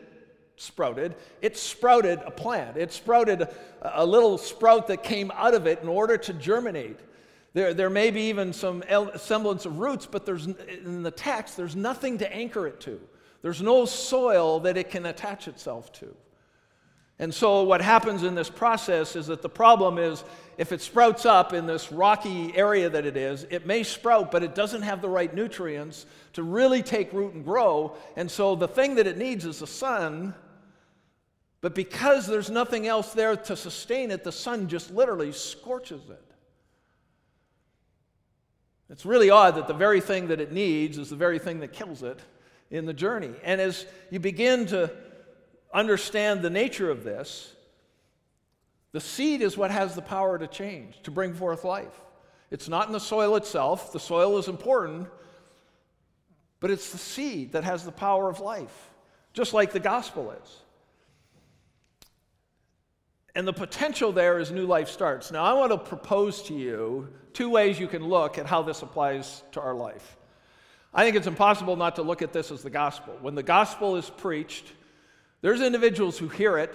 sprouted, 0.57 1.14
it 1.40 1.57
sprouted 1.57 2.20
a 2.25 2.31
plant. 2.31 2.77
It 2.77 2.92
sprouted 2.92 3.42
a, 3.42 3.51
a 3.83 4.05
little 4.05 4.37
sprout 4.38 4.87
that 4.88 5.03
came 5.03 5.31
out 5.35 5.55
of 5.55 5.66
it 5.66 5.81
in 5.83 5.88
order 5.88 6.16
to 6.18 6.33
germinate. 6.35 7.01
There, 7.53 7.75
there 7.75 7.90
may 7.90 8.11
be 8.11 8.23
even 8.29 8.53
some 8.53 8.85
semblance 9.16 9.66
of 9.66 9.79
roots, 9.79 10.07
but 10.07 10.25
there's, 10.25 10.46
in 10.46 11.03
the 11.03 11.11
text, 11.11 11.57
there's 11.57 11.75
nothing 11.75 12.18
to 12.18 12.33
anchor 12.33 12.66
it 12.66 12.81
to. 12.83 13.01
There's 13.42 13.62
no 13.62 13.87
soil 13.87 14.61
that 14.61 14.77
it 14.77 14.90
can 14.90 15.07
attach 15.07 15.49
itself 15.49 15.92
to. 15.94 16.14
And 17.21 17.35
so, 17.35 17.65
what 17.65 17.83
happens 17.83 18.23
in 18.23 18.35
this 18.35 18.49
process 18.49 19.15
is 19.15 19.27
that 19.27 19.43
the 19.43 19.49
problem 19.51 19.99
is 19.99 20.25
if 20.57 20.73
it 20.73 20.81
sprouts 20.81 21.27
up 21.27 21.53
in 21.53 21.67
this 21.67 21.93
rocky 21.93 22.57
area 22.57 22.89
that 22.89 23.05
it 23.05 23.15
is, 23.15 23.47
it 23.51 23.67
may 23.67 23.83
sprout, 23.83 24.31
but 24.31 24.43
it 24.43 24.55
doesn't 24.55 24.81
have 24.81 25.03
the 25.03 25.09
right 25.11 25.33
nutrients 25.35 26.07
to 26.33 26.43
really 26.43 26.83
take 26.83 27.13
root 27.13 27.35
and 27.35 27.45
grow. 27.45 27.95
And 28.17 28.31
so, 28.31 28.57
the 28.57 28.67
thing 28.67 28.95
that 28.95 29.07
it 29.07 29.19
needs 29.19 29.45
is 29.45 29.59
the 29.59 29.67
sun. 29.67 30.35
But 31.61 31.75
because 31.75 32.27
there's 32.27 32.49
nothing 32.49 32.87
else 32.87 33.13
there 33.13 33.37
to 33.37 33.55
sustain 33.55 34.11
it, 34.11 34.25
the 34.25 34.33
sun 34.33 34.67
just 34.67 34.91
literally 34.91 35.33
scorches 35.33 36.01
it. 36.09 36.25
It's 38.89 39.05
really 39.05 39.29
odd 39.29 39.57
that 39.57 39.69
the 39.69 39.75
very 39.75 40.01
thing 40.01 40.29
that 40.29 40.41
it 40.41 40.53
needs 40.53 40.97
is 40.97 41.11
the 41.11 41.17
very 41.17 41.39
thing 41.39 41.61
that 41.61 41.75
kills 41.75 42.03
it 42.03 42.19
in 42.71 42.87
the 42.87 42.95
journey. 42.95 43.33
And 43.45 43.61
as 43.61 43.85
you 44.11 44.21
begin 44.21 44.65
to 44.69 44.91
understand 45.73 46.43
the 46.43 46.51
nature 46.51 46.91
of 46.91 47.05
this, 47.05 47.55
the 48.93 49.01
seed 49.01 49.41
is 49.41 49.57
what 49.57 49.71
has 49.71 49.95
the 49.95 50.03
power 50.03 50.39
to 50.39 50.47
change, 50.47 51.01
to 51.03 51.11
bring 51.11 51.35
forth 51.35 51.65
life. 51.65 51.95
It's 52.51 52.69
not 52.69 52.89
in 52.89 52.93
the 52.93 52.99
soil 52.99 53.37
itself, 53.37 53.93
the 53.93 54.01
soil 54.01 54.39
is 54.39 54.49
important, 54.49 55.09
but 56.59 56.71
it's 56.71 56.91
the 56.91 56.99
seed 56.99 57.53
that 57.53 57.65
has 57.65 57.85
the 57.85 57.93
power 57.93 58.29
of 58.29 58.41
life, 58.41 58.91
just 59.33 59.55
like 59.55 59.73
the 59.73 59.81
gospel 59.81 60.33
is. 60.43 60.57
And 63.37 63.47
the 63.47 63.53
potential 63.53 64.11
there 64.11 64.41
is 64.41 64.51
new 64.51 64.67
life 64.67 64.89
starts. 64.89 65.31
Now, 65.31 65.45
I 65.45 65.53
want 65.53 65.71
to 65.71 65.79
propose 65.79 66.43
to 66.45 66.55
you 66.55 67.09
two 67.33 67.49
ways 67.49 67.79
you 67.79 67.87
can 67.87 68.09
look 68.09 68.39
at 68.39 68.47
how 68.47 68.63
this 68.63 68.83
applies 68.83 69.45
to 69.53 69.61
our 69.61 69.75
life. 69.75 70.17
I 70.93 71.05
think 71.05 71.15
it's 71.15 71.29
impossible 71.29 71.77
not 71.77 71.97
to 71.97 72.03
look 72.03 72.23
at 72.23 72.33
this 72.33 72.51
as 72.51 72.63
the 72.63 72.71
gospel. 72.71 73.17
When 73.21 73.37
the 73.37 73.45
gospel 73.45 73.95
is 73.97 74.11
preached, 74.11 74.73
there's 75.42 75.61
individuals 75.61 76.18
who 76.18 76.29
hear 76.29 76.59
it, 76.59 76.74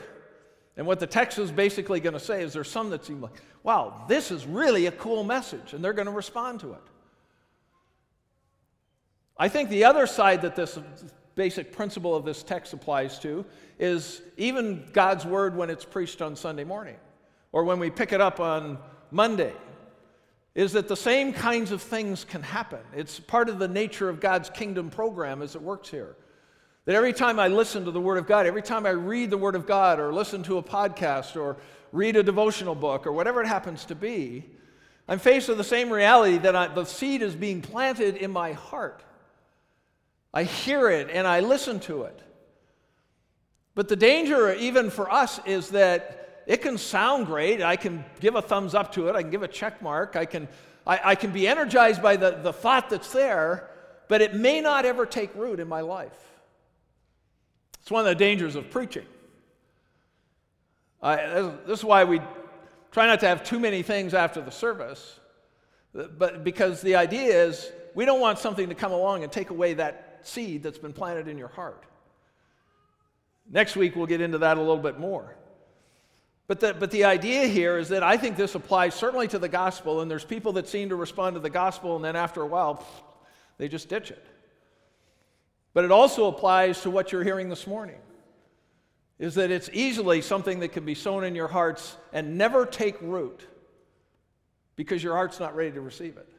and 0.78 0.86
what 0.86 1.00
the 1.00 1.08
text 1.08 1.38
is 1.40 1.52
basically 1.52 2.00
going 2.00 2.14
to 2.14 2.20
say 2.20 2.44
is 2.44 2.54
there's 2.54 2.70
some 2.70 2.90
that 2.90 3.06
seem 3.06 3.22
like, 3.22 3.42
wow, 3.64 4.06
this 4.08 4.32
is 4.32 4.46
really 4.46 4.88
a 4.88 4.92
cool 4.92 5.24
message, 5.24 5.74
and 5.74 5.84
they're 5.84 5.94
going 5.94 6.08
to 6.08 6.12
respond 6.12 6.60
to 6.62 6.74
it. 6.74 6.82
I 9.38 9.50
think 9.50 9.70
the 9.70 9.84
other 9.84 10.08
side 10.08 10.42
that 10.44 10.56
this 10.56 10.80
basic 11.36 11.72
principle 11.72 12.16
of 12.16 12.24
this 12.26 12.44
text 12.44 12.74
applies 12.74 13.20
to 13.20 13.46
is 13.78 14.22
even 14.38 14.88
God's 14.94 15.26
word 15.26 15.56
when 15.56 15.70
it's 15.70 15.84
preached 15.84 16.22
on 16.22 16.36
Sunday 16.36 16.64
morning 16.64 16.96
or 17.52 17.66
when 17.66 17.80
we 17.80 17.90
pick 17.90 18.14
it 18.14 18.22
up 18.22 18.40
on 18.40 18.78
Monday 19.12 19.54
is 20.56 20.72
that 20.72 20.88
the 20.88 20.96
same 20.96 21.34
kinds 21.34 21.72
of 21.72 21.82
things 21.82 22.24
can 22.24 22.42
happen. 22.42 22.80
It's 22.96 23.20
part 23.20 23.50
of 23.50 23.60
the 23.60 23.68
nature 23.68 24.08
of 24.08 24.22
God's 24.22 24.50
kingdom 24.50 24.90
program 24.90 25.42
as 25.42 25.56
it 25.56 25.62
works 25.62 25.90
here. 25.90 26.16
That 26.86 26.96
every 26.96 27.14
time 27.14 27.40
I 27.40 27.48
listen 27.48 27.86
to 27.86 27.92
the 27.92 28.00
Word 28.00 28.20
of 28.20 28.28
God, 28.28 28.46
every 28.46 28.62
time 28.62 28.86
I 28.86 28.92
read 28.92 29.32
the 29.32 29.38
Word 29.38 29.56
of 29.56 29.66
God 29.66 30.00
or 30.00 30.14
listen 30.14 30.44
to 30.44 30.60
a 30.60 30.64
podcast 30.64 31.36
or 31.36 31.58
read 31.92 32.16
a 32.16 32.22
devotional 32.22 32.76
book 32.76 33.08
or 33.08 33.12
whatever 33.12 33.42
it 33.42 33.48
happens 33.48 33.86
to 33.86 33.96
be, 33.96 34.46
I'm 35.08 35.18
faced 35.18 35.50
with 35.50 35.58
the 35.58 35.64
same 35.64 35.92
reality 35.92 36.38
that 36.40 36.56
I, 36.56 36.68
the 36.68 36.86
seed 36.86 37.24
is 37.24 37.36
being 37.36 37.62
planted 37.62 38.18
in 38.18 38.32
my 38.32 38.54
heart. 38.54 39.04
I 40.32 40.44
hear 40.44 40.90
it 40.90 41.10
and 41.12 41.26
I 41.26 41.40
listen 41.40 41.80
to 41.82 42.04
it. 42.04 42.22
But 43.74 43.88
the 43.88 43.96
danger, 43.96 44.54
even 44.54 44.90
for 44.90 45.12
us, 45.12 45.40
is 45.46 45.70
that 45.70 46.44
it 46.46 46.62
can 46.62 46.78
sound 46.78 47.26
great. 47.26 47.64
I 47.64 47.78
can 47.78 48.06
give 48.20 48.36
a 48.36 48.42
thumbs 48.42 48.76
up 48.76 48.94
to 48.94 49.08
it. 49.08 49.16
I 49.16 49.22
can 49.22 49.32
give 49.32 49.44
a 49.44 49.48
check 49.48 49.82
mark. 49.82 50.16
I 50.16 50.26
can, 50.26 50.48
I, 50.86 51.00
I 51.04 51.16
can 51.16 51.32
be 51.32 51.48
energized 51.48 52.02
by 52.02 52.16
the, 52.16 52.32
the 52.44 52.54
thought 52.54 52.90
that's 52.92 53.12
there, 53.12 53.70
but 54.08 54.22
it 54.22 54.36
may 54.36 54.62
not 54.62 54.86
ever 54.86 55.06
take 55.06 55.34
root 55.36 55.60
in 55.60 55.68
my 55.68 55.82
life. 55.82 56.35
It's 57.86 57.92
one 57.92 58.00
of 58.00 58.08
the 58.08 58.16
dangers 58.16 58.56
of 58.56 58.72
preaching. 58.72 59.06
This 61.04 61.78
is 61.78 61.84
why 61.84 62.04
we 62.04 62.20
try 62.92 63.06
not 63.06 63.20
to 63.20 63.28
have 63.28 63.44
too 63.44 63.60
many 63.60 63.84
things 63.84 64.16
after 64.16 64.42
the 64.42 64.50
service, 64.50 65.20
but 65.94 66.44
because 66.44 66.82
the 66.82 66.96
idea 66.96 67.46
is 67.46 67.72
we 67.94 68.06
don't 68.06 68.20
want 68.20 68.40
something 68.40 68.70
to 68.70 68.74
come 68.74 68.92
along 68.92 69.22
and 69.22 69.32
take 69.32 69.52
away 69.52 69.76
that 69.76 70.22
seed 70.24 70.64
that's 70.64 70.80
been 70.80 70.94
planted 70.94 71.28
in 71.28 71.38
your 71.38 71.50
heart. 71.50 71.84
Next 73.52 73.76
week, 73.76 73.96
we'll 73.96 74.08
get 74.08 74.20
into 74.20 74.40
that 74.40 74.58
a 74.58 74.62
little 74.62 74.78
bit 74.78 75.00
more. 75.00 75.36
But 76.48 76.62
the, 76.62 76.74
but 76.74 76.90
the 76.90 77.04
idea 77.04 77.46
here 77.46 77.78
is 77.78 77.90
that 77.90 78.02
I 78.02 78.18
think 78.18 78.36
this 78.36 78.56
applies 78.56 78.96
certainly 78.96 79.28
to 79.28 79.38
the 79.38 79.48
gospel, 79.48 80.02
and 80.02 80.10
there's 80.10 80.26
people 80.26 80.54
that 80.54 80.68
seem 80.68 80.90
to 80.90 80.96
respond 80.96 81.36
to 81.36 81.40
the 81.40 81.52
gospel, 81.52 81.96
and 81.96 82.04
then 82.04 82.16
after 82.16 82.42
a 82.42 82.48
while, 82.48 82.84
they 83.60 83.68
just 83.68 83.90
ditch 83.90 84.10
it. 84.10 84.26
But 85.76 85.84
it 85.84 85.92
also 85.92 86.28
applies 86.28 86.82
to 86.82 86.90
what 86.90 87.12
you're 87.12 87.26
hearing 87.26 87.50
this 87.50 87.68
morning 87.68 87.98
is 89.20 89.36
that 89.36 89.52
it's 89.52 89.70
easily 89.74 90.22
something 90.22 90.62
that 90.62 90.70
can 90.70 90.86
be 90.86 90.96
sown 90.96 91.26
in 91.26 91.36
your 91.36 91.50
hearts 91.50 91.98
and 92.14 92.38
never 92.38 92.66
take 92.66 92.96
root 93.02 93.46
because 94.78 95.04
your 95.04 95.16
heart's 95.16 95.38
not 95.38 95.54
ready 95.54 95.74
to 95.74 95.82
receive 95.82 96.16
it. 96.16 96.30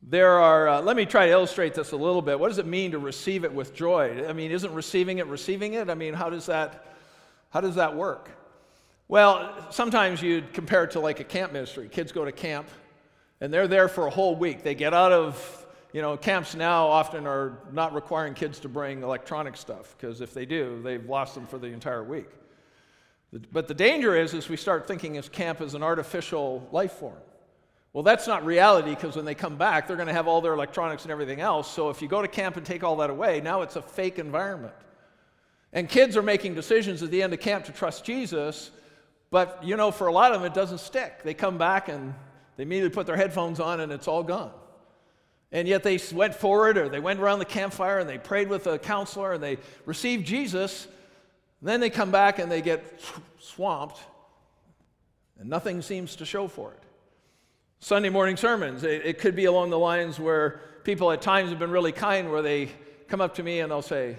There 0.00 0.38
are, 0.38 0.68
uh, 0.68 0.80
let 0.80 0.94
me 0.94 1.06
try 1.06 1.26
to 1.26 1.32
illustrate 1.32 1.74
this 1.74 1.90
a 1.90 1.96
little 1.96 2.22
bit. 2.22 2.38
What 2.38 2.50
does 2.50 2.58
it 2.58 2.66
mean 2.66 2.92
to 2.92 3.00
receive 3.00 3.44
it 3.44 3.52
with 3.52 3.74
joy? 3.74 4.24
I 4.28 4.32
mean, 4.32 4.52
isn't 4.52 4.72
receiving 4.72 5.18
it 5.18 5.26
receiving 5.26 5.74
it? 5.74 5.90
I 5.90 5.94
mean, 5.94 6.14
how 6.14 6.30
does 6.30 6.46
that, 6.46 6.86
how 7.50 7.62
does 7.62 7.74
that 7.74 7.96
work? 7.96 8.30
Well, 9.08 9.52
sometimes 9.70 10.22
you'd 10.22 10.52
compare 10.52 10.84
it 10.84 10.92
to 10.92 11.00
like 11.00 11.18
a 11.18 11.24
camp 11.24 11.52
ministry. 11.52 11.88
Kids 11.88 12.12
go 12.12 12.24
to 12.24 12.32
camp 12.32 12.68
and 13.40 13.52
they're 13.52 13.66
there 13.66 13.88
for 13.88 14.06
a 14.06 14.10
whole 14.10 14.36
week. 14.36 14.62
They 14.62 14.76
get 14.76 14.94
out 14.94 15.10
of, 15.10 15.63
you 15.94 16.02
know, 16.02 16.16
camps 16.16 16.56
now 16.56 16.88
often 16.88 17.24
are 17.24 17.56
not 17.72 17.94
requiring 17.94 18.34
kids 18.34 18.58
to 18.58 18.68
bring 18.68 19.04
electronic 19.04 19.56
stuff 19.56 19.94
because 19.96 20.20
if 20.20 20.34
they 20.34 20.44
do, 20.44 20.82
they've 20.82 21.08
lost 21.08 21.36
them 21.36 21.46
for 21.46 21.56
the 21.56 21.68
entire 21.68 22.02
week. 22.02 22.26
But 23.52 23.68
the 23.68 23.74
danger 23.74 24.16
is, 24.16 24.34
is 24.34 24.48
we 24.48 24.56
start 24.56 24.88
thinking 24.88 25.18
of 25.18 25.30
camp 25.30 25.60
as 25.60 25.74
an 25.74 25.84
artificial 25.84 26.68
life 26.72 26.94
form. 26.94 27.20
Well, 27.92 28.02
that's 28.02 28.26
not 28.26 28.44
reality 28.44 28.90
because 28.90 29.14
when 29.14 29.24
they 29.24 29.36
come 29.36 29.56
back, 29.56 29.86
they're 29.86 29.96
going 29.96 30.08
to 30.08 30.12
have 30.12 30.26
all 30.26 30.40
their 30.40 30.52
electronics 30.52 31.04
and 31.04 31.12
everything 31.12 31.40
else. 31.40 31.70
So 31.70 31.90
if 31.90 32.02
you 32.02 32.08
go 32.08 32.20
to 32.20 32.28
camp 32.28 32.56
and 32.56 32.66
take 32.66 32.82
all 32.82 32.96
that 32.96 33.10
away, 33.10 33.40
now 33.40 33.62
it's 33.62 33.76
a 33.76 33.82
fake 33.82 34.18
environment. 34.18 34.74
And 35.72 35.88
kids 35.88 36.16
are 36.16 36.22
making 36.22 36.56
decisions 36.56 37.04
at 37.04 37.12
the 37.12 37.22
end 37.22 37.32
of 37.32 37.38
camp 37.38 37.66
to 37.66 37.72
trust 37.72 38.04
Jesus, 38.04 38.72
but 39.30 39.62
you 39.62 39.76
know, 39.76 39.92
for 39.92 40.08
a 40.08 40.12
lot 40.12 40.32
of 40.32 40.40
them, 40.40 40.50
it 40.50 40.54
doesn't 40.54 40.78
stick. 40.78 41.22
They 41.22 41.34
come 41.34 41.56
back 41.56 41.88
and 41.88 42.14
they 42.56 42.64
immediately 42.64 42.92
put 42.92 43.06
their 43.06 43.16
headphones 43.16 43.60
on 43.60 43.78
and 43.78 43.92
it's 43.92 44.08
all 44.08 44.24
gone. 44.24 44.50
And 45.54 45.68
yet 45.68 45.84
they 45.84 46.00
went 46.12 46.34
forward 46.34 46.76
or 46.76 46.88
they 46.88 46.98
went 46.98 47.20
around 47.20 47.38
the 47.38 47.44
campfire 47.44 48.00
and 48.00 48.10
they 48.10 48.18
prayed 48.18 48.48
with 48.48 48.66
a 48.66 48.76
counselor 48.76 49.32
and 49.32 49.42
they 49.42 49.58
received 49.86 50.26
Jesus. 50.26 50.88
Then 51.62 51.80
they 51.80 51.90
come 51.90 52.10
back 52.10 52.40
and 52.40 52.50
they 52.50 52.60
get 52.60 53.00
swamped 53.38 54.00
and 55.38 55.48
nothing 55.48 55.80
seems 55.80 56.16
to 56.16 56.24
show 56.24 56.48
for 56.48 56.72
it. 56.72 56.82
Sunday 57.78 58.08
morning 58.08 58.36
sermons. 58.36 58.82
It, 58.82 59.06
it, 59.06 59.18
could 59.18 59.36
be 59.36 59.44
along 59.44 59.70
the 59.70 59.78
lines 59.78 60.18
where 60.18 60.60
people 60.82 61.12
at 61.12 61.22
times 61.22 61.50
have 61.50 61.58
been 61.60 61.70
really 61.70 61.92
kind, 61.92 62.32
where 62.32 62.42
they 62.42 62.70
come 63.06 63.20
up 63.20 63.34
to 63.36 63.42
me 63.42 63.60
and 63.60 63.70
they'll 63.70 63.82
say, 63.82 64.16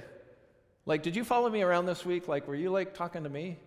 like, 0.85 1.03
did 1.03 1.17
you 1.17 1.25
follow 1.25 1.49
me 1.49 1.63
around 1.63 1.85
this 1.85 2.05
week? 2.05 2.29
Like, 2.29 2.47
were 2.47 2.55
you 2.55 2.69
like 2.69 2.93
talking 2.93 3.23
to 3.23 3.29
me? 3.29 3.57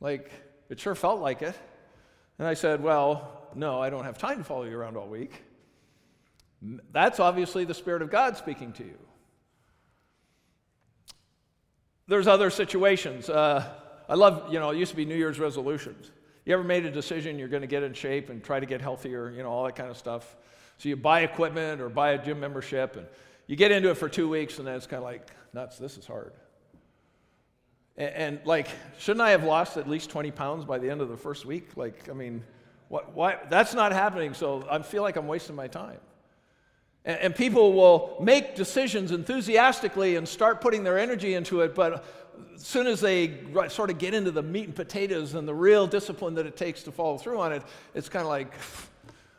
Like, 0.00 0.30
it 0.68 0.78
sure 0.78 0.94
felt 0.94 1.20
like 1.20 1.42
it. 1.42 1.54
And 2.38 2.46
I 2.46 2.54
said, 2.54 2.80
well, 2.80 3.48
no, 3.56 3.80
I 3.80 3.90
don't 3.90 4.04
have 4.04 4.18
time 4.18 4.38
to 4.38 4.44
follow 4.44 4.64
you 4.64 4.78
around 4.78 4.96
all 4.96 5.08
week. 5.08 5.42
That's 6.92 7.20
obviously 7.20 7.64
the 7.64 7.74
Spirit 7.74 8.02
of 8.02 8.10
God 8.10 8.36
speaking 8.36 8.72
to 8.74 8.84
you. 8.84 8.98
There's 12.08 12.26
other 12.26 12.50
situations. 12.50 13.28
Uh, 13.28 13.64
I 14.08 14.14
love, 14.14 14.52
you 14.52 14.58
know, 14.58 14.70
it 14.70 14.78
used 14.78 14.90
to 14.90 14.96
be 14.96 15.04
New 15.04 15.14
Year's 15.14 15.38
resolutions. 15.38 16.10
You 16.46 16.54
ever 16.54 16.64
made 16.64 16.86
a 16.86 16.90
decision 16.90 17.38
you're 17.38 17.48
going 17.48 17.60
to 17.60 17.66
get 17.68 17.82
in 17.82 17.92
shape 17.92 18.30
and 18.30 18.42
try 18.42 18.58
to 18.58 18.66
get 18.66 18.80
healthier, 18.80 19.30
you 19.30 19.42
know, 19.42 19.50
all 19.50 19.64
that 19.64 19.76
kind 19.76 19.90
of 19.90 19.98
stuff? 19.98 20.36
So 20.78 20.88
you 20.88 20.96
buy 20.96 21.20
equipment 21.20 21.82
or 21.82 21.90
buy 21.90 22.12
a 22.12 22.24
gym 22.24 22.40
membership 22.40 22.96
and 22.96 23.06
you 23.46 23.56
get 23.56 23.70
into 23.70 23.90
it 23.90 23.96
for 23.96 24.08
two 24.08 24.28
weeks 24.28 24.58
and 24.58 24.66
then 24.66 24.74
it's 24.74 24.86
kind 24.86 25.02
of 25.02 25.04
like, 25.04 25.28
nuts, 25.52 25.76
this 25.76 25.98
is 25.98 26.06
hard. 26.06 26.32
And, 27.98 28.14
and, 28.14 28.40
like, 28.46 28.68
shouldn't 28.98 29.20
I 29.20 29.30
have 29.30 29.44
lost 29.44 29.76
at 29.76 29.88
least 29.88 30.08
20 30.08 30.30
pounds 30.30 30.64
by 30.64 30.78
the 30.78 30.88
end 30.88 31.02
of 31.02 31.08
the 31.08 31.16
first 31.16 31.44
week? 31.44 31.76
Like, 31.76 32.08
I 32.08 32.14
mean, 32.14 32.42
what, 32.88 33.14
why? 33.14 33.38
That's 33.50 33.74
not 33.74 33.92
happening, 33.92 34.32
so 34.32 34.66
I 34.70 34.80
feel 34.80 35.02
like 35.02 35.16
I'm 35.16 35.26
wasting 35.26 35.56
my 35.56 35.66
time. 35.66 35.98
And, 37.04 37.18
and 37.18 37.34
people 37.34 37.72
will 37.72 38.16
make 38.20 38.54
decisions 38.54 39.12
enthusiastically 39.12 40.16
and 40.16 40.28
start 40.28 40.60
putting 40.60 40.84
their 40.84 40.98
energy 40.98 41.34
into 41.34 41.60
it, 41.60 41.74
but 41.74 42.04
as 42.54 42.66
soon 42.66 42.86
as 42.86 43.00
they 43.00 43.38
sort 43.68 43.90
of 43.90 43.98
get 43.98 44.14
into 44.14 44.30
the 44.30 44.42
meat 44.42 44.66
and 44.66 44.74
potatoes 44.74 45.34
and 45.34 45.46
the 45.46 45.54
real 45.54 45.86
discipline 45.86 46.34
that 46.34 46.46
it 46.46 46.56
takes 46.56 46.82
to 46.84 46.92
follow 46.92 47.18
through 47.18 47.40
on 47.40 47.52
it, 47.52 47.62
it's 47.94 48.08
kind 48.08 48.22
of 48.22 48.28
like, 48.28 48.52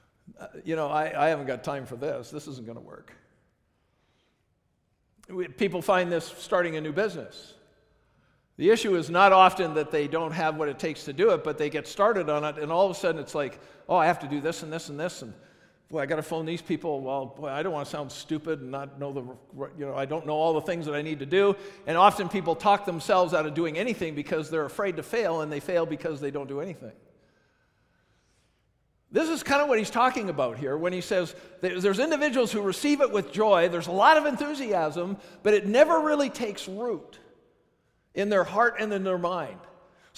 you 0.64 0.76
know, 0.76 0.88
I, 0.88 1.26
I 1.26 1.30
haven't 1.30 1.48
got 1.48 1.64
time 1.64 1.86
for 1.86 1.96
this. 1.96 2.32
This 2.32 2.48
isn't 2.48 2.66
going 2.66 2.78
to 2.78 2.84
work. 2.84 3.14
People 5.58 5.82
find 5.82 6.12
this 6.12 6.26
starting 6.40 6.76
a 6.76 6.82
new 6.82 6.92
business. 6.92 7.54
The 8.58 8.72
issue 8.72 8.96
is 8.96 9.10
not 9.10 9.32
often 9.32 9.76
that 9.76 9.92
they 9.92 10.08
don't 10.08 10.32
have 10.32 10.58
what 10.58 10.68
it 10.68 10.80
takes 10.80 11.06
to 11.06 11.14
do 11.14 11.30
it, 11.32 11.44
but 11.44 11.58
they 11.58 11.70
get 11.70 11.88
started 11.88 12.30
on 12.30 12.44
it, 12.44 12.58
and 12.58 12.72
all 12.72 12.86
of 12.86 12.92
a 12.92 13.00
sudden 13.00 13.22
it's 13.22 13.36
like, 13.36 13.60
oh, 13.88 13.96
I 13.96 14.08
have 14.08 14.20
to 14.20 14.28
do 14.28 14.42
this 14.42 14.64
and 14.64 14.74
this 14.74 14.90
and 14.90 15.00
this, 15.00 15.22
and 15.22 15.34
boy, 15.90 16.00
I 16.02 16.06
got 16.06 16.18
to 16.18 16.24
phone 16.24 16.46
these 16.46 16.62
people. 16.62 17.02
Well, 17.02 17.26
boy, 17.26 17.50
I 17.50 17.64
don't 17.64 17.74
want 17.74 17.86
to 17.86 17.92
sound 17.92 18.12
stupid 18.12 18.62
and 18.62 18.72
not 18.72 19.00
know 19.00 19.12
the, 19.12 19.22
you 19.78 19.86
know, 19.86 19.96
I 19.96 20.06
don't 20.06 20.26
know 20.26 20.34
all 20.34 20.54
the 20.54 20.62
things 20.62 20.86
that 20.86 20.94
I 20.94 21.02
need 21.02 21.20
to 21.20 21.26
do. 21.26 21.56
And 21.88 21.98
often 21.98 22.30
people 22.30 22.56
talk 22.56 22.86
themselves 22.86 23.34
out 23.34 23.46
of 23.46 23.54
doing 23.54 23.78
anything 23.78 24.16
because 24.16 24.50
they're 24.50 24.66
afraid 24.66 24.98
to 24.98 25.04
fail, 25.04 25.42
and 25.42 25.52
they 25.52 25.60
fail 25.60 25.86
because 25.86 26.22
they 26.22 26.32
don't 26.32 26.48
do 26.48 26.62
anything. 26.62 26.92
This 29.12 29.28
is 29.28 29.42
kind 29.42 29.62
of 29.62 29.68
what 29.68 29.80
he's 29.80 29.90
talking 29.90 30.30
about 30.30 30.60
here 30.60 30.78
when 30.78 30.94
he 30.94 31.02
says 31.02 31.34
there's 31.62 31.98
individuals 31.98 32.52
who 32.52 32.62
receive 32.62 33.02
it 33.02 33.12
with 33.12 33.32
joy, 33.32 33.68
there's 33.68 33.88
a 33.88 33.92
lot 33.92 34.18
of 34.18 34.28
enthusiasm, 34.28 35.18
but 35.42 35.56
it 35.56 35.66
never 35.66 36.02
really 36.02 36.30
takes 36.30 36.68
root 36.68 37.18
in 38.14 38.30
their 38.30 38.44
heart 38.44 38.76
and 38.80 38.94
in 38.94 39.04
their 39.04 39.18
mind. 39.18 39.60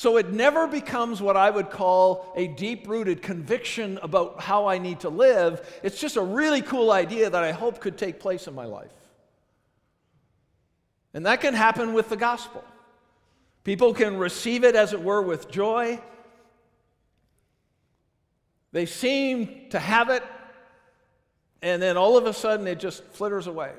So 0.02 0.18
it 0.18 0.32
never 0.32 0.66
becomes 0.66 1.22
what 1.22 1.38
I 1.38 1.52
would 1.52 1.70
call 1.70 2.34
a 2.36 2.48
deep 2.48 2.88
rooted 2.88 3.22
conviction 3.22 4.00
about 4.02 4.42
how 4.42 4.66
I 4.66 4.80
need 4.80 5.02
to 5.02 5.10
live. 5.10 5.80
It's 5.84 6.02
just 6.02 6.16
a 6.16 6.24
really 6.24 6.64
cool 6.64 6.92
idea 6.92 7.30
that 7.30 7.44
I 7.44 7.52
hope 7.52 7.80
could 7.80 8.00
take 8.00 8.20
place 8.20 8.48
in 8.48 8.56
my 8.56 8.66
life. 8.66 8.90
And 11.14 11.28
that 11.28 11.40
can 11.40 11.54
happen 11.54 11.94
with 11.94 12.10
the 12.10 12.18
gospel. 12.18 12.64
People 13.64 13.94
can 13.94 14.18
receive 14.18 14.64
it, 14.64 14.76
as 14.76 14.92
it 14.92 15.04
were, 15.04 15.22
with 15.22 15.52
joy. 15.52 16.02
They 18.72 18.88
seem 18.88 19.68
to 19.70 19.78
have 19.78 20.10
it, 20.10 20.24
and 21.62 21.80
then 21.80 21.96
all 21.96 22.18
of 22.18 22.26
a 22.26 22.34
sudden 22.34 22.66
it 22.66 22.80
just 22.80 23.04
flitters 23.04 23.46
away. 23.46 23.74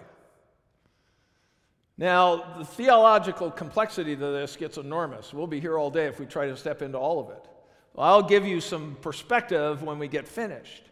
Now, 2.03 2.57
the 2.59 2.65
theological 2.65 3.49
complexity 3.49 4.17
to 4.17 4.27
this 4.33 4.57
gets 4.57 4.77
enormous. 4.77 5.33
We'll 5.33 5.47
be 5.47 5.61
here 5.61 5.79
all 5.79 5.89
day 5.89 6.07
if 6.07 6.19
we 6.19 6.27
try 6.27 6.49
to 6.49 6.57
step 6.57 6.83
into 6.83 6.99
all 6.99 7.21
of 7.21 7.31
it. 7.31 7.47
I'll 7.97 8.25
give 8.25 8.45
you 8.45 8.61
some 8.61 8.97
perspective 9.01 9.85
when 9.85 10.01
we 10.01 10.09
get 10.09 10.27
finished. 10.27 10.83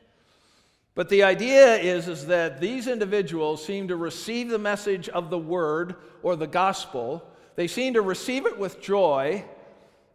But 0.95 1.09
the 1.09 1.25
idea 1.25 1.75
is, 1.79 2.07
is 2.07 2.29
that 2.29 2.61
these 2.61 2.87
individuals 2.87 3.65
seem 3.65 3.89
to 3.89 3.97
receive 3.97 4.51
the 4.51 4.59
message 4.61 5.09
of 5.09 5.31
the 5.31 5.39
word 5.39 5.97
or 6.23 6.37
the 6.37 6.47
gospel. 6.47 7.29
They 7.57 7.67
seem 7.67 7.95
to 7.95 8.03
receive 8.03 8.47
it 8.47 8.57
with 8.57 8.81
joy, 8.81 9.45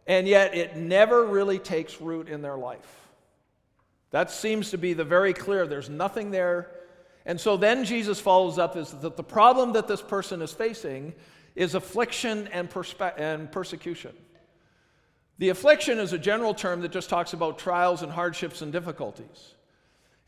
and 0.06 0.26
yet 0.26 0.54
it 0.54 0.78
never 0.78 1.26
really 1.26 1.58
takes 1.58 2.00
root 2.00 2.26
in 2.26 2.40
their 2.40 2.56
life. 2.56 3.02
That 4.12 4.30
seems 4.30 4.70
to 4.70 4.78
be 4.78 4.94
the 4.94 5.04
very 5.04 5.34
clear. 5.34 5.66
There's 5.66 5.90
nothing 5.90 6.30
there. 6.30 6.70
And 7.26 7.40
so 7.40 7.56
then 7.56 7.84
Jesus 7.84 8.20
follows 8.20 8.56
up 8.56 8.76
is 8.76 8.92
that 8.92 9.16
the 9.16 9.24
problem 9.24 9.72
that 9.72 9.88
this 9.88 10.00
person 10.00 10.40
is 10.40 10.52
facing 10.52 11.12
is 11.56 11.74
affliction 11.74 12.48
and, 12.52 12.70
perspe- 12.70 13.18
and 13.18 13.50
persecution. 13.50 14.12
The 15.38 15.48
affliction 15.48 15.98
is 15.98 16.12
a 16.12 16.18
general 16.18 16.54
term 16.54 16.80
that 16.82 16.92
just 16.92 17.10
talks 17.10 17.32
about 17.32 17.58
trials 17.58 18.02
and 18.02 18.12
hardships 18.12 18.62
and 18.62 18.72
difficulties. 18.72 19.54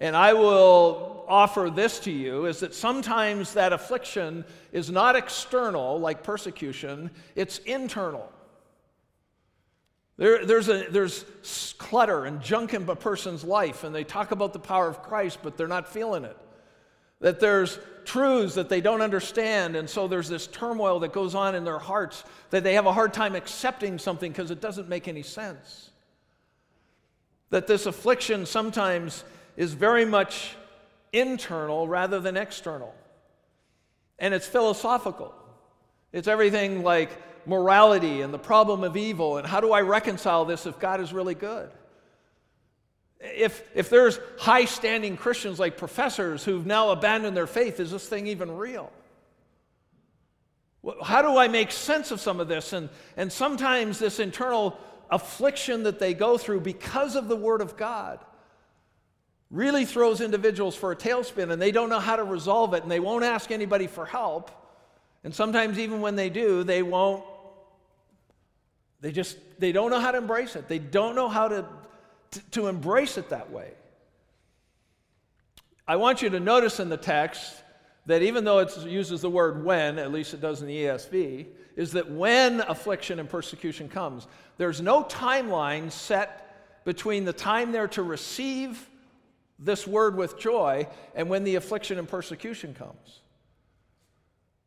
And 0.01 0.17
I 0.17 0.33
will 0.35 1.25
offer 1.29 1.71
this 1.71 2.01
to 2.01 2.11
you 2.11 2.47
is 2.47 2.61
that 2.61 2.75
sometimes 2.75 3.55
that 3.55 3.73
affliction 3.73 4.45
is 4.73 4.91
not 4.91 5.15
external, 5.15 6.01
like 6.01 6.25
persecution, 6.25 7.11
it's 7.37 7.59
internal. 7.59 8.31
There, 10.17 10.45
there's, 10.45 10.69
a, 10.69 10.87
there's 10.91 11.25
clutter 11.79 12.25
and 12.25 12.43
junk 12.43 12.75
in 12.75 12.89
a 12.89 12.97
person's 12.97 13.45
life, 13.45 13.85
and 13.85 13.95
they 13.95 14.05
talk 14.05 14.33
about 14.33 14.53
the 14.53 14.59
power 14.59 14.89
of 14.89 15.03
Christ, 15.03 15.39
but 15.45 15.57
they're 15.57 15.69
not 15.69 15.89
feeling 15.89 16.25
it. 16.25 16.37
That 17.21 17.41
there's 17.41 17.79
truths 18.05 18.55
that 18.55 18.69
they 18.69 18.81
don't 18.81 19.03
understand, 19.03 19.77
and 19.77 19.89
so 19.89 20.09
there's 20.09 20.29
this 20.29 20.47
turmoil 20.47 21.01
that 21.01 21.13
goes 21.13 21.35
on 21.35 21.55
in 21.55 21.65
their 21.65 21.79
hearts 21.79 22.25
that 22.51 22.65
they 22.65 22.75
have 22.75 22.87
a 22.87 22.93
hard 22.93 23.13
time 23.13 23.35
accepting 23.35 23.99
something 23.99 24.33
because 24.33 24.51
it 24.51 24.61
doesn't 24.61 24.89
make 24.89 25.09
any 25.09 25.23
sense. 25.23 25.91
That 27.51 27.67
this 27.67 27.87
affliction 27.87 28.47
sometimes 28.47 29.25
is 29.57 29.75
very 29.75 30.05
much 30.05 30.57
internal 31.13 31.89
rather 31.89 32.21
than 32.21 32.37
external. 32.37 32.95
And 34.19 34.35
it's 34.35 34.47
philosophical. 34.47 35.35
It's 36.13 36.29
everything 36.29 36.83
like 36.83 37.11
morality 37.47 38.23
and 38.23 38.33
the 38.33 38.39
problem 38.39 38.85
of 38.85 38.97
evil 38.97 39.39
and 39.39 39.47
how 39.47 39.61
do 39.61 39.73
I 39.73 39.81
reconcile 39.81 40.45
this 40.45 40.67
if 40.67 40.79
God 40.79 41.01
is 41.01 41.13
really 41.13 41.35
good? 41.35 41.71
If, 43.21 43.63
if 43.75 43.91
there's 43.91 44.21
high 44.39 44.65
standing 44.65 45.17
Christians 45.17 45.59
like 45.59 45.77
professors 45.77 46.45
who've 46.45 46.67
now 46.67 46.91
abandoned 46.91 47.37
their 47.37 47.49
faith, 47.49 47.81
is 47.81 47.91
this 47.91 48.09
thing 48.09 48.29
even 48.29 48.57
real? 48.57 48.93
How 51.03 51.23
do 51.23 51.37
I 51.37 51.49
make 51.49 51.73
sense 51.73 52.11
of 52.13 52.21
some 52.21 52.39
of 52.39 52.49
this? 52.49 52.73
And, 52.73 52.89
and 53.17 53.33
sometimes 53.33 53.99
this 53.99 54.21
internal 54.21 54.79
affliction 55.11 55.83
that 55.83 55.99
they 55.99 56.15
go 56.15 56.39
through 56.39 56.61
because 56.61 57.17
of 57.17 57.29
the 57.29 57.37
Word 57.37 57.61
of 57.61 57.77
God 57.77 58.25
really 59.51 59.85
throws 59.85 60.21
individuals 60.21 60.77
for 60.77 60.93
a 60.93 60.97
tailspin 60.97 61.51
and 61.51 61.61
they 61.61 61.73
don't 61.73 61.89
know 61.89 61.99
how 61.99 62.17
to 62.17 62.25
resolve 62.25 62.75
it 62.75 62.83
and 62.83 62.93
they 62.93 63.01
won't 63.01 63.25
ask 63.25 63.51
anybody 63.51 63.87
for 63.87 64.05
help. 64.05 64.51
And 65.25 65.35
sometimes 65.35 65.79
even 65.79 66.01
when 66.01 66.17
they 66.17 66.31
do, 66.31 66.63
they 66.63 66.83
won't 66.83 67.25
they 69.01 69.13
just 69.13 69.37
they 69.59 69.73
don't 69.73 69.91
know 69.91 70.01
how 70.01 70.11
to 70.11 70.19
embrace 70.19 70.57
it. 70.57 70.69
They 70.69 70.79
don't 70.79 71.15
know 71.15 71.29
how 71.29 71.49
to, 71.49 71.65
to, 72.53 72.67
embrace 72.67 73.19
it 73.19 73.31
that 73.31 73.51
way. 73.51 73.73
I 75.87 75.97
want 75.97 76.23
you 76.23 76.31
to 76.31 76.41
notice 76.41 76.81
in 76.81 76.89
the 76.89 76.97
text 76.97 77.63
that 78.07 78.23
even 78.23 78.45
though 78.45 78.59
it 78.59 78.77
uses 78.87 79.21
the 79.21 79.31
word 79.31 79.65
when, 79.65 79.99
at 79.99 80.13
least 80.13 80.35
it 80.35 80.41
does 80.41 80.61
in 80.61 80.67
the 80.67 80.77
ESV, 80.77 81.47
is 81.77 81.93
that 81.93 82.11
when 82.11 82.61
affliction 82.63 83.19
and 83.19 83.29
persecution 83.29 83.89
comes, 83.89 84.27
there's 84.57 84.81
no 84.81 85.05
timeline 85.05 85.91
set 85.91 86.85
between 86.85 87.25
the 87.25 87.33
time 87.33 87.71
they're 87.71 87.89
to 87.89 88.03
receive 88.03 88.89
this 89.59 89.87
word 89.87 90.17
with 90.17 90.39
joy 90.39 90.87
and 91.15 91.29
when 91.29 91.45
the 91.45 91.57
affliction 91.57 91.99
and 91.99 92.09
persecution 92.09 92.75
comes. 92.75 93.21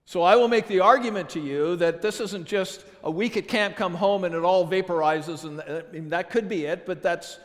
So 0.06 0.24
I 0.24 0.36
will 0.36 0.47
make 0.47 0.67
the 0.67 0.82
argument 0.82 1.30
to 1.32 1.39
you 1.39 1.78
that 1.78 2.02
this 2.02 2.19
isn't 2.19 2.45
just 2.45 2.86
a 3.04 3.10
week 3.10 3.38
at 3.38 3.47
camp, 3.47 3.76
come 3.76 3.93
home, 3.93 4.24
and 4.24 4.36
it 4.36 4.43
all 4.43 4.67
vaporizes, 4.67 5.45
and 5.45 5.62
I 5.62 5.84
mean, 5.91 6.10
that 6.10 6.30
could 6.30 6.50
be 6.50 6.65
it, 6.65 6.86
but 6.86 7.02
that's, 7.02 7.39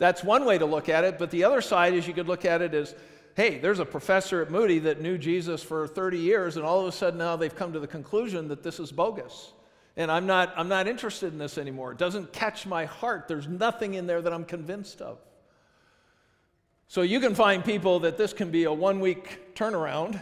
that's 0.00 0.24
one 0.24 0.46
way 0.46 0.58
to 0.58 0.66
look 0.66 0.88
at 0.88 1.04
it. 1.04 1.18
But 1.18 1.30
the 1.30 1.44
other 1.44 1.60
side 1.60 1.94
is 1.94 2.08
you 2.08 2.14
could 2.14 2.26
look 2.26 2.44
at 2.44 2.62
it 2.62 2.74
as 2.74 2.96
hey, 3.36 3.58
there's 3.58 3.78
a 3.78 3.84
professor 3.84 4.42
at 4.42 4.50
Moody 4.50 4.80
that 4.80 5.00
knew 5.00 5.16
Jesus 5.16 5.62
for 5.62 5.86
30 5.86 6.18
years, 6.18 6.56
and 6.56 6.66
all 6.66 6.80
of 6.80 6.86
a 6.86 6.92
sudden 6.92 7.18
now 7.18 7.36
they've 7.36 7.54
come 7.54 7.72
to 7.72 7.80
the 7.80 7.86
conclusion 7.86 8.48
that 8.48 8.62
this 8.62 8.80
is 8.80 8.90
bogus. 8.90 9.52
And 9.96 10.10
I'm 10.10 10.26
not, 10.26 10.52
I'm 10.56 10.68
not 10.68 10.88
interested 10.88 11.32
in 11.32 11.38
this 11.38 11.56
anymore. 11.56 11.92
It 11.92 11.98
doesn't 11.98 12.32
catch 12.32 12.66
my 12.66 12.86
heart. 12.86 13.28
There's 13.28 13.46
nothing 13.46 13.94
in 13.94 14.06
there 14.06 14.20
that 14.20 14.32
I'm 14.32 14.44
convinced 14.44 15.00
of. 15.00 15.18
So 16.88 17.02
you 17.02 17.20
can 17.20 17.34
find 17.34 17.64
people 17.64 18.00
that 18.00 18.18
this 18.18 18.32
can 18.32 18.50
be 18.50 18.64
a 18.64 18.72
one 18.72 19.00
week 19.00 19.54
turnaround, 19.54 20.20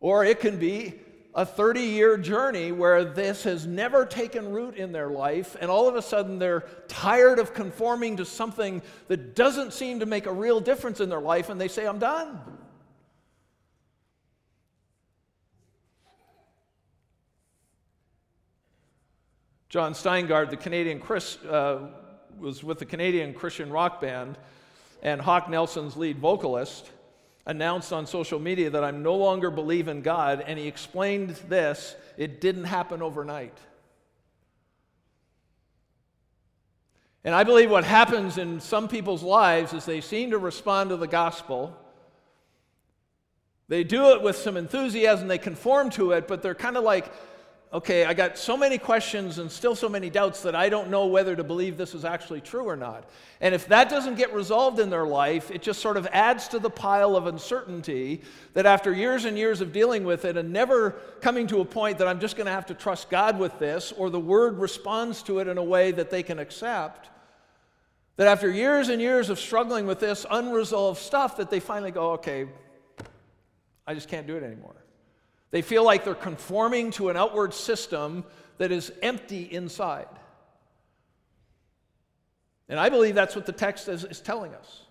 or 0.00 0.24
it 0.24 0.40
can 0.40 0.58
be 0.58 0.94
a 1.34 1.46
30 1.46 1.80
year 1.80 2.18
journey 2.18 2.72
where 2.72 3.04
this 3.04 3.44
has 3.44 3.66
never 3.66 4.04
taken 4.04 4.52
root 4.52 4.76
in 4.76 4.92
their 4.92 5.08
life, 5.08 5.56
and 5.60 5.70
all 5.70 5.88
of 5.88 5.96
a 5.96 6.02
sudden 6.02 6.38
they're 6.38 6.64
tired 6.88 7.38
of 7.38 7.54
conforming 7.54 8.18
to 8.18 8.24
something 8.24 8.82
that 9.08 9.34
doesn't 9.34 9.72
seem 9.72 10.00
to 10.00 10.06
make 10.06 10.26
a 10.26 10.32
real 10.32 10.60
difference 10.60 11.00
in 11.00 11.08
their 11.08 11.20
life, 11.20 11.48
and 11.48 11.60
they 11.60 11.68
say, 11.68 11.86
I'm 11.86 11.98
done. 11.98 12.38
Jon 19.70 19.94
Steingard, 19.94 20.50
the 20.50 20.58
Canadian 20.58 21.00
Chris, 21.00 21.38
uh, 21.44 21.88
was 22.38 22.62
with 22.62 22.78
the 22.78 22.84
Canadian 22.84 23.32
Christian 23.32 23.70
rock 23.70 24.02
band 24.02 24.36
and 25.02 25.18
Hawk 25.18 25.48
Nelson's 25.48 25.96
lead 25.96 26.18
vocalist, 26.18 26.90
announced 27.46 27.92
on 27.92 28.06
social 28.06 28.38
media 28.38 28.70
that 28.70 28.84
I'm 28.84 29.02
no 29.02 29.16
longer 29.16 29.50
believe 29.50 29.88
in 29.88 30.02
God, 30.02 30.44
and 30.46 30.58
he 30.58 30.68
explained 30.68 31.30
this 31.48 31.94
it 32.16 32.40
didn't 32.40 32.64
happen 32.64 33.02
overnight. 33.02 33.56
And 37.24 37.34
I 37.34 37.44
believe 37.44 37.70
what 37.70 37.84
happens 37.84 38.36
in 38.36 38.60
some 38.60 38.88
people's 38.88 39.22
lives 39.22 39.72
is 39.72 39.84
they 39.84 40.00
seem 40.00 40.32
to 40.32 40.38
respond 40.38 40.90
to 40.90 40.96
the 40.96 41.06
gospel. 41.06 41.76
They 43.68 43.84
do 43.84 44.10
it 44.10 44.22
with 44.22 44.36
some 44.36 44.56
enthusiasm, 44.56 45.28
they 45.28 45.38
conform 45.38 45.90
to 45.90 46.12
it, 46.12 46.26
but 46.26 46.42
they're 46.42 46.54
kind 46.54 46.76
of 46.76 46.84
like, 46.84 47.12
okay, 47.72 48.04
I 48.04 48.12
got 48.12 48.36
so 48.36 48.54
many 48.54 48.76
questions 48.76 49.38
and 49.38 49.50
still 49.50 49.74
so 49.74 49.88
many 49.88 50.10
doubts 50.10 50.42
that 50.42 50.54
I 50.54 50.68
don't 50.68 50.90
know 50.90 51.06
whether 51.06 51.34
to 51.34 51.42
believe 51.42 51.78
this 51.78 51.94
is 51.94 52.04
actually 52.04 52.42
true 52.42 52.64
or 52.64 52.76
not. 52.76 53.08
And 53.40 53.54
if 53.54 53.66
that 53.68 53.88
doesn't 53.88 54.16
get 54.16 54.34
resolved 54.34 54.78
in 54.78 54.90
their 54.90 55.06
life, 55.06 55.50
it 55.50 55.62
just 55.62 55.80
sort 55.80 55.96
of 55.96 56.06
adds 56.12 56.48
to 56.48 56.58
the 56.58 56.68
pile 56.68 57.16
of 57.16 57.26
uncertainty 57.26 58.20
that 58.52 58.66
after 58.66 58.92
years 58.92 59.24
and 59.24 59.38
years 59.38 59.62
of 59.62 59.72
dealing 59.72 60.04
with 60.04 60.26
it 60.26 60.36
and 60.36 60.52
never 60.52 60.90
coming 61.22 61.46
to 61.46 61.60
a 61.60 61.64
point 61.64 61.96
that 61.98 62.08
I'm 62.08 62.20
just 62.20 62.36
going 62.36 62.44
to 62.46 62.52
have 62.52 62.66
to 62.66 62.74
trust 62.74 63.08
God 63.08 63.38
with 63.38 63.58
this 63.58 63.90
or 63.92 64.10
the 64.10 64.20
word 64.20 64.58
responds 64.58 65.22
to 65.24 65.38
it 65.38 65.48
in 65.48 65.56
a 65.56 65.64
way 65.64 65.92
that 65.92 66.10
they 66.10 66.22
can 66.22 66.38
accept, 66.38 67.08
that 68.16 68.26
after 68.26 68.50
years 68.50 68.90
and 68.90 69.00
years 69.00 69.30
of 69.30 69.38
struggling 69.40 69.86
with 69.86 69.98
this 69.98 70.26
unresolved 70.30 71.00
stuff 71.00 71.38
that 71.38 71.48
they 71.48 71.58
finally 71.58 71.90
go, 71.90 72.12
okay, 72.12 72.46
I 73.86 73.94
just 73.94 74.10
can't 74.10 74.26
do 74.26 74.36
it 74.36 74.42
anymore. 74.42 74.81
They 75.52 75.62
feel 75.62 75.84
like 75.84 76.04
they're 76.04 76.14
conforming 76.14 76.90
to 76.92 77.10
an 77.10 77.16
outward 77.16 77.54
system 77.54 78.24
that 78.58 78.72
is 78.72 78.92
empty 79.02 79.42
inside. 79.42 80.08
And 82.68 82.80
I 82.80 82.88
believe 82.88 83.14
that's 83.14 83.36
what 83.36 83.46
the 83.46 83.52
text 83.52 83.86
is, 83.86 84.04
is, 84.04 84.20
telling 84.20 84.54
us. 84.54 84.82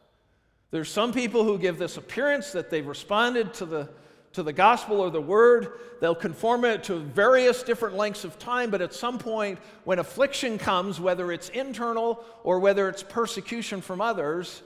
There's 0.69 0.89
some 0.89 1.13
people 1.13 1.43
who 1.43 1.57
give 1.57 1.79
this 1.79 1.97
appearance 1.97 2.51
that 2.51 2.69
they've 2.69 2.85
responded 2.85 3.55
to 3.55 3.65
the, 3.65 3.89
to 4.33 4.43
the 4.43 4.53
gospel 4.53 5.01
or 5.01 5.09
the 5.09 5.19
word. 5.19 5.79
They'll 5.99 6.13
conform 6.13 6.63
it 6.63 6.83
to 6.85 6.99
various 6.99 7.63
different 7.63 7.95
lengths 7.95 8.23
of 8.23 8.37
time, 8.37 8.69
but 8.69 8.81
at 8.81 8.93
some 8.93 9.17
point, 9.17 9.57
when 9.83 9.97
affliction 9.97 10.59
comes, 10.59 10.99
whether 10.99 11.31
it's 11.31 11.49
internal 11.49 12.23
or 12.43 12.59
whether 12.59 12.87
it's 12.87 13.01
persecution 13.01 13.81
from 13.81 13.99
others, 13.99 14.61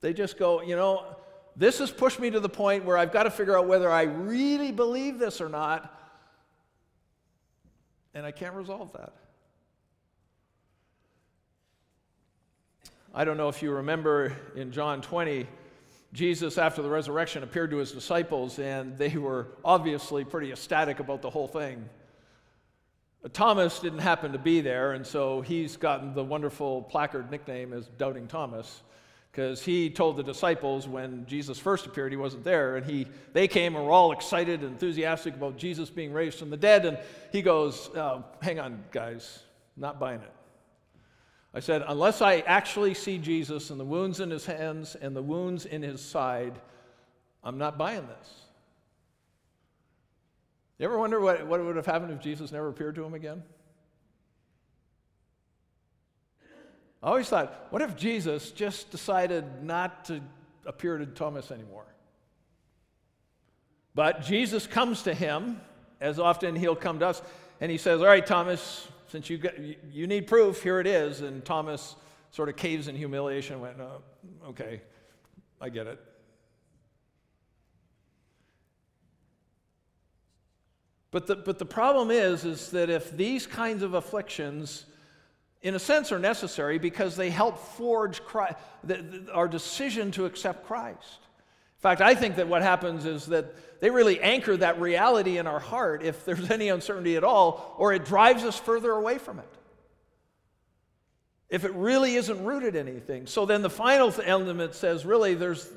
they 0.00 0.12
just 0.12 0.38
go, 0.38 0.62
you 0.62 0.76
know, 0.76 1.04
this 1.56 1.78
has 1.78 1.90
pushed 1.90 2.18
me 2.18 2.30
to 2.30 2.40
the 2.40 2.48
point 2.48 2.84
where 2.84 2.96
I've 2.96 3.12
got 3.12 3.24
to 3.24 3.30
figure 3.30 3.56
out 3.56 3.66
whether 3.66 3.90
I 3.90 4.02
really 4.02 4.72
believe 4.72 5.18
this 5.18 5.40
or 5.40 5.48
not, 5.48 5.98
and 8.14 8.24
I 8.24 8.30
can't 8.30 8.54
resolve 8.54 8.92
that. 8.94 9.12
I 13.14 13.24
don't 13.26 13.36
know 13.36 13.50
if 13.50 13.62
you 13.62 13.72
remember 13.72 14.34
in 14.56 14.72
John 14.72 15.02
20, 15.02 15.46
Jesus, 16.14 16.56
after 16.56 16.80
the 16.80 16.88
resurrection, 16.88 17.42
appeared 17.42 17.70
to 17.72 17.76
his 17.76 17.92
disciples, 17.92 18.58
and 18.58 18.96
they 18.96 19.10
were 19.10 19.48
obviously 19.62 20.24
pretty 20.24 20.50
ecstatic 20.50 20.98
about 21.00 21.20
the 21.20 21.28
whole 21.28 21.48
thing. 21.48 21.86
Uh, 23.22 23.28
Thomas 23.30 23.78
didn't 23.80 23.98
happen 23.98 24.32
to 24.32 24.38
be 24.38 24.62
there, 24.62 24.92
and 24.92 25.06
so 25.06 25.42
he's 25.42 25.76
gotten 25.76 26.14
the 26.14 26.24
wonderful 26.24 26.82
placard 26.82 27.30
nickname 27.30 27.74
as 27.74 27.86
Doubting 27.98 28.26
Thomas 28.26 28.82
because 29.32 29.62
he 29.62 29.88
told 29.88 30.18
the 30.18 30.22
disciples 30.22 30.86
when 30.86 31.24
Jesus 31.24 31.58
first 31.58 31.86
appeared, 31.86 32.12
he 32.12 32.18
wasn't 32.18 32.44
there, 32.44 32.76
and 32.76 32.84
he, 32.84 33.06
they 33.32 33.48
came 33.48 33.74
and 33.74 33.86
were 33.86 33.90
all 33.90 34.12
excited 34.12 34.60
and 34.60 34.72
enthusiastic 34.72 35.34
about 35.34 35.56
Jesus 35.56 35.88
being 35.88 36.12
raised 36.12 36.38
from 36.38 36.50
the 36.50 36.56
dead. 36.56 36.84
And 36.84 36.98
he 37.32 37.40
goes, 37.40 37.88
oh, 37.96 38.24
Hang 38.42 38.60
on, 38.60 38.84
guys, 38.92 39.40
not 39.74 39.98
buying 39.98 40.20
it. 40.20 40.32
I 41.54 41.60
said, 41.60 41.82
Unless 41.88 42.20
I 42.20 42.40
actually 42.40 42.92
see 42.92 43.16
Jesus 43.16 43.70
and 43.70 43.80
the 43.80 43.86
wounds 43.86 44.20
in 44.20 44.28
his 44.28 44.44
hands 44.44 44.96
and 44.96 45.16
the 45.16 45.22
wounds 45.22 45.64
in 45.64 45.82
his 45.82 46.02
side, 46.02 46.60
I'm 47.42 47.56
not 47.56 47.78
buying 47.78 48.06
this. 48.06 48.42
You 50.78 50.84
ever 50.84 50.98
wonder 50.98 51.20
what, 51.20 51.46
what 51.46 51.64
would 51.64 51.76
have 51.76 51.86
happened 51.86 52.12
if 52.12 52.20
Jesus 52.20 52.52
never 52.52 52.68
appeared 52.68 52.96
to 52.96 53.04
him 53.04 53.14
again? 53.14 53.42
I 57.02 57.08
always 57.08 57.28
thought, 57.28 57.66
what 57.70 57.82
if 57.82 57.96
Jesus 57.96 58.52
just 58.52 58.90
decided 58.90 59.64
not 59.64 60.04
to 60.04 60.20
appear 60.64 60.98
to 60.98 61.06
Thomas 61.06 61.50
anymore? 61.50 61.86
But 63.94 64.22
Jesus 64.22 64.66
comes 64.66 65.02
to 65.02 65.12
him, 65.12 65.60
as 66.00 66.18
often 66.18 66.54
he'll 66.54 66.76
come 66.76 67.00
to 67.00 67.08
us, 67.08 67.22
and 67.60 67.70
he 67.70 67.78
says, 67.78 68.00
All 68.00 68.06
right, 68.06 68.24
Thomas, 68.24 68.88
since 69.08 69.28
you, 69.28 69.38
got, 69.38 69.54
you 69.58 70.06
need 70.06 70.26
proof, 70.26 70.62
here 70.62 70.80
it 70.80 70.86
is. 70.86 71.20
And 71.20 71.44
Thomas 71.44 71.96
sort 72.30 72.48
of 72.48 72.56
caves 72.56 72.88
in 72.88 72.96
humiliation 72.96 73.54
and 73.54 73.62
went, 73.62 73.80
oh, 73.80 74.02
Okay, 74.48 74.80
I 75.60 75.68
get 75.68 75.86
it. 75.86 76.00
But 81.10 81.26
the, 81.26 81.36
but 81.36 81.58
the 81.58 81.66
problem 81.66 82.10
is, 82.10 82.46
is 82.46 82.70
that 82.70 82.88
if 82.88 83.14
these 83.14 83.46
kinds 83.46 83.82
of 83.82 83.92
afflictions 83.92 84.86
in 85.62 85.74
a 85.74 85.78
sense, 85.78 86.10
are 86.10 86.18
necessary 86.18 86.78
because 86.78 87.16
they 87.16 87.30
help 87.30 87.58
forge 87.58 88.22
Christ, 88.24 88.56
our 89.32 89.46
decision 89.46 90.10
to 90.12 90.26
accept 90.26 90.66
Christ. 90.66 91.18
In 91.78 91.80
fact, 91.82 92.00
I 92.00 92.14
think 92.14 92.36
that 92.36 92.48
what 92.48 92.62
happens 92.62 93.06
is 93.06 93.26
that 93.26 93.80
they 93.80 93.90
really 93.90 94.20
anchor 94.20 94.56
that 94.56 94.80
reality 94.80 95.38
in 95.38 95.46
our 95.46 95.60
heart 95.60 96.02
if 96.02 96.24
there's 96.24 96.50
any 96.50 96.68
uncertainty 96.68 97.16
at 97.16 97.24
all, 97.24 97.74
or 97.78 97.92
it 97.92 98.04
drives 98.04 98.44
us 98.44 98.58
further 98.58 98.92
away 98.92 99.18
from 99.18 99.38
it. 99.38 99.48
If 101.48 101.64
it 101.64 101.72
really 101.74 102.14
isn't 102.14 102.44
rooted 102.44 102.76
in 102.76 102.88
anything. 102.88 103.26
So 103.26 103.46
then 103.46 103.62
the 103.62 103.70
final 103.70 104.12
element 104.24 104.74
says 104.74 105.04
really 105.04 105.34
there's 105.34 105.68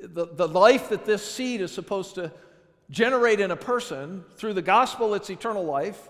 the, 0.00 0.26
the 0.26 0.48
life 0.48 0.88
that 0.90 1.04
this 1.04 1.28
seed 1.28 1.60
is 1.60 1.72
supposed 1.72 2.14
to 2.14 2.32
generate 2.90 3.40
in 3.40 3.50
a 3.50 3.56
person 3.56 4.24
through 4.36 4.54
the 4.54 4.62
gospel, 4.62 5.14
it's 5.14 5.28
eternal 5.28 5.64
life. 5.64 6.08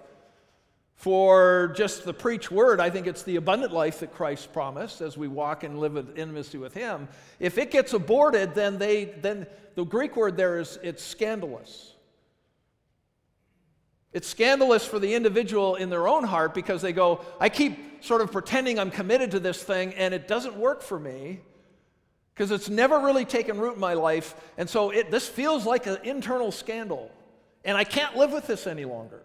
For 0.99 1.73
just 1.77 2.05
the 2.05 2.13
preach 2.13 2.51
word, 2.51 2.81
I 2.81 2.91
think 2.91 3.07
it's 3.07 3.23
the 3.23 3.37
abundant 3.37 3.73
life 3.73 4.01
that 4.01 4.13
Christ 4.13 4.53
promised 4.53 5.01
as 5.01 5.17
we 5.17 5.29
walk 5.29 5.63
and 5.63 5.79
live 5.79 5.95
in 5.95 6.09
intimacy 6.17 6.59
with 6.59 6.75
Him. 6.75 7.07
If 7.39 7.57
it 7.57 7.71
gets 7.71 7.93
aborted, 7.93 8.53
then 8.57 8.79
they 8.79 9.05
then 9.05 9.47
the 9.77 9.85
Greek 9.85 10.17
word 10.17 10.37
there 10.37 10.59
is 10.59 10.77
it's 10.83 11.05
scandalous. 11.05 11.95
It's 14.13 14.27
scandalous 14.27 14.85
for 14.85 14.99
the 14.99 15.15
individual 15.15 15.77
in 15.77 15.89
their 15.89 16.09
own 16.09 16.25
heart 16.25 16.53
because 16.53 16.83
they 16.83 16.93
go, 16.93 17.25
I 17.39 17.49
keep 17.49 18.03
sort 18.03 18.21
of 18.21 18.33
pretending 18.33 18.81
I'm 18.81 18.91
committed 18.91 19.31
to 19.31 19.41
this 19.41 19.63
thing 19.63 19.95
and 19.95 20.13
it 20.13 20.27
doesn't 20.27 20.57
work 20.57 20.83
for 20.83 20.99
me 20.99 21.39
because 22.35 22.51
it's 22.51 22.69
never 22.69 22.99
really 22.99 23.25
taken 23.25 23.59
root 23.59 23.75
in 23.75 23.81
my 23.81 23.95
life. 23.95 24.35
And 24.57 24.69
so 24.69 24.91
it, 24.91 25.13
this 25.13 25.29
feels 25.29 25.65
like 25.65 25.87
an 25.87 25.99
internal 26.03 26.51
scandal. 26.51 27.13
And 27.65 27.77
I 27.77 27.85
can't 27.85 28.17
live 28.17 28.33
with 28.33 28.49
this 28.49 28.67
any 28.67 28.85
longer. 28.85 29.23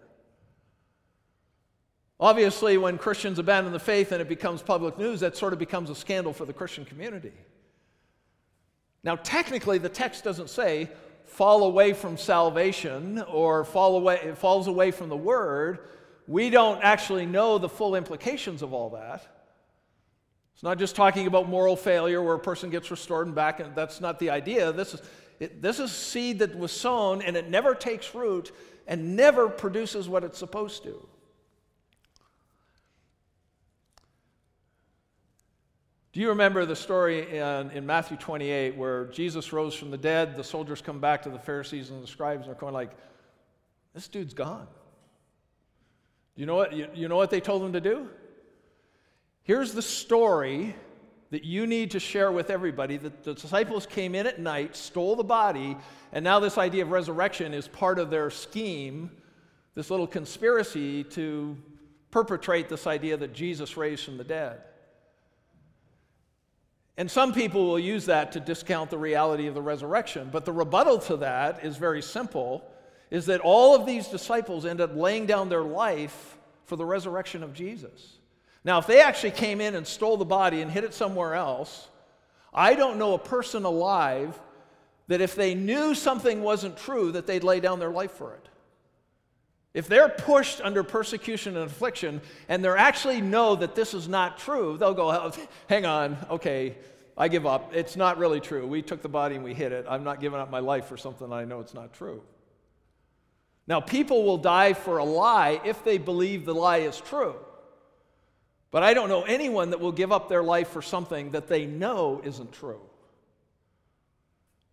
Obviously, 2.20 2.78
when 2.78 2.96
Christians 2.96 3.38
abandon 3.38 3.72
the 3.72 3.78
faith 3.78 4.12
and 4.12 4.20
it 4.20 4.28
becomes 4.28 4.62
public 4.62 4.98
news, 4.98 5.20
that 5.20 5.36
sort 5.36 5.52
of 5.52 5.58
becomes 5.58 5.90
a 5.90 5.94
scandal 5.94 6.32
for 6.32 6.44
the 6.44 6.52
Christian 6.52 6.84
community. 6.84 7.32
Now, 9.02 9.16
technically, 9.16 9.78
the 9.78 9.88
text 9.88 10.24
doesn't 10.24 10.48
say 10.48 10.90
fall 11.24 11.64
away 11.64 11.92
from 11.92 12.16
salvation 12.16 13.22
or 13.22 13.64
fall 13.64 13.96
away, 13.96 14.20
it 14.22 14.38
falls 14.38 14.68
away 14.68 14.90
from 14.90 15.08
the 15.08 15.16
word. 15.16 15.80
We 16.26 16.50
don't 16.50 16.82
actually 16.82 17.26
know 17.26 17.58
the 17.58 17.68
full 17.68 17.96
implications 17.96 18.62
of 18.62 18.72
all 18.72 18.90
that. 18.90 19.26
It's 20.54 20.62
not 20.62 20.78
just 20.78 20.94
talking 20.94 21.26
about 21.26 21.48
moral 21.48 21.76
failure 21.76 22.22
where 22.22 22.36
a 22.36 22.38
person 22.40 22.70
gets 22.70 22.90
restored 22.90 23.26
and 23.26 23.34
back, 23.34 23.58
and 23.58 23.74
that's 23.74 24.00
not 24.00 24.20
the 24.20 24.30
idea. 24.30 24.72
This 24.72 24.94
is, 24.94 25.02
it, 25.40 25.60
this 25.60 25.80
is 25.80 25.90
seed 25.90 26.38
that 26.38 26.56
was 26.56 26.70
sown 26.70 27.20
and 27.20 27.36
it 27.36 27.50
never 27.50 27.74
takes 27.74 28.14
root 28.14 28.52
and 28.86 29.16
never 29.16 29.48
produces 29.48 30.08
what 30.08 30.22
it's 30.22 30.38
supposed 30.38 30.84
to. 30.84 31.08
Do 36.14 36.20
you 36.20 36.28
remember 36.28 36.64
the 36.64 36.76
story 36.76 37.38
in, 37.38 37.72
in, 37.72 37.84
Matthew 37.86 38.16
28 38.16 38.76
where 38.76 39.06
Jesus 39.06 39.52
rose 39.52 39.74
from 39.74 39.90
the 39.90 39.98
dead? 39.98 40.36
The 40.36 40.44
soldiers 40.44 40.80
come 40.80 41.00
back 41.00 41.22
to 41.22 41.28
the 41.28 41.40
Pharisees 41.40 41.90
and 41.90 42.00
the 42.00 42.06
scribes 42.06 42.42
and 42.42 42.54
they're 42.54 42.60
going 42.60 42.72
like, 42.72 42.92
this 43.94 44.06
dude's 44.06 44.32
gone. 44.32 44.68
You 46.36 46.46
know 46.46 46.54
what, 46.54 46.72
you, 46.72 46.86
you 46.94 47.08
know 47.08 47.16
what 47.16 47.30
they 47.30 47.40
told 47.40 47.64
him 47.64 47.72
to 47.72 47.80
do? 47.80 48.08
Here's 49.42 49.72
the 49.72 49.82
story 49.82 50.76
that 51.32 51.42
you 51.42 51.66
need 51.66 51.90
to 51.90 51.98
share 51.98 52.30
with 52.30 52.48
everybody 52.48 52.96
that 52.96 53.24
the 53.24 53.34
disciples 53.34 53.84
came 53.84 54.14
in 54.14 54.28
at 54.28 54.38
night, 54.38 54.76
stole 54.76 55.16
the 55.16 55.24
body, 55.24 55.76
and 56.12 56.22
now 56.22 56.38
this 56.38 56.58
idea 56.58 56.84
of 56.84 56.92
resurrection 56.92 57.52
is 57.52 57.66
part 57.66 57.98
of 57.98 58.10
their 58.10 58.30
scheme, 58.30 59.10
this 59.74 59.90
little 59.90 60.06
conspiracy 60.06 61.02
to 61.02 61.56
perpetrate 62.12 62.68
this 62.68 62.86
idea 62.86 63.16
that 63.16 63.32
Jesus 63.34 63.76
raised 63.76 64.04
from 64.04 64.16
the 64.16 64.22
dead. 64.22 64.60
And 66.96 67.10
some 67.10 67.32
people 67.32 67.66
will 67.66 67.78
use 67.78 68.06
that 68.06 68.32
to 68.32 68.40
discount 68.40 68.90
the 68.90 68.98
reality 68.98 69.46
of 69.46 69.54
the 69.54 69.62
resurrection. 69.62 70.28
But 70.30 70.44
the 70.44 70.52
rebuttal 70.52 70.98
to 71.00 71.16
that 71.18 71.64
is 71.64 71.76
very 71.76 72.02
simple 72.02 72.64
is 73.10 73.26
that 73.26 73.40
all 73.40 73.74
of 73.74 73.86
these 73.86 74.08
disciples 74.08 74.64
end 74.64 74.80
up 74.80 74.94
laying 74.94 75.26
down 75.26 75.48
their 75.48 75.62
life 75.62 76.36
for 76.66 76.76
the 76.76 76.84
resurrection 76.84 77.42
of 77.42 77.52
Jesus. 77.52 78.18
Now, 78.64 78.78
if 78.78 78.86
they 78.86 79.02
actually 79.02 79.32
came 79.32 79.60
in 79.60 79.74
and 79.74 79.86
stole 79.86 80.16
the 80.16 80.24
body 80.24 80.62
and 80.62 80.70
hid 80.70 80.84
it 80.84 80.94
somewhere 80.94 81.34
else, 81.34 81.88
I 82.52 82.74
don't 82.74 82.98
know 82.98 83.14
a 83.14 83.18
person 83.18 83.64
alive 83.64 84.38
that 85.08 85.20
if 85.20 85.34
they 85.34 85.54
knew 85.54 85.94
something 85.94 86.42
wasn't 86.42 86.76
true, 86.76 87.12
that 87.12 87.26
they'd 87.26 87.44
lay 87.44 87.60
down 87.60 87.78
their 87.78 87.90
life 87.90 88.12
for 88.12 88.32
it. 88.34 88.48
If 89.74 89.88
they're 89.88 90.08
pushed 90.08 90.60
under 90.60 90.84
persecution 90.84 91.56
and 91.56 91.66
affliction 91.66 92.20
and 92.48 92.64
they 92.64 92.68
actually 92.68 93.20
know 93.20 93.56
that 93.56 93.74
this 93.74 93.92
is 93.92 94.08
not 94.08 94.38
true, 94.38 94.78
they'll 94.78 94.94
go, 94.94 95.32
hang 95.68 95.84
on, 95.84 96.16
okay, 96.30 96.76
I 97.16 97.26
give 97.26 97.44
up. 97.44 97.74
It's 97.74 97.96
not 97.96 98.18
really 98.18 98.40
true. 98.40 98.66
We 98.66 98.82
took 98.82 99.02
the 99.02 99.08
body 99.08 99.34
and 99.34 99.44
we 99.44 99.52
hid 99.52 99.72
it. 99.72 99.84
I'm 99.88 100.04
not 100.04 100.20
giving 100.20 100.38
up 100.38 100.50
my 100.50 100.60
life 100.60 100.86
for 100.86 100.96
something 100.96 101.32
I 101.32 101.44
know 101.44 101.60
it's 101.60 101.74
not 101.74 101.92
true. 101.92 102.22
Now, 103.66 103.80
people 103.80 104.24
will 104.24 104.38
die 104.38 104.74
for 104.74 104.98
a 104.98 105.04
lie 105.04 105.60
if 105.64 105.82
they 105.84 105.98
believe 105.98 106.44
the 106.44 106.54
lie 106.54 106.78
is 106.78 107.00
true. 107.00 107.34
But 108.70 108.82
I 108.82 108.94
don't 108.94 109.08
know 109.08 109.22
anyone 109.22 109.70
that 109.70 109.80
will 109.80 109.92
give 109.92 110.12
up 110.12 110.28
their 110.28 110.42
life 110.42 110.68
for 110.68 110.82
something 110.82 111.30
that 111.30 111.48
they 111.48 111.64
know 111.64 112.20
isn't 112.24 112.52
true. 112.52 112.80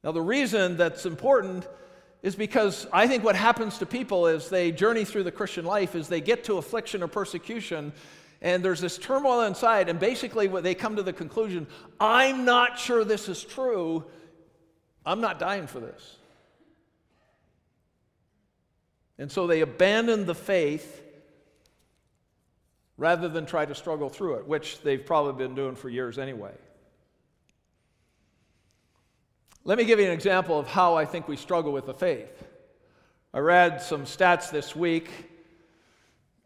Now, 0.03 0.11
the 0.11 0.21
reason 0.21 0.77
that's 0.77 1.05
important 1.05 1.67
is 2.23 2.35
because 2.35 2.87
I 2.93 3.07
think 3.07 3.23
what 3.23 3.35
happens 3.35 3.79
to 3.79 3.85
people 3.85 4.27
as 4.27 4.49
they 4.49 4.71
journey 4.71 5.05
through 5.05 5.23
the 5.23 5.31
Christian 5.31 5.65
life 5.65 5.95
is 5.95 6.07
they 6.07 6.21
get 6.21 6.43
to 6.45 6.57
affliction 6.57 7.01
or 7.01 7.07
persecution, 7.07 7.93
and 8.41 8.63
there's 8.63 8.79
this 8.79 8.97
turmoil 8.97 9.41
inside, 9.41 9.89
and 9.89 9.99
basically 9.99 10.47
they 10.47 10.75
come 10.75 10.95
to 10.95 11.03
the 11.03 11.13
conclusion 11.13 11.67
I'm 11.99 12.45
not 12.45 12.77
sure 12.77 13.03
this 13.03 13.27
is 13.27 13.43
true. 13.43 14.05
I'm 15.05 15.21
not 15.21 15.39
dying 15.39 15.65
for 15.65 15.79
this. 15.79 16.17
And 19.17 19.31
so 19.31 19.47
they 19.47 19.61
abandon 19.61 20.25
the 20.25 20.35
faith 20.35 21.03
rather 22.97 23.27
than 23.27 23.47
try 23.47 23.65
to 23.65 23.73
struggle 23.73 24.09
through 24.09 24.35
it, 24.35 24.47
which 24.47 24.81
they've 24.81 25.03
probably 25.03 25.33
been 25.33 25.55
doing 25.55 25.75
for 25.75 25.89
years 25.89 26.19
anyway. 26.19 26.53
Let 29.63 29.77
me 29.77 29.85
give 29.85 29.99
you 29.99 30.05
an 30.05 30.11
example 30.11 30.57
of 30.57 30.67
how 30.67 30.95
I 30.95 31.05
think 31.05 31.27
we 31.27 31.37
struggle 31.37 31.71
with 31.71 31.85
the 31.85 31.93
faith. 31.93 32.47
I 33.31 33.39
read 33.39 33.79
some 33.79 34.05
stats 34.05 34.49
this 34.49 34.75
week. 34.75 35.07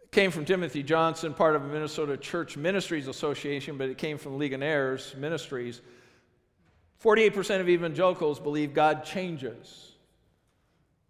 It 0.04 0.12
came 0.12 0.32
from 0.32 0.44
Timothy 0.44 0.84
Johnson, 0.84 1.34
part 1.34 1.56
of 1.56 1.62
the 1.62 1.70
Minnesota 1.70 2.18
Church 2.18 2.58
Ministries 2.58 3.08
Association, 3.08 3.78
but 3.78 3.90
it 3.90 3.98
came 3.98 4.18
from 4.18 4.38
Ligoniers 4.38 5.16
Ministries. 5.18 5.80
48% 7.02 7.62
of 7.62 7.70
evangelicals 7.70 8.38
believe 8.38 8.74
God 8.74 9.06
changes. 9.06 9.94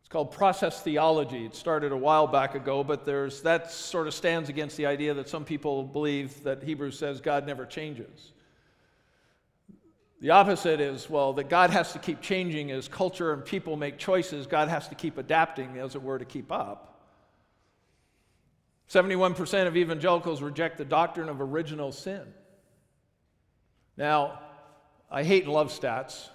It's 0.01 0.09
called 0.09 0.31
process 0.31 0.83
theology. 0.83 1.45
It 1.45 1.55
started 1.55 1.91
a 1.91 1.97
while 1.97 2.27
back 2.27 2.53
ago, 2.53 2.83
but 2.83 3.03
there's, 3.03 3.41
that 3.41 3.71
sort 3.71 4.05
of 4.05 4.13
stands 4.13 4.49
against 4.49 4.77
the 4.77 4.85
idea 4.85 5.15
that 5.15 5.27
some 5.27 5.43
people 5.43 5.83
believe 5.83 6.43
that 6.43 6.61
Hebrews 6.61 6.99
says 6.99 7.19
God 7.19 7.47
never 7.47 7.65
changes. 7.65 8.31
The 10.25 10.31
opposite 10.31 10.81
is, 10.81 11.07
well, 11.07 11.33
that 11.33 11.49
God 11.49 11.69
has 11.69 11.93
to 11.93 11.99
keep 11.99 12.19
changing 12.19 12.71
as 12.71 12.87
culture 12.87 13.31
and 13.31 13.45
people 13.45 13.77
make 13.77 13.99
choices. 13.99 14.47
God 14.47 14.69
has 14.69 14.87
to 14.87 14.95
keep 14.95 15.19
adapting, 15.19 15.77
as 15.77 15.93
it 15.93 16.01
were, 16.01 16.17
to 16.17 16.25
keep 16.25 16.51
up. 16.51 16.99
71% 18.89 19.67
of 19.67 19.77
evangelicals 19.77 20.41
reject 20.41 20.79
the 20.79 20.83
doctrine 20.83 21.29
of 21.29 21.41
original 21.41 21.91
sin. 21.91 22.23
Now, 23.97 24.39
I 25.11 25.21
hate 25.21 25.43
and 25.43 25.53
love 25.53 25.67
stats. 25.67 26.29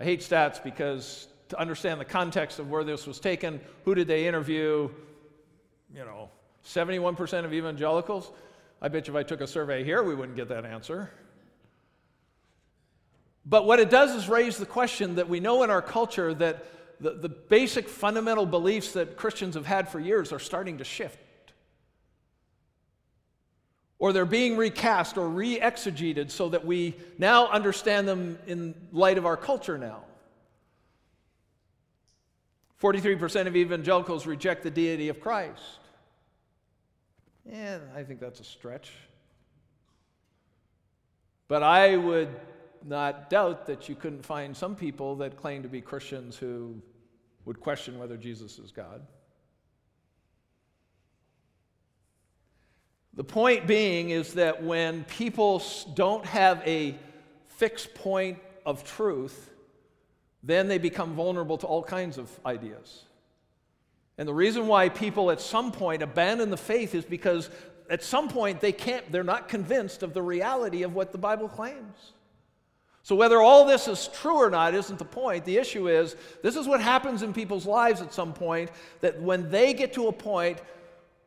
I 0.00 0.04
hate 0.04 0.20
stats 0.20 0.64
because 0.64 1.28
to 1.50 1.60
understand 1.60 2.00
the 2.00 2.06
context 2.06 2.58
of 2.58 2.70
where 2.70 2.84
this 2.84 3.06
was 3.06 3.20
taken, 3.20 3.60
who 3.84 3.94
did 3.94 4.08
they 4.08 4.26
interview, 4.26 4.88
you 5.94 6.04
know, 6.06 6.30
71% 6.64 7.44
of 7.44 7.52
evangelicals. 7.52 8.32
I 8.80 8.88
bet 8.88 9.08
you 9.08 9.12
if 9.12 9.18
I 9.18 9.24
took 9.24 9.42
a 9.42 9.46
survey 9.46 9.84
here, 9.84 10.02
we 10.02 10.14
wouldn't 10.14 10.36
get 10.36 10.48
that 10.48 10.64
answer. 10.64 11.10
But 13.48 13.64
what 13.64 13.80
it 13.80 13.88
does 13.88 14.14
is 14.14 14.28
raise 14.28 14.58
the 14.58 14.66
question 14.66 15.14
that 15.14 15.28
we 15.28 15.40
know 15.40 15.62
in 15.62 15.70
our 15.70 15.80
culture 15.80 16.34
that 16.34 16.66
the, 17.00 17.12
the 17.12 17.28
basic 17.30 17.88
fundamental 17.88 18.44
beliefs 18.44 18.92
that 18.92 19.16
Christians 19.16 19.54
have 19.54 19.64
had 19.64 19.88
for 19.88 19.98
years 19.98 20.32
are 20.32 20.38
starting 20.38 20.78
to 20.78 20.84
shift. 20.84 21.18
Or 23.98 24.12
they're 24.12 24.26
being 24.26 24.56
recast 24.56 25.16
or 25.16 25.28
re 25.28 25.58
exegeted 25.58 26.30
so 26.30 26.50
that 26.50 26.66
we 26.66 26.94
now 27.16 27.48
understand 27.48 28.06
them 28.06 28.38
in 28.46 28.74
light 28.92 29.16
of 29.16 29.24
our 29.24 29.36
culture 29.36 29.78
now. 29.78 30.02
43% 32.82 33.46
of 33.46 33.56
evangelicals 33.56 34.26
reject 34.26 34.62
the 34.62 34.70
deity 34.70 35.08
of 35.08 35.20
Christ. 35.20 35.62
Yeah, 37.50 37.78
I 37.96 38.02
think 38.02 38.20
that's 38.20 38.40
a 38.40 38.44
stretch. 38.44 38.92
But 41.48 41.62
I 41.62 41.96
would 41.96 42.28
not 42.84 43.30
doubt 43.30 43.66
that 43.66 43.88
you 43.88 43.94
couldn't 43.94 44.24
find 44.24 44.56
some 44.56 44.74
people 44.74 45.16
that 45.16 45.36
claim 45.36 45.62
to 45.62 45.68
be 45.68 45.80
Christians 45.80 46.36
who 46.36 46.80
would 47.44 47.60
question 47.60 47.98
whether 47.98 48.16
Jesus 48.16 48.58
is 48.58 48.70
God. 48.70 49.06
The 53.14 53.24
point 53.24 53.66
being 53.66 54.10
is 54.10 54.34
that 54.34 54.62
when 54.62 55.04
people 55.04 55.62
don't 55.94 56.24
have 56.24 56.62
a 56.66 56.96
fixed 57.46 57.94
point 57.94 58.38
of 58.64 58.84
truth, 58.84 59.50
then 60.42 60.68
they 60.68 60.78
become 60.78 61.14
vulnerable 61.14 61.58
to 61.58 61.66
all 61.66 61.82
kinds 61.82 62.16
of 62.16 62.30
ideas. 62.46 63.04
And 64.18 64.28
the 64.28 64.34
reason 64.34 64.66
why 64.66 64.88
people 64.88 65.30
at 65.30 65.40
some 65.40 65.72
point 65.72 66.02
abandon 66.02 66.50
the 66.50 66.56
faith 66.56 66.94
is 66.94 67.04
because 67.04 67.50
at 67.90 68.02
some 68.02 68.28
point 68.28 68.60
they 68.60 68.72
can't, 68.72 69.10
they're 69.10 69.24
not 69.24 69.48
convinced 69.48 70.02
of 70.02 70.12
the 70.12 70.22
reality 70.22 70.82
of 70.82 70.94
what 70.94 71.12
the 71.12 71.18
Bible 71.18 71.48
claims. 71.48 72.12
So, 73.08 73.14
whether 73.14 73.40
all 73.40 73.64
this 73.64 73.88
is 73.88 74.10
true 74.12 74.36
or 74.36 74.50
not 74.50 74.74
isn't 74.74 74.98
the 74.98 75.04
point. 75.06 75.46
The 75.46 75.56
issue 75.56 75.88
is 75.88 76.14
this 76.42 76.56
is 76.56 76.68
what 76.68 76.82
happens 76.82 77.22
in 77.22 77.32
people's 77.32 77.64
lives 77.64 78.02
at 78.02 78.12
some 78.12 78.34
point 78.34 78.70
that 79.00 79.18
when 79.22 79.50
they 79.50 79.72
get 79.72 79.94
to 79.94 80.08
a 80.08 80.12
point 80.12 80.60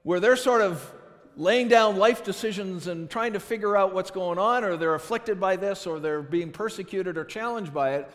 where 0.04 0.20
they're 0.20 0.36
sort 0.36 0.62
of 0.62 0.94
laying 1.36 1.70
down 1.70 1.98
life 1.98 2.24
decisions 2.24 2.86
and 2.86 3.10
trying 3.10 3.34
to 3.34 3.40
figure 3.40 3.76
out 3.76 3.96
what's 3.96 4.12
going 4.12 4.38
on, 4.38 4.64
or 4.64 4.78
they're 4.78 4.94
afflicted 4.94 5.40
by 5.40 5.56
this, 5.56 5.88
or 5.88 6.00
they're 6.00 6.22
being 6.22 6.52
persecuted 6.52 7.18
or 7.18 7.26
challenged 7.26 7.74
by 7.74 7.96
it, 7.96 8.12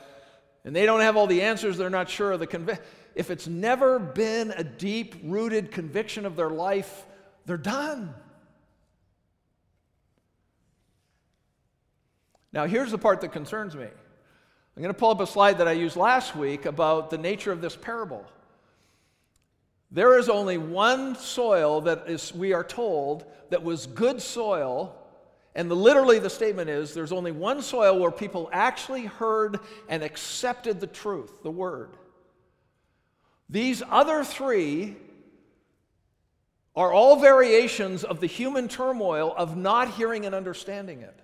and 0.65 0.77
they 0.77 0.87
don't 0.87 1.01
have 1.01 1.17
all 1.17 1.27
the 1.27 1.43
answers, 1.43 1.77
they're 1.77 1.91
not 1.91 2.09
sure 2.09 2.31
of 2.31 2.39
the 2.39 2.47
conviction. 2.47 2.85
If 3.17 3.33
it's 3.33 3.49
never 3.49 3.99
been 3.99 4.53
a 4.57 4.63
deep 4.63 5.17
rooted 5.25 5.73
conviction 5.73 6.25
of 6.25 6.37
their 6.37 6.51
life, 6.51 7.05
they're 7.47 7.57
done. 7.57 8.15
Now, 12.57 12.65
here's 12.65 12.91
the 12.91 12.97
part 12.97 13.21
that 13.21 13.33
concerns 13.33 13.77
me. 13.77 13.85
I'm 13.85 14.83
going 14.83 14.89
to 14.89 14.99
pull 14.99 15.11
up 15.11 15.21
a 15.21 15.27
slide 15.27 15.59
that 15.59 15.69
I 15.69 15.73
used 15.73 15.95
last 15.95 16.35
week 16.35 16.65
about 16.65 17.11
the 17.11 17.19
nature 17.19 17.53
of 17.53 17.61
this 17.61 17.77
parable. 17.77 18.25
There 19.91 20.19
is 20.19 20.31
only 20.31 20.57
one 20.57 21.17
soil 21.17 21.83
that 21.83 22.05
is, 22.09 22.35
we 22.35 22.55
are 22.55 22.65
told, 22.65 23.27
that 23.51 23.63
was 23.63 23.87
good 23.87 24.23
soil. 24.23 24.97
And 25.55 25.71
the, 25.71 25.77
literally, 25.77 26.19
the 26.19 26.31
statement 26.31 26.71
is 26.71 26.95
there's 26.95 27.13
only 27.13 27.31
one 27.31 27.61
soil 27.61 27.99
where 27.99 28.11
people 28.11 28.49
actually 28.51 29.05
heard 29.05 29.61
and 29.91 30.03
accepted 30.03 30.81
the 30.81 30.87
truth, 30.87 31.43
the 31.43 31.51
word. 31.51 31.91
These 33.51 33.83
other 33.91 34.25
three 34.25 34.97
are 36.75 36.91
all 36.91 37.21
variations 37.21 38.03
of 38.03 38.21
the 38.21 38.27
human 38.27 38.67
turmoil 38.67 39.35
of 39.37 39.59
not 39.59 39.91
hearing 39.91 40.25
and 40.25 40.35
understanding 40.35 41.03
it. 41.03 41.21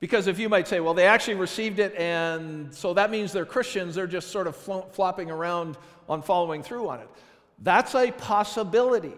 Because 0.00 0.26
if 0.26 0.38
you 0.38 0.48
might 0.48 0.66
say, 0.66 0.80
well, 0.80 0.94
they 0.94 1.06
actually 1.06 1.34
received 1.34 1.78
it, 1.78 1.94
and 1.94 2.74
so 2.74 2.94
that 2.94 3.10
means 3.10 3.32
they're 3.32 3.44
Christians, 3.44 3.94
they're 3.94 4.06
just 4.06 4.30
sort 4.30 4.46
of 4.46 4.56
flopping 4.56 5.30
around 5.30 5.76
on 6.08 6.22
following 6.22 6.62
through 6.62 6.88
on 6.88 7.00
it. 7.00 7.08
That's 7.62 7.94
a 7.94 8.10
possibility. 8.10 9.12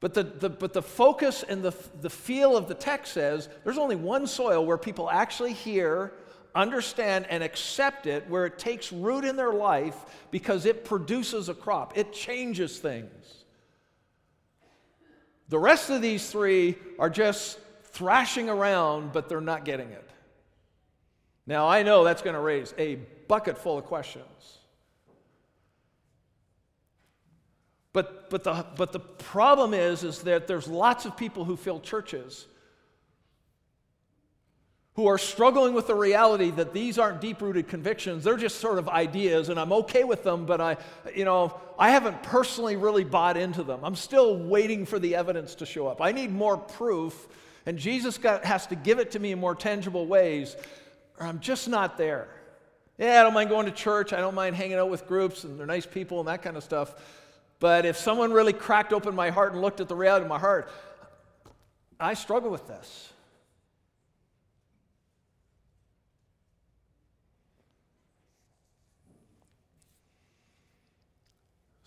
But 0.00 0.14
the, 0.14 0.22
the, 0.22 0.48
but 0.48 0.72
the 0.72 0.80
focus 0.82 1.44
and 1.46 1.62
the, 1.62 1.74
the 2.00 2.08
feel 2.08 2.56
of 2.56 2.66
the 2.66 2.74
text 2.74 3.12
says 3.12 3.48
there's 3.64 3.78
only 3.78 3.96
one 3.96 4.26
soil 4.26 4.64
where 4.64 4.78
people 4.78 5.10
actually 5.10 5.52
hear, 5.52 6.12
understand, 6.54 7.26
and 7.28 7.42
accept 7.42 8.06
it, 8.06 8.28
where 8.28 8.46
it 8.46 8.58
takes 8.58 8.90
root 8.90 9.24
in 9.24 9.36
their 9.36 9.52
life 9.52 9.96
because 10.30 10.64
it 10.64 10.84
produces 10.84 11.50
a 11.50 11.54
crop, 11.54 11.98
it 11.98 12.12
changes 12.12 12.78
things. 12.78 13.44
The 15.50 15.58
rest 15.58 15.90
of 15.90 16.00
these 16.00 16.30
three 16.30 16.76
are 16.98 17.10
just 17.10 17.58
thrashing 17.92 18.48
around, 18.48 19.12
but 19.12 19.28
they're 19.28 19.40
not 19.40 19.64
getting 19.64 19.90
it. 19.90 20.10
Now, 21.46 21.68
I 21.68 21.82
know 21.82 22.04
that's 22.04 22.22
going 22.22 22.34
to 22.34 22.40
raise 22.40 22.74
a 22.78 22.96
bucket 23.26 23.58
full 23.58 23.78
of 23.78 23.84
questions. 23.84 24.58
But, 27.92 28.30
but, 28.30 28.44
the, 28.44 28.66
but 28.76 28.92
the 28.92 29.00
problem 29.00 29.74
is, 29.74 30.04
is 30.04 30.20
that 30.22 30.46
there's 30.46 30.68
lots 30.68 31.06
of 31.06 31.16
people 31.16 31.44
who 31.44 31.56
fill 31.56 31.80
churches 31.80 32.46
who 34.98 35.06
are 35.06 35.16
struggling 35.16 35.74
with 35.74 35.86
the 35.86 35.94
reality 35.94 36.50
that 36.50 36.74
these 36.74 36.98
aren't 36.98 37.20
deep-rooted 37.20 37.68
convictions 37.68 38.24
they're 38.24 38.36
just 38.36 38.58
sort 38.58 38.80
of 38.80 38.88
ideas 38.88 39.48
and 39.48 39.60
i'm 39.60 39.72
okay 39.72 40.02
with 40.02 40.24
them 40.24 40.44
but 40.44 40.60
i 40.60 40.76
you 41.14 41.24
know 41.24 41.56
i 41.78 41.90
haven't 41.90 42.20
personally 42.24 42.74
really 42.74 43.04
bought 43.04 43.36
into 43.36 43.62
them 43.62 43.78
i'm 43.84 43.94
still 43.94 44.36
waiting 44.36 44.84
for 44.84 44.98
the 44.98 45.14
evidence 45.14 45.54
to 45.54 45.64
show 45.64 45.86
up 45.86 46.02
i 46.02 46.10
need 46.10 46.32
more 46.32 46.56
proof 46.56 47.28
and 47.68 47.78
Jesus 47.78 48.16
got, 48.16 48.46
has 48.46 48.66
to 48.68 48.74
give 48.74 48.98
it 48.98 49.10
to 49.10 49.18
me 49.18 49.30
in 49.30 49.38
more 49.38 49.54
tangible 49.54 50.06
ways, 50.06 50.56
or 51.20 51.26
I'm 51.26 51.38
just 51.38 51.68
not 51.68 51.98
there. 51.98 52.26
Yeah, 52.96 53.20
I 53.20 53.22
don't 53.22 53.34
mind 53.34 53.50
going 53.50 53.66
to 53.66 53.72
church. 53.72 54.14
I 54.14 54.20
don't 54.22 54.34
mind 54.34 54.56
hanging 54.56 54.78
out 54.78 54.88
with 54.88 55.06
groups, 55.06 55.44
and 55.44 55.60
they're 55.60 55.66
nice 55.66 55.84
people 55.84 56.18
and 56.18 56.28
that 56.28 56.40
kind 56.40 56.56
of 56.56 56.64
stuff. 56.64 56.94
But 57.60 57.84
if 57.84 57.98
someone 57.98 58.32
really 58.32 58.54
cracked 58.54 58.94
open 58.94 59.14
my 59.14 59.28
heart 59.28 59.52
and 59.52 59.60
looked 59.60 59.80
at 59.80 59.88
the 59.88 59.94
reality 59.94 60.22
of 60.22 60.30
my 60.30 60.38
heart, 60.38 60.70
I 62.00 62.14
struggle 62.14 62.50
with 62.50 62.66
this. 62.66 63.12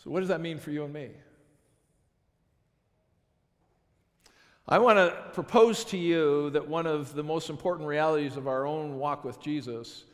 So, 0.03 0.11
what 0.11 0.19
does 0.19 0.29
that 0.29 0.41
mean 0.41 0.59
for 0.59 0.69
you 0.69 0.83
and 0.83 0.93
me? 0.93 1.09
I 4.67 4.77
want 4.77 4.97
to 4.97 5.15
propose 5.33 5.83
to 5.85 5.97
you 5.97 6.51
that 6.51 6.67
one 6.67 6.85
of 6.85 7.13
the 7.13 7.23
most 7.23 7.49
important 7.49 7.87
realities 7.87 8.37
of 8.37 8.47
our 8.47 8.65
own 8.65 8.97
walk 8.97 9.23
with 9.23 9.41
Jesus 9.41 10.05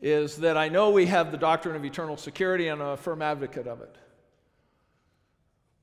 is 0.00 0.38
that 0.38 0.56
I 0.56 0.68
know 0.68 0.90
we 0.90 1.06
have 1.06 1.30
the 1.30 1.36
doctrine 1.36 1.76
of 1.76 1.84
eternal 1.84 2.16
security 2.16 2.68
and 2.68 2.82
I'm 2.82 2.88
a 2.88 2.96
firm 2.96 3.20
advocate 3.20 3.66
of 3.66 3.82
it. 3.82 3.94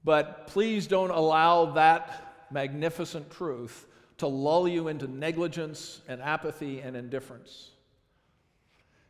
But 0.03 0.47
please 0.47 0.88
don't 0.88 1.11
allow 1.11 1.73
that 1.73 2.47
magnificent 2.49 3.30
truth 3.30 3.86
to 4.17 4.28
lull 4.28 4.67
you 4.67 4.88
into 4.88 5.07
negligence 5.07 6.01
and 6.07 6.21
apathy 6.21 6.80
and 6.80 6.95
indifference. 6.95 7.71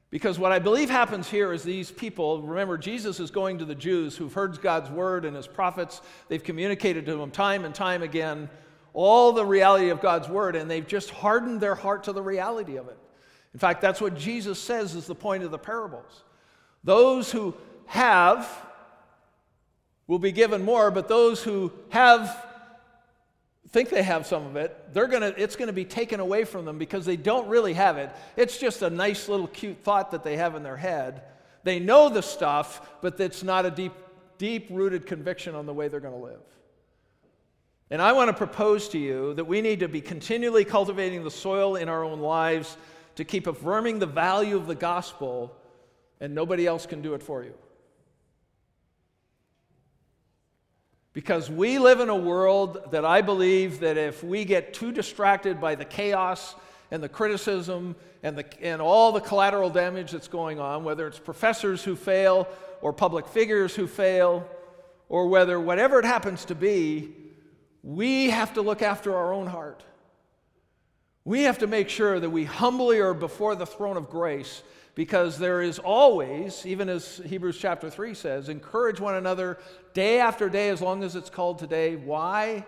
Because 0.10 0.40
what 0.40 0.54
I 0.54 0.60
believe 0.60 0.90
happens 0.90 1.30
here 1.30 1.52
is 1.52 1.64
these 1.64 1.92
people, 1.92 2.42
remember, 2.42 2.78
Jesus 2.78 3.20
is 3.20 3.30
going 3.30 3.58
to 3.58 3.66
the 3.66 3.76
Jews 3.76 4.16
who've 4.16 4.34
heard 4.34 4.62
God's 4.62 4.90
word 4.90 5.26
and 5.26 5.36
his 5.36 5.48
prophets. 5.48 6.02
They've 6.30 6.44
communicated 6.44 7.06
to 7.08 7.16
them 7.18 7.30
time 7.30 7.66
and 7.66 7.76
time 7.76 8.04
again 8.04 8.50
all 8.94 9.34
the 9.34 9.46
reality 9.46 9.90
of 9.90 10.02
God's 10.02 10.30
word, 10.30 10.56
and 10.56 10.72
they've 10.72 10.88
just 10.88 11.12
hardened 11.12 11.62
their 11.62 11.76
heart 11.76 12.06
to 12.06 12.14
the 12.14 12.22
reality 12.22 12.78
of 12.78 12.88
it. 12.88 12.98
In 13.54 13.60
fact, 13.60 13.82
that's 13.82 14.02
what 14.02 14.16
Jesus 14.16 14.60
says 14.60 14.96
is 14.96 15.06
the 15.06 15.16
point 15.16 15.44
of 15.44 15.52
the 15.52 15.58
parables. 15.58 16.24
Those 16.84 17.32
who 17.32 17.54
have 17.88 18.50
will 20.08 20.20
be 20.20 20.32
given 20.32 20.64
more, 20.64 20.90
but 20.90 21.08
those 21.08 21.44
who 21.44 21.72
have 21.90 22.47
think 23.70 23.90
they 23.90 24.04
have 24.04 24.26
some 24.26 24.46
of 24.46 24.56
it, 24.56 24.94
they're 24.94 25.08
gonna, 25.08 25.34
it's 25.38 25.56
going 25.56 25.68
to 25.68 25.74
be 25.74 25.86
taken 25.86 26.20
away 26.20 26.44
from 26.46 26.66
them 26.66 26.78
because 26.78 27.06
they 27.06 27.18
don't 27.18 27.48
really 27.48 27.74
have 27.74 27.98
it. 27.98 28.12
It's 28.36 28.58
just 28.58 28.82
a 28.82 28.90
nice 28.90 29.28
little 29.28 29.48
cute 29.48 29.84
thought 29.84 30.12
that 30.12 30.24
they 30.24 30.38
have 30.38 30.56
in 30.56 30.64
their 30.64 30.78
head. 30.78 31.24
They 31.64 31.80
know 31.80 32.10
the 32.10 32.22
stuff, 32.22 32.90
but 33.02 33.20
it's 33.20 33.44
not 33.44 33.66
a 33.66 33.72
deep, 33.72 33.94
deep 34.38 34.68
rooted 34.70 35.06
conviction 35.06 35.54
on 35.54 35.66
the 35.66 35.74
way 35.74 35.90
they're 35.90 36.00
going 36.00 36.18
to 36.18 36.24
live. 36.24 36.40
And 37.90 38.02
I 38.02 38.14
want 38.14 38.30
to 38.30 38.34
propose 38.34 38.90
to 38.90 38.98
you 38.98 39.34
that 39.36 39.46
we 39.46 39.62
need 39.62 39.80
to 39.80 39.88
be 39.88 40.02
continually 40.02 40.66
cultivating 40.66 41.24
the 41.24 41.32
soil 41.32 41.76
in 41.76 41.90
our 41.90 42.04
own 42.04 42.20
lives 42.20 42.78
to 43.16 43.24
keep 43.24 43.48
affirming 43.48 44.00
the 44.00 44.06
value 44.06 44.56
of 44.56 44.68
the 44.68 44.76
gospel, 44.76 45.56
and 46.20 46.36
nobody 46.36 46.68
else 46.68 46.86
can 46.86 47.02
do 47.02 47.14
it 47.14 47.24
for 47.24 47.44
you. 47.44 47.54
Because 51.18 51.50
we 51.50 51.80
live 51.80 52.00
in 52.00 52.10
a 52.10 52.16
world 52.16 52.92
that 52.92 53.04
I 53.04 53.22
believe 53.22 53.80
that 53.80 53.98
if 53.98 54.24
we 54.24 54.46
get 54.46 54.76
too 54.76 54.92
distracted 54.92 55.60
by 55.60 55.74
the 55.74 55.84
chaos 55.84 56.54
and 56.92 57.02
the 57.02 57.10
criticism 57.10 57.96
and, 58.22 58.38
the, 58.38 58.46
and 58.62 58.80
all 58.80 59.12
the 59.12 59.20
collateral 59.20 59.72
damage 59.72 60.12
that's 60.12 60.28
going 60.28 60.60
on, 60.60 60.84
whether 60.84 61.08
it's 61.08 61.18
professors 61.18 61.84
who 61.84 61.96
fail 61.96 62.48
or 62.82 62.94
public 62.94 63.26
figures 63.28 63.74
who 63.74 63.88
fail, 63.88 64.48
or 65.10 65.28
whether 65.28 65.60
whatever 65.60 65.98
it 65.98 66.06
happens 66.06 66.46
to 66.46 66.54
be, 66.54 67.16
we 67.82 68.30
have 68.30 68.54
to 68.54 68.62
look 68.62 68.84
after 68.84 69.16
our 69.16 69.34
own 69.34 69.48
heart. 69.48 69.84
We 71.26 71.42
have 71.42 71.58
to 71.58 71.68
make 71.68 71.90
sure 71.90 72.20
that 72.20 72.30
we 72.30 72.44
humbly 72.44 73.00
are 73.00 73.16
before 73.16 73.56
the 73.56 73.66
throne 73.66 73.98
of 73.98 74.12
grace 74.12 74.62
because 74.98 75.38
there 75.38 75.62
is 75.62 75.78
always, 75.78 76.66
even 76.66 76.90
as 76.90 77.22
Hebrews 77.24 77.60
chapter 77.60 77.88
3 77.88 78.16
says, 78.16 78.50
encourage 78.50 79.00
one 79.00 79.14
another 79.14 79.60
day 79.94 80.20
after 80.20 80.50
day 80.50 80.70
as 80.70 80.82
long 80.82 81.04
as 81.04 81.16
it's 81.16 81.30
called 81.30 81.60
today. 81.60 81.96
Why? 81.96 82.66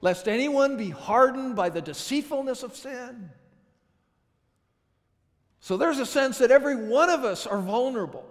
Lest 0.00 0.28
anyone 0.28 0.76
be 0.76 0.90
hardened 0.90 1.56
by 1.56 1.70
the 1.70 1.82
deceitfulness 1.82 2.62
of 2.62 2.76
sin. 2.76 3.30
So 5.58 5.76
there's 5.76 5.98
a 5.98 6.06
sense 6.06 6.38
that 6.38 6.52
every 6.52 6.76
one 6.76 7.10
of 7.10 7.24
us 7.24 7.48
are 7.48 7.60
vulnerable. 7.60 8.28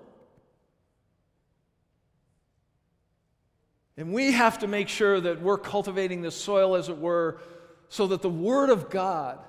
And 3.98 4.14
we 4.14 4.32
have 4.32 4.60
to 4.60 4.68
make 4.68 4.88
sure 4.88 5.20
that 5.20 5.42
we're 5.42 5.58
cultivating 5.58 6.22
the 6.22 6.32
soil, 6.32 6.76
as 6.78 6.88
it 6.88 6.98
were, 6.98 7.42
so 7.90 8.08
that 8.08 8.22
the 8.22 8.30
Word 8.30 8.70
of 8.70 8.90
God 8.90 9.40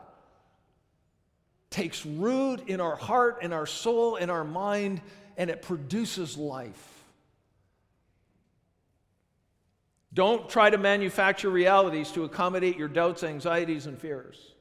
takes 1.73 2.07
root 2.07 2.69
in 2.69 2.81
our 2.81 2.97
heart, 2.97 3.43
in 3.43 3.53
our 3.53 3.67
soul, 3.67 4.17
in 4.17 4.31
our 4.31 4.45
mind, 4.45 5.01
and 5.37 5.51
it 5.51 5.63
produces 5.63 6.37
life. 6.37 6.89
Don't 10.15 10.49
try 10.49 10.69
to 10.69 10.79
manufacture 10.79 11.49
realities 11.49 12.11
to 12.13 12.25
accommodate 12.25 12.77
your 12.77 12.89
doubts, 12.89 13.25
anxieties, 13.25 13.87
and 13.87 13.99
fears. 13.99 14.53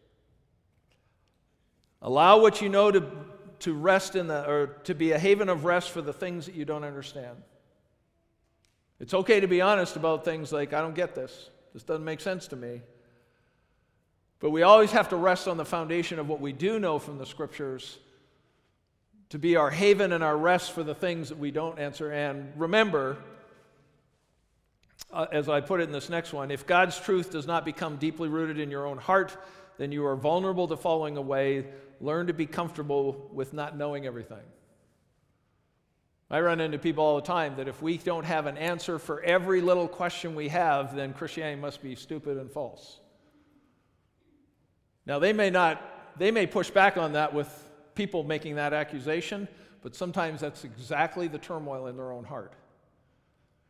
Allow 2.01 2.39
what 2.39 2.61
you 2.61 2.69
know 2.69 2.89
to, 2.89 3.05
to 3.59 3.73
rest 3.73 4.15
in 4.15 4.27
the, 4.27 4.49
or 4.49 4.67
to 4.85 4.95
be 4.95 5.11
a 5.11 5.19
haven 5.19 5.49
of 5.49 5.65
rest 5.65 5.91
for 5.91 6.01
the 6.01 6.13
things 6.13 6.45
that 6.45 6.55
you 6.55 6.65
don't 6.65 6.85
understand. 6.85 7.37
It's 8.99 9.13
okay 9.13 9.39
to 9.41 9.47
be 9.47 9.61
honest 9.61 9.97
about 9.97 10.23
things 10.23 10.51
like, 10.51 10.73
I 10.73 10.79
don't 10.79 10.95
get 10.95 11.15
this. 11.15 11.49
This 11.73 11.83
doesn't 11.83 12.05
make 12.05 12.21
sense 12.21 12.47
to 12.49 12.55
me. 12.55 12.81
But 14.41 14.49
we 14.49 14.63
always 14.63 14.91
have 14.91 15.09
to 15.09 15.15
rest 15.15 15.47
on 15.47 15.57
the 15.57 15.65
foundation 15.65 16.17
of 16.17 16.27
what 16.27 16.41
we 16.41 16.51
do 16.51 16.79
know 16.79 16.97
from 16.97 17.19
the 17.19 17.27
scriptures 17.27 17.99
to 19.29 19.39
be 19.39 19.55
our 19.55 19.69
haven 19.69 20.11
and 20.11 20.23
our 20.23 20.35
rest 20.35 20.71
for 20.71 20.83
the 20.83 20.95
things 20.95 21.29
that 21.29 21.37
we 21.37 21.51
don't 21.51 21.79
answer. 21.79 22.11
And 22.11 22.51
remember, 22.57 23.17
uh, 25.13 25.27
as 25.31 25.47
I 25.47 25.61
put 25.61 25.79
it 25.79 25.83
in 25.83 25.91
this 25.91 26.09
next 26.09 26.33
one, 26.33 26.49
if 26.49 26.65
God's 26.65 26.99
truth 26.99 27.31
does 27.31 27.45
not 27.45 27.65
become 27.65 27.97
deeply 27.97 28.29
rooted 28.29 28.59
in 28.59 28.71
your 28.71 28.87
own 28.87 28.97
heart, 28.97 29.37
then 29.77 29.91
you 29.91 30.05
are 30.05 30.15
vulnerable 30.15 30.67
to 30.69 30.75
falling 30.75 31.17
away. 31.17 31.67
Learn 32.01 32.25
to 32.27 32.33
be 32.33 32.47
comfortable 32.47 33.29
with 33.31 33.53
not 33.53 33.77
knowing 33.77 34.07
everything. 34.07 34.43
I 36.31 36.39
run 36.39 36.61
into 36.61 36.79
people 36.79 37.03
all 37.03 37.17
the 37.17 37.27
time 37.27 37.57
that 37.57 37.67
if 37.67 37.81
we 37.81 37.97
don't 37.97 38.23
have 38.23 38.47
an 38.47 38.57
answer 38.57 38.97
for 38.97 39.21
every 39.21 39.61
little 39.61 39.87
question 39.87 40.33
we 40.33 40.47
have, 40.47 40.95
then 40.95 41.13
Christianity 41.13 41.61
must 41.61 41.83
be 41.83 41.93
stupid 41.93 42.37
and 42.37 42.49
false. 42.49 43.00
Now, 45.05 45.19
they 45.19 45.33
may 45.33 45.49
not, 45.49 46.17
they 46.17 46.31
may 46.31 46.45
push 46.47 46.69
back 46.69 46.97
on 46.97 47.13
that 47.13 47.33
with 47.33 47.49
people 47.95 48.23
making 48.23 48.55
that 48.55 48.73
accusation, 48.73 49.47
but 49.81 49.95
sometimes 49.95 50.41
that's 50.41 50.63
exactly 50.63 51.27
the 51.27 51.39
turmoil 51.39 51.87
in 51.87 51.97
their 51.97 52.11
own 52.11 52.23
heart. 52.23 52.53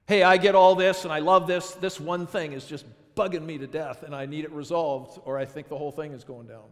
Hey, 0.08 0.24
I 0.24 0.38
get 0.38 0.56
all 0.56 0.76
this 0.76 1.04
and 1.06 1.14
I 1.14 1.20
love 1.20 1.48
this. 1.48 1.72
This 1.72 2.00
one 2.00 2.28
thing 2.28 2.54
is 2.54 2.66
just 2.66 2.86
bugging 3.16 3.46
me 3.46 3.58
to 3.58 3.68
death 3.68 4.04
and 4.04 4.16
I 4.16 4.26
need 4.26 4.44
it 4.44 4.52
resolved, 4.52 5.20
or 5.26 5.38
I 5.38 5.46
think 5.46 5.70
the 5.70 5.78
whole 5.78 5.92
thing 5.92 6.12
is 6.12 6.24
going 6.24 6.48
down. 6.48 6.70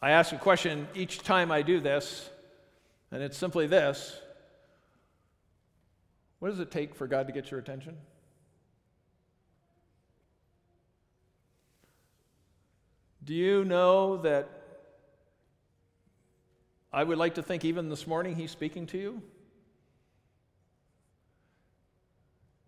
I 0.00 0.10
ask 0.10 0.32
a 0.32 0.38
question 0.38 0.86
each 0.94 1.20
time 1.20 1.50
I 1.50 1.62
do 1.62 1.80
this, 1.80 2.28
and 3.10 3.22
it's 3.22 3.38
simply 3.38 3.66
this 3.66 4.18
What 6.44 6.50
does 6.50 6.60
it 6.60 6.70
take 6.70 6.94
for 6.94 7.06
God 7.06 7.26
to 7.28 7.32
get 7.32 7.50
your 7.50 7.58
attention? 7.58 7.96
Do 13.24 13.32
you 13.32 13.64
know 13.64 14.18
that 14.18 14.50
I 16.92 17.02
would 17.02 17.16
like 17.16 17.36
to 17.36 17.42
think 17.42 17.64
even 17.64 17.88
this 17.88 18.06
morning 18.06 18.36
He's 18.36 18.50
speaking 18.50 18.86
to 18.88 18.98
you? 18.98 19.22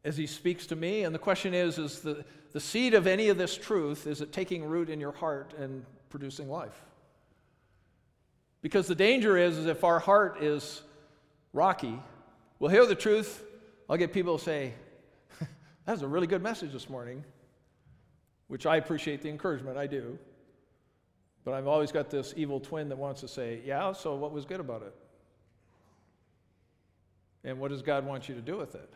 As 0.07 0.16
He 0.16 0.27
speaks 0.27 0.66
to 0.68 0.74
me, 0.74 1.03
and 1.03 1.14
the 1.14 1.18
question 1.18 1.53
is 1.53 1.77
is 1.77 2.01
the, 2.01 2.24
the 2.53 2.61
seed 2.61 2.95
of 2.95 3.07
any 3.07 3.29
of 3.29 3.37
this 3.37 3.59
truth, 3.59 4.07
is 4.07 4.22
it 4.22 4.33
taking 4.33 4.64
root 4.64 4.89
in 4.89 5.01
your 5.01 5.12
heart 5.12 5.53
and 5.59 5.85
producing 6.09 6.49
life? 6.49 6.83
Because 8.62 8.87
the 8.87 8.95
danger 8.95 9.37
is, 9.37 9.59
is 9.59 9.66
if 9.66 9.85
our 9.85 9.99
heart 9.99 10.43
is 10.43 10.81
rocky, 11.53 12.01
we'll 12.59 12.70
hear 12.70 12.87
the 12.87 12.95
truth. 12.95 13.43
I'll 13.89 13.97
get 13.97 14.12
people 14.12 14.39
say, 14.39 14.72
that 15.41 15.93
was 15.93 16.03
a 16.03 16.09
really 16.09 16.26
good 16.26 16.43
message 16.43 16.72
this 16.72 16.89
morning, 16.89 17.24
which 18.49 18.66
I 18.66 18.76
appreciate 18.76 19.22
the 19.22 19.28
encouragement, 19.28 19.76
I 19.76 19.87
do. 19.87 20.18
But 21.45 21.55
I've 21.55 21.68
always 21.68 21.93
got 21.93 22.11
this 22.11 22.34
evil 22.37 22.59
twin 22.59 22.89
that 22.89 22.99
wants 22.99 23.20
to 23.20 23.28
say, 23.28 23.61
yeah, 23.64 23.93
so 23.93 24.16
what 24.16 24.32
was 24.32 24.45
good 24.45 24.59
about 24.59 24.82
it? 24.82 24.95
And 27.45 27.61
what 27.61 27.70
does 27.70 27.82
God 27.82 28.05
want 28.05 28.28
you 28.28 28.34
to 28.34 28.41
do 28.41 28.57
with 28.57 28.74
it? 28.74 28.93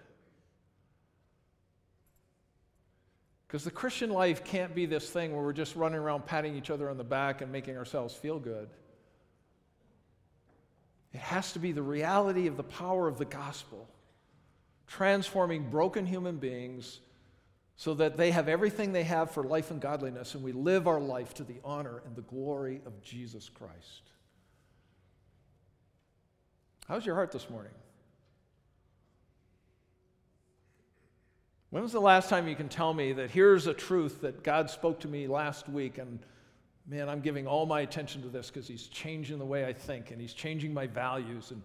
Because 3.46 3.64
the 3.64 3.70
Christian 3.70 4.10
life 4.10 4.44
can't 4.44 4.74
be 4.74 4.86
this 4.86 5.10
thing 5.10 5.32
where 5.32 5.42
we're 5.42 5.52
just 5.52 5.76
running 5.76 5.98
around 5.98 6.26
patting 6.26 6.56
each 6.56 6.70
other 6.70 6.90
on 6.90 6.96
the 6.96 7.04
back 7.04 7.40
and 7.40 7.50
making 7.50 7.76
ourselves 7.76 8.14
feel 8.14 8.38
good. 8.38 8.68
It 11.12 11.20
has 11.20 11.52
to 11.54 11.58
be 11.58 11.72
the 11.72 11.82
reality 11.82 12.46
of 12.46 12.56
the 12.56 12.62
power 12.62 13.08
of 13.08 13.18
the 13.18 13.24
gospel, 13.24 13.88
transforming 14.90 15.70
broken 15.70 16.04
human 16.04 16.36
beings 16.36 16.98
so 17.76 17.94
that 17.94 18.16
they 18.16 18.32
have 18.32 18.48
everything 18.48 18.92
they 18.92 19.04
have 19.04 19.30
for 19.30 19.44
life 19.44 19.70
and 19.70 19.80
godliness, 19.80 20.34
and 20.34 20.42
we 20.42 20.52
live 20.52 20.88
our 20.88 21.00
life 21.00 21.32
to 21.32 21.44
the 21.44 21.56
honor 21.64 22.02
and 22.04 22.16
the 22.16 22.22
glory 22.22 22.82
of 22.84 23.00
Jesus 23.00 23.48
Christ. 23.48 24.10
How's 26.88 27.06
your 27.06 27.14
heart 27.14 27.30
this 27.30 27.48
morning? 27.48 27.72
When 31.70 31.84
was 31.84 31.92
the 31.92 32.00
last 32.00 32.28
time 32.28 32.48
you 32.48 32.56
can 32.56 32.68
tell 32.68 32.92
me 32.92 33.12
that 33.12 33.30
here's 33.30 33.68
a 33.68 33.74
truth 33.74 34.22
that 34.22 34.42
God 34.42 34.68
spoke 34.68 34.98
to 35.00 35.08
me 35.08 35.28
last 35.28 35.68
week 35.68 35.98
and 35.98 36.18
man, 36.88 37.08
I'm 37.08 37.20
giving 37.20 37.46
all 37.46 37.64
my 37.64 37.82
attention 37.82 38.22
to 38.22 38.28
this 38.28 38.50
because 38.50 38.66
he's 38.66 38.88
changing 38.88 39.38
the 39.38 39.46
way 39.46 39.64
I 39.64 39.72
think 39.72 40.10
and 40.10 40.20
he's 40.20 40.34
changing 40.34 40.74
my 40.74 40.88
values. 40.88 41.52
And 41.52 41.62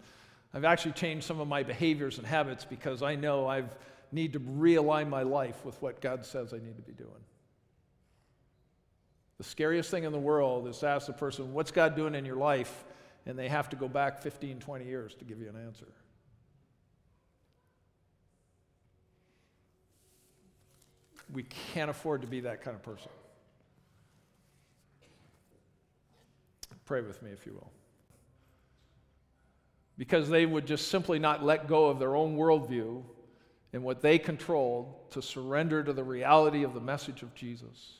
I've 0.55 0.63
actually 0.63 0.93
changed 0.93 1.25
some 1.25 1.41
of 1.41 1.49
my 1.49 1.63
behaviors 1.63 2.17
and 2.17 2.25
habits 2.25 2.63
because 2.63 3.03
I 3.03 3.15
know 3.15 3.45
I 3.45 3.63
need 4.13 4.31
to 4.33 4.39
realign 4.39 5.09
my 5.09 5.23
life 5.23 5.65
with 5.65 5.79
what 5.81 5.99
God 5.99 6.25
says 6.25 6.53
I 6.53 6.57
need 6.57 6.77
to 6.77 6.81
be 6.81 6.93
doing. 6.93 7.11
The 9.37 9.43
scariest 9.43 9.91
thing 9.91 10.05
in 10.05 10.13
the 10.13 10.17
world 10.17 10.69
is 10.69 10.77
to 10.77 10.87
ask 10.87 11.07
the 11.07 11.13
person, 11.13 11.53
What's 11.53 11.71
God 11.71 11.97
doing 11.97 12.15
in 12.15 12.23
your 12.23 12.37
life? 12.37 12.85
And 13.25 13.37
they 13.37 13.49
have 13.49 13.67
to 13.71 13.75
go 13.75 13.89
back 13.89 14.21
15, 14.21 14.59
20 14.59 14.85
years 14.85 15.13
to 15.15 15.25
give 15.25 15.41
you 15.41 15.49
an 15.49 15.57
answer. 15.57 15.87
We 21.33 21.43
can't 21.73 21.89
afford 21.89 22.21
to 22.21 22.27
be 22.27 22.41
that 22.41 22.61
kind 22.61 22.75
of 22.75 22.83
person. 22.83 23.11
Pray 26.85 27.01
with 27.01 27.21
me, 27.21 27.31
if 27.31 27.45
you 27.45 27.53
will. 27.53 27.71
Because 29.97 30.29
they 30.29 30.45
would 30.45 30.65
just 30.65 30.89
simply 30.89 31.19
not 31.19 31.43
let 31.43 31.67
go 31.67 31.87
of 31.87 31.99
their 31.99 32.15
own 32.15 32.35
worldview 32.35 33.03
and 33.71 33.83
what 33.83 34.01
they 34.01 34.17
controlled 34.17 35.11
to 35.11 35.21
surrender 35.21 35.83
to 35.83 35.93
the 35.93 36.03
reality 36.03 36.63
of 36.63 36.73
the 36.73 36.81
message 36.81 37.21
of 37.21 37.33
Jesus. 37.35 37.93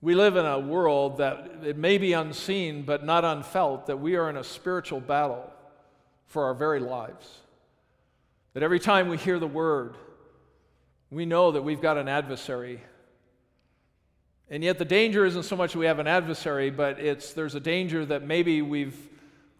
We 0.00 0.14
live 0.14 0.36
in 0.36 0.44
a 0.44 0.58
world 0.58 1.16
that 1.18 1.60
it 1.64 1.78
may 1.78 1.96
be 1.96 2.12
unseen 2.12 2.82
but 2.82 3.04
not 3.04 3.24
unfelt, 3.24 3.86
that 3.86 4.00
we 4.00 4.16
are 4.16 4.28
in 4.28 4.36
a 4.36 4.44
spiritual 4.44 5.00
battle 5.00 5.50
for 6.26 6.44
our 6.44 6.54
very 6.54 6.80
lives. 6.80 7.40
That 8.52 8.62
every 8.62 8.80
time 8.80 9.08
we 9.08 9.16
hear 9.16 9.38
the 9.38 9.46
word, 9.46 9.96
we 11.10 11.24
know 11.24 11.52
that 11.52 11.62
we've 11.62 11.80
got 11.80 11.96
an 11.96 12.08
adversary 12.08 12.82
and 14.50 14.62
yet 14.62 14.78
the 14.78 14.84
danger 14.84 15.24
isn't 15.24 15.44
so 15.44 15.56
much 15.56 15.74
we 15.74 15.86
have 15.86 15.98
an 15.98 16.06
adversary, 16.06 16.70
but 16.70 17.00
it's 17.00 17.32
there's 17.32 17.54
a 17.54 17.60
danger 17.60 18.04
that 18.06 18.22
maybe 18.22 18.62
we've 18.62 18.96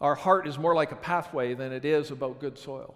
our 0.01 0.14
heart 0.14 0.47
is 0.47 0.59
more 0.59 0.74
like 0.74 0.93
a 0.93 0.97
pathway 0.97 1.55
than 1.55 1.72
it 1.72 1.85
is 1.85 2.11
about 2.11 2.41
good 2.41 2.59
soil. 2.59 2.95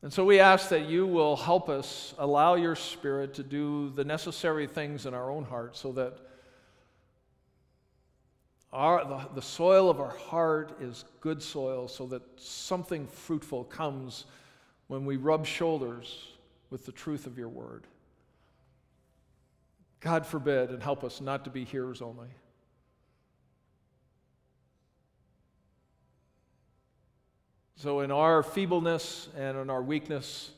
And 0.00 0.12
so 0.12 0.24
we 0.24 0.38
ask 0.38 0.68
that 0.68 0.88
you 0.88 1.06
will 1.06 1.36
help 1.36 1.68
us 1.68 2.14
allow 2.18 2.54
your 2.54 2.76
spirit 2.76 3.34
to 3.34 3.42
do 3.42 3.90
the 3.90 4.04
necessary 4.04 4.66
things 4.66 5.06
in 5.06 5.12
our 5.12 5.30
own 5.30 5.44
heart 5.44 5.76
so 5.76 5.92
that 5.92 6.18
our, 8.72 9.04
the, 9.04 9.34
the 9.34 9.42
soil 9.42 9.90
of 9.90 10.00
our 10.00 10.16
heart 10.16 10.78
is 10.80 11.04
good 11.20 11.42
soil 11.42 11.88
so 11.88 12.06
that 12.06 12.22
something 12.36 13.06
fruitful 13.06 13.64
comes 13.64 14.26
when 14.86 15.04
we 15.04 15.16
rub 15.16 15.44
shoulders 15.44 16.28
with 16.70 16.86
the 16.86 16.92
truth 16.92 17.26
of 17.26 17.36
your 17.36 17.48
word. 17.48 17.86
God 20.00 20.26
forbid 20.26 20.70
and 20.70 20.82
help 20.82 21.02
us 21.04 21.20
not 21.20 21.44
to 21.44 21.50
be 21.50 21.64
hearers 21.64 22.00
only. 22.02 22.28
So, 27.76 28.00
in 28.00 28.10
our 28.10 28.42
feebleness 28.42 29.28
and 29.36 29.56
in 29.56 29.70
our 29.70 29.82
weakness, 29.82 30.50